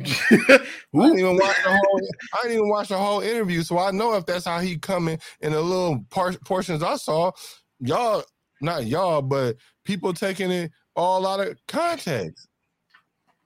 [0.31, 2.01] I didn't even watch the whole.
[2.33, 5.19] I didn't even watch the whole interview, so I know if that's how he coming
[5.41, 7.31] in the little par- portions I saw.
[7.79, 8.23] Y'all,
[8.61, 12.47] not y'all, but people taking it all out of context.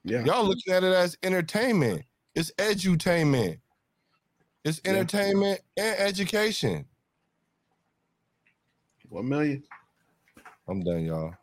[0.04, 0.24] yeah.
[0.24, 2.02] Y'all looking at it as entertainment.
[2.34, 3.58] It's edutainment.
[4.64, 4.92] It's Yeah.
[4.92, 6.84] entertainment and education.
[9.08, 9.62] One million.
[10.66, 11.34] I'm done, y'all.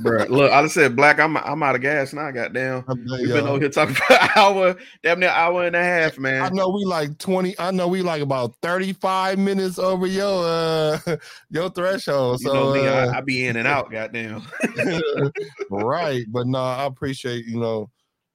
[0.00, 1.18] Bro, look, I just said black.
[1.18, 2.30] I'm I'm out of gas now.
[2.30, 2.84] Goddamn.
[2.88, 6.42] We've been over here talking for an hour, damn near hour and a half, man.
[6.42, 7.58] I know we like 20.
[7.58, 10.98] I know we like about 35 minutes over your uh
[11.50, 12.40] your threshold.
[12.40, 14.42] You So know me, uh, I, I be in and out, goddamn.
[15.70, 16.24] right.
[16.28, 17.90] But no, I appreciate you know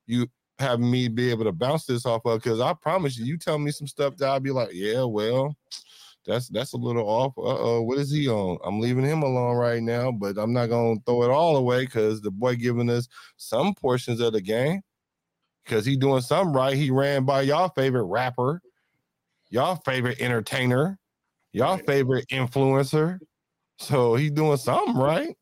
[0.08, 0.28] you
[0.60, 3.58] having me be able to bounce this off of because I promise you, you tell
[3.58, 5.56] me some stuff that I'll be like, yeah, well,
[6.26, 7.34] that's that's a little off.
[7.38, 8.58] Uh oh, what is he on?
[8.64, 12.22] I'm leaving him alone right now, but I'm not gonna throw it all away because
[12.22, 13.08] the boy giving us
[13.38, 14.82] some portions of the game
[15.66, 16.76] because he doing something right.
[16.76, 18.62] He ran by y'all favorite rapper,
[19.50, 21.00] y'all favorite entertainer,
[21.54, 23.20] y'all favorite influencer.
[23.80, 25.36] So he doing something right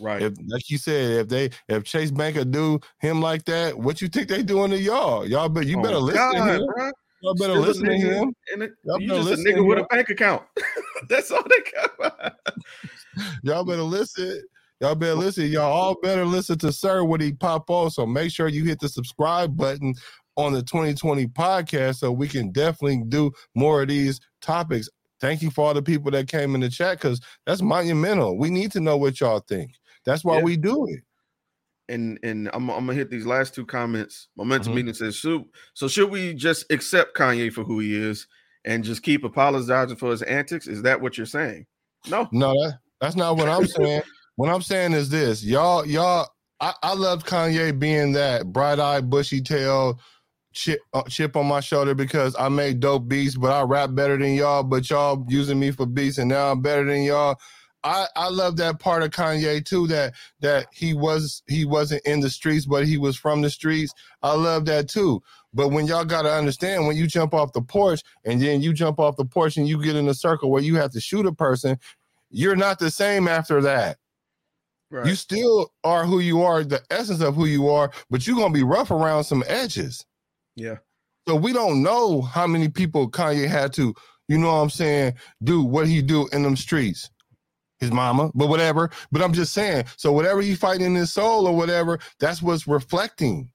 [0.00, 0.22] Right.
[0.22, 4.08] if like you said, if they if Chase Banker do him like that, what you
[4.08, 5.26] think they doing to y'all?
[5.26, 6.92] Y'all bet you Oh, better listen to him.
[7.22, 8.34] Y'all better listen to him.
[8.46, 10.42] It, Y'all you just a nigga with a bank account.
[11.08, 12.36] That's all they got.
[13.42, 14.42] Y'all better listen.
[14.80, 15.46] Y'all better listen.
[15.46, 17.92] Y'all all better listen to SiRR when he pop off.
[17.92, 19.94] So make sure you hit the subscribe button
[20.36, 24.88] on the 2020 podcast so we can definitely do more of these topics.
[25.20, 28.38] Thank you for all the people that came in the chat because that's monumental.
[28.38, 29.72] We need to know what y'all think.
[30.06, 30.44] That's why Yeah.
[30.44, 31.00] we do it.
[31.90, 34.28] And and I'm, I'm gonna hit these last two comments.
[34.36, 34.76] Momentum Mhm.
[34.76, 35.42] Media says, "Should
[35.74, 38.26] so should we just accept Kanye for who he is
[38.64, 40.66] and just keep apologizing for his antics?
[40.66, 41.66] Is that what you're saying?
[42.08, 44.02] No, No, that, that's not what I'm saying.
[44.36, 46.26] what I'm saying is this, y'all, y'all.
[46.62, 49.98] I, I love Kanye being that bright-eyed, bushy-tailed
[50.52, 54.18] chip, uh, chip on my shoulder because I make dope beats, but I rap better
[54.18, 54.62] than y'all.
[54.62, 57.36] But y'all using me for beats, and now I'm better than y'all.
[57.82, 59.86] I, I love that part of Kanye too.
[59.86, 63.94] That that he was he wasn't in the streets, but he was from the streets.
[64.22, 65.22] I love that too.
[65.52, 68.72] But when y'all got to understand, when you jump off the porch and then you
[68.72, 71.26] jump off the porch and you get in a circle where you have to shoot
[71.26, 71.78] a person,
[72.30, 73.98] you're not the same after that.
[74.90, 75.06] right?
[75.06, 78.54] You still are who you are, the essence of who you are, but you're gonna
[78.54, 80.04] be rough around some edges.
[80.54, 80.76] yeah,
[81.26, 83.94] So we don't know how many people Kanye had to,
[84.28, 87.10] you know what I'm saying, do what he do in them streets.
[87.80, 88.90] His mama, but whatever.
[89.12, 92.68] But I'm just saying, so whatever he fighting in his soul or whatever, that's what's
[92.68, 93.50] reflecting.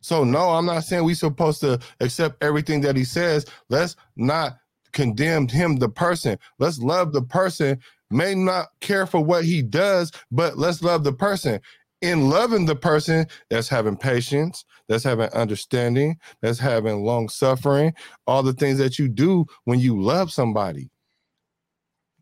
[0.00, 3.46] So no, I'm not saying we supposed to accept everything that he says.
[3.68, 4.58] Let's not
[4.92, 6.38] condemn him, the person.
[6.58, 7.80] Let's love the person.
[8.10, 11.60] May not care for what he does, but let's love the person.
[12.02, 17.92] In loving the person, that's having patience, that's having understanding, that's having long suffering,
[18.26, 20.90] all the things that you do when you love somebody.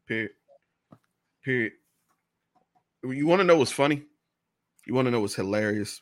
[0.07, 0.31] period,
[1.47, 1.73] period.
[3.05, 4.03] You want to know what's funny?
[4.87, 6.01] You want to know what's hilarious?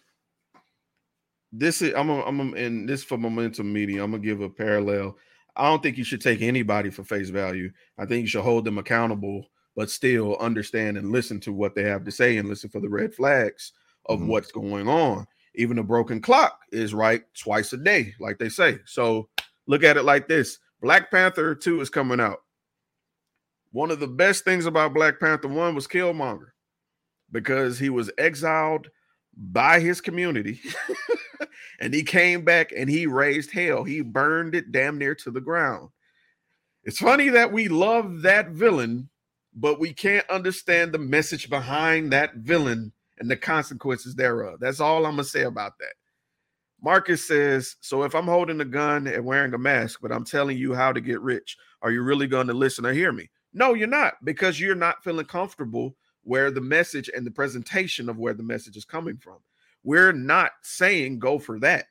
[1.52, 4.02] This is I'm a, I'm a, and this for momentum media.
[4.02, 5.16] I'm gonna give a parallel.
[5.56, 7.70] I don't think you should take anybody for face value.
[7.98, 9.46] I think you should hold them accountable,
[9.76, 12.88] but still understand and listen to what they have to say and listen for the
[12.88, 13.72] red flags
[14.06, 14.26] of Mhm.
[14.26, 15.26] what's going on.
[15.54, 18.78] Even a broken clock is right twice a day, like they say.
[18.86, 19.28] So
[19.66, 22.43] look at it like this: Black Panther 2 is coming out.
[23.74, 26.52] One of the best things about Black Panther 1 was Killmonger
[27.32, 28.86] because he was exiled
[29.36, 30.60] by his community
[31.80, 33.82] and he came back and he raised hell.
[33.82, 35.88] He burned it damn near to the ground.
[36.84, 39.08] It's funny that we love that villain,
[39.56, 44.60] but we can't understand the message behind that villain and the consequences thereof.
[44.60, 45.94] That's all I'm going to say about that.
[46.80, 50.58] Marcus says, So if I'm holding a gun and wearing a mask, but I'm telling
[50.58, 53.30] you how to get rich, are you really going to listen or hear me?
[53.54, 58.18] No, you're not, because you're not feeling comfortable where the message and the presentation of
[58.18, 59.38] where the message is coming from.
[59.84, 61.86] We're not saying go for that.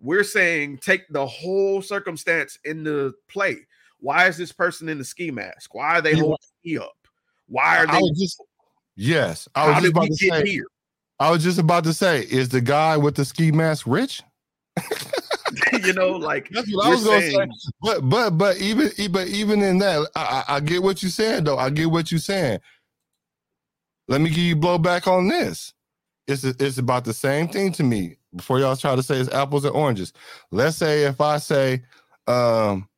[0.00, 3.58] We're saying take the whole circumstance into play.
[3.98, 5.74] Why is this person in the ski mask?
[5.74, 6.92] Why are they holding ski up?
[7.48, 8.00] Why are they?
[8.16, 8.42] just
[8.96, 9.48] yes.
[9.54, 10.50] I was how just about to get say.
[10.50, 10.66] here?
[11.18, 14.22] I was just about to say, is the guy with the ski mask rich?
[15.84, 17.48] you know, like That's what I was gonna say.
[17.82, 21.44] But but but even but even in that, I, I I get what you're saying
[21.44, 21.58] though.
[21.58, 22.60] I get what you're saying.
[24.08, 25.72] Let me give you blowback on this.
[26.26, 28.16] It's it's about the same thing to me.
[28.34, 30.12] Before y'all try to say it's apples and oranges.
[30.52, 31.82] Let's say if I say,
[32.28, 32.88] um,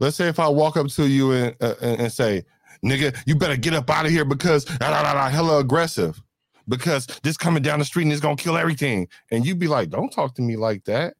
[0.00, 2.44] let's say if I walk up to you and uh, and, and say,
[2.84, 6.22] "Nigga, you better get up out of here because da, da, da, da, hella aggressive."
[6.68, 9.90] Because this coming down the street and it's gonna kill everything, and you'd be like,
[9.90, 11.14] "Don't talk to me like that."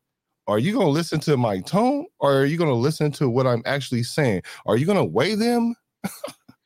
[0.46, 3.28] are you going to listen to my tone or are you going to listen to
[3.28, 4.42] what I'm actually saying?
[4.66, 5.74] Are you going to weigh them?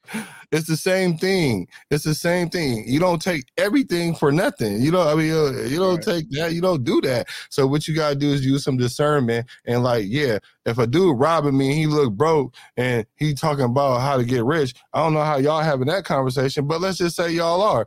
[0.52, 1.68] it's the same thing.
[1.90, 2.84] It's the same thing.
[2.86, 4.80] You don't take everything for nothing.
[4.80, 6.02] You know, I mean, uh, you don't Right.
[6.04, 6.52] take that.
[6.52, 7.28] You don't do that.
[7.50, 10.86] So what you got to do is use some discernment and like, yeah, if a
[10.86, 14.74] dude robbing me, and he look broke and he talking about how to get rich.
[14.92, 17.86] I don't know how y'all having that conversation, but let's just say y'all are.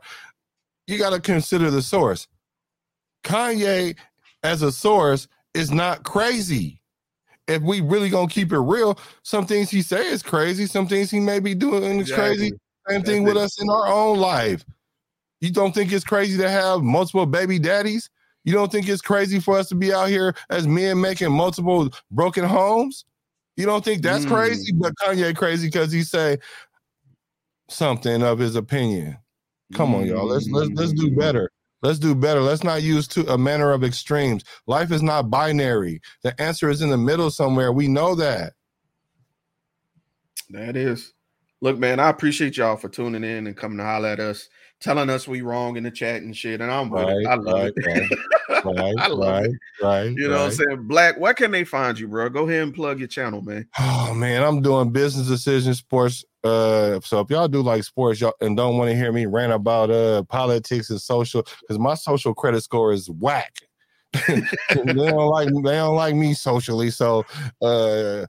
[0.90, 2.26] You got to consider the source.
[3.22, 3.96] Kanye
[4.42, 6.82] as a source is not crazy.
[7.46, 11.10] If we really gonna keep it real, some things he say is crazy, some things
[11.10, 12.52] he may be doing is crazy.
[12.88, 14.64] Same thing with us in our own life.
[15.40, 18.10] You don't think it's crazy to have multiple baby daddies?
[18.44, 21.90] You don't think it's crazy for us to be out here as men making multiple
[22.10, 23.04] broken homes?
[23.56, 24.28] You don't think that's Mm.
[24.28, 24.72] crazy?
[24.72, 26.38] But Kanye crazy because he say
[27.68, 29.18] something of his opinion.
[29.74, 30.26] Come on, y'all.
[30.26, 31.16] Let's let's let's do Mm.
[31.16, 31.50] better.
[31.82, 32.40] Let's do better.
[32.42, 34.44] Let's not use to a manner of extremes.
[34.66, 36.00] Life is not binary.
[36.24, 37.72] The answer is in the middle somewhere.
[37.72, 38.54] We know that.
[40.50, 41.12] That is.
[41.60, 44.48] Look, man, I appreciate y'all for tuning in and coming to holler at us,
[44.80, 46.60] telling us we wrong in the chat and shit.
[46.60, 47.26] And I'm with it.
[47.26, 48.18] I love right, it.
[48.64, 49.84] right, I love right, it.
[49.84, 50.04] right.
[50.16, 50.88] You know what I'm saying?
[50.88, 52.28] Black, where can they find you, bro?
[52.30, 53.66] Go ahead and plug your channel, man.
[54.02, 56.24] Oh man, I'm doing business decision sports.
[56.42, 59.52] Uh, so if y'all do like sports, y'all and don't want to hear me rant
[59.52, 63.54] about uh politics and social, because my social credit score is whack.
[64.26, 64.42] they
[64.74, 66.90] don't like they don't like me socially.
[66.90, 67.24] So
[67.62, 68.26] uh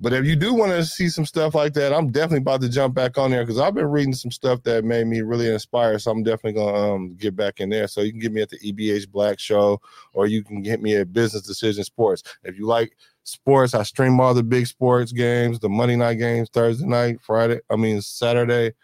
[0.00, 2.68] but if you do want to see some stuff like that, I'm definitely about to
[2.68, 6.00] jump back on there because I've been reading some stuff that made me really inspired.
[6.00, 7.88] So I'm definitely gonna um, get back in there.
[7.88, 9.80] So you can get me at the EBH Black Show,
[10.12, 12.22] or you can get me at Business Decision Sports.
[12.44, 16.48] If you like sports, I stream all the big sports games, the Monday night games,
[16.52, 18.74] Thursday night, Friday, I mean Saturday,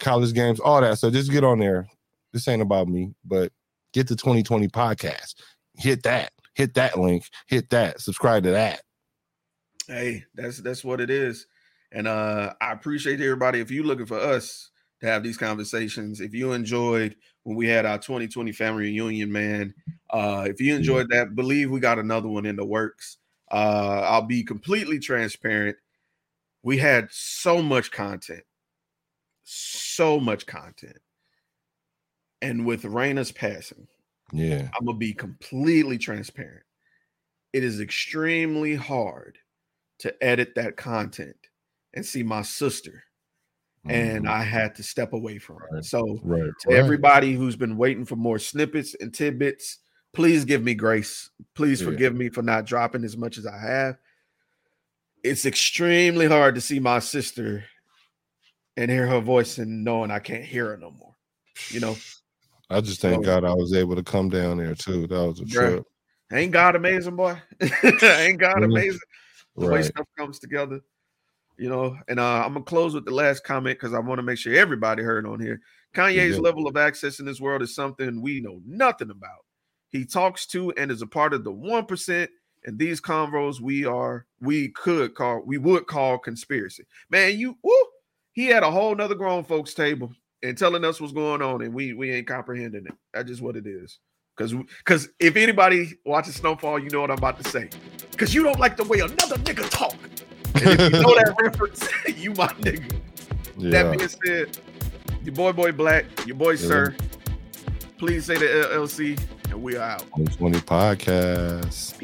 [0.00, 0.98] college games, all that.
[0.98, 1.86] So just get on there.
[2.32, 3.52] This ain't about me, but
[3.92, 5.36] get the 2020 podcast.
[5.76, 6.32] Hit that.
[6.54, 7.28] Hit that link.
[7.46, 8.00] Hit that.
[8.00, 8.82] Subscribe to that.
[9.86, 11.46] Hey, that's that's what it is.
[11.92, 13.60] And uh I appreciate everybody.
[13.60, 14.70] If you're looking for us
[15.00, 19.74] to have these conversations, if you enjoyed when we had our 2020 family reunion, man,
[20.10, 23.18] uh, if you enjoyed that, believe we got another one in the works.
[23.50, 25.76] Uh, I'll be completely transparent.
[26.62, 28.44] We had so much content,
[29.44, 30.98] so much content.
[32.42, 33.88] And with Raina's passing,
[34.32, 34.74] Yeah.
[34.78, 36.64] I'm gonna be completely transparent.
[37.52, 39.38] It is extremely hard
[40.04, 41.34] to edit that content
[41.94, 43.04] and see my sister,
[43.88, 44.28] and Mhm.
[44.30, 45.56] I had to step away from.
[45.72, 45.82] Right.
[45.82, 46.50] So, right.
[46.60, 49.78] to everybody who's been waiting for more snippets and tidbits,
[50.12, 51.30] please give me grace.
[51.54, 51.86] Please Yeah.
[51.86, 53.96] forgive me for not dropping as much as I have.
[55.22, 57.64] It's extremely hard to see my sister
[58.76, 61.16] and hear her voice and knowing I can't hear her no more.
[61.70, 61.96] You know,
[62.68, 65.06] I just thank So- God I was able to come down there too.
[65.06, 65.84] That was a trip.
[66.30, 67.40] ain't God amazing, boy?
[68.02, 68.64] ain't God Mhm.
[68.64, 69.00] amazing?
[69.56, 70.80] The way stuff comes together.
[71.56, 74.24] You know, and uh, I'm gonna close with the last comment because I want to
[74.24, 75.60] make sure everybody heard on here.
[75.94, 76.40] Kanye's Yeah.
[76.42, 79.44] level of access in this world is something we know nothing about.
[79.90, 82.30] He talks to and is a part of the one percent.
[82.64, 86.84] And these convos we are we could call we would call conspiracy.
[87.10, 87.86] Man, you woo,
[88.32, 90.12] he had a whole nother grown folks table
[90.42, 92.94] and telling us what's going on, and we we ain't comprehending it.
[93.12, 94.00] That's just what it is.
[94.36, 97.68] Cause because if anybody watches Snowfall, you know what I'm about to say.
[98.16, 99.94] Cause you don't like the way another nigga talk.
[100.54, 103.00] And if you know that reference, you my nigga.
[103.56, 103.70] Yeah.
[103.70, 104.58] That being said,
[105.22, 106.98] your boy boy black, your boy SiRR.
[107.96, 109.20] Please say the LLC,
[109.50, 110.04] and we are out.
[110.36, 111.94] 20 podcast.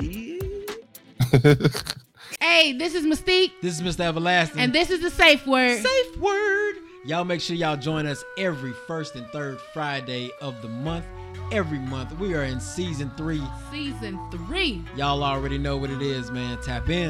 [2.40, 4.01] Hey, this is Mystique, This is Mr.
[4.01, 4.61] Everlasting.
[4.61, 5.82] and this is the safe word.
[5.82, 6.77] Safe word.
[7.05, 11.05] Y'all make sure y'all join us every first and third Friday of the month
[11.53, 12.17] every month.
[12.19, 13.43] We are in season three.
[13.71, 14.85] Season three.
[14.97, 16.59] Y'all already know what it is, man.
[16.63, 17.09] Tap in.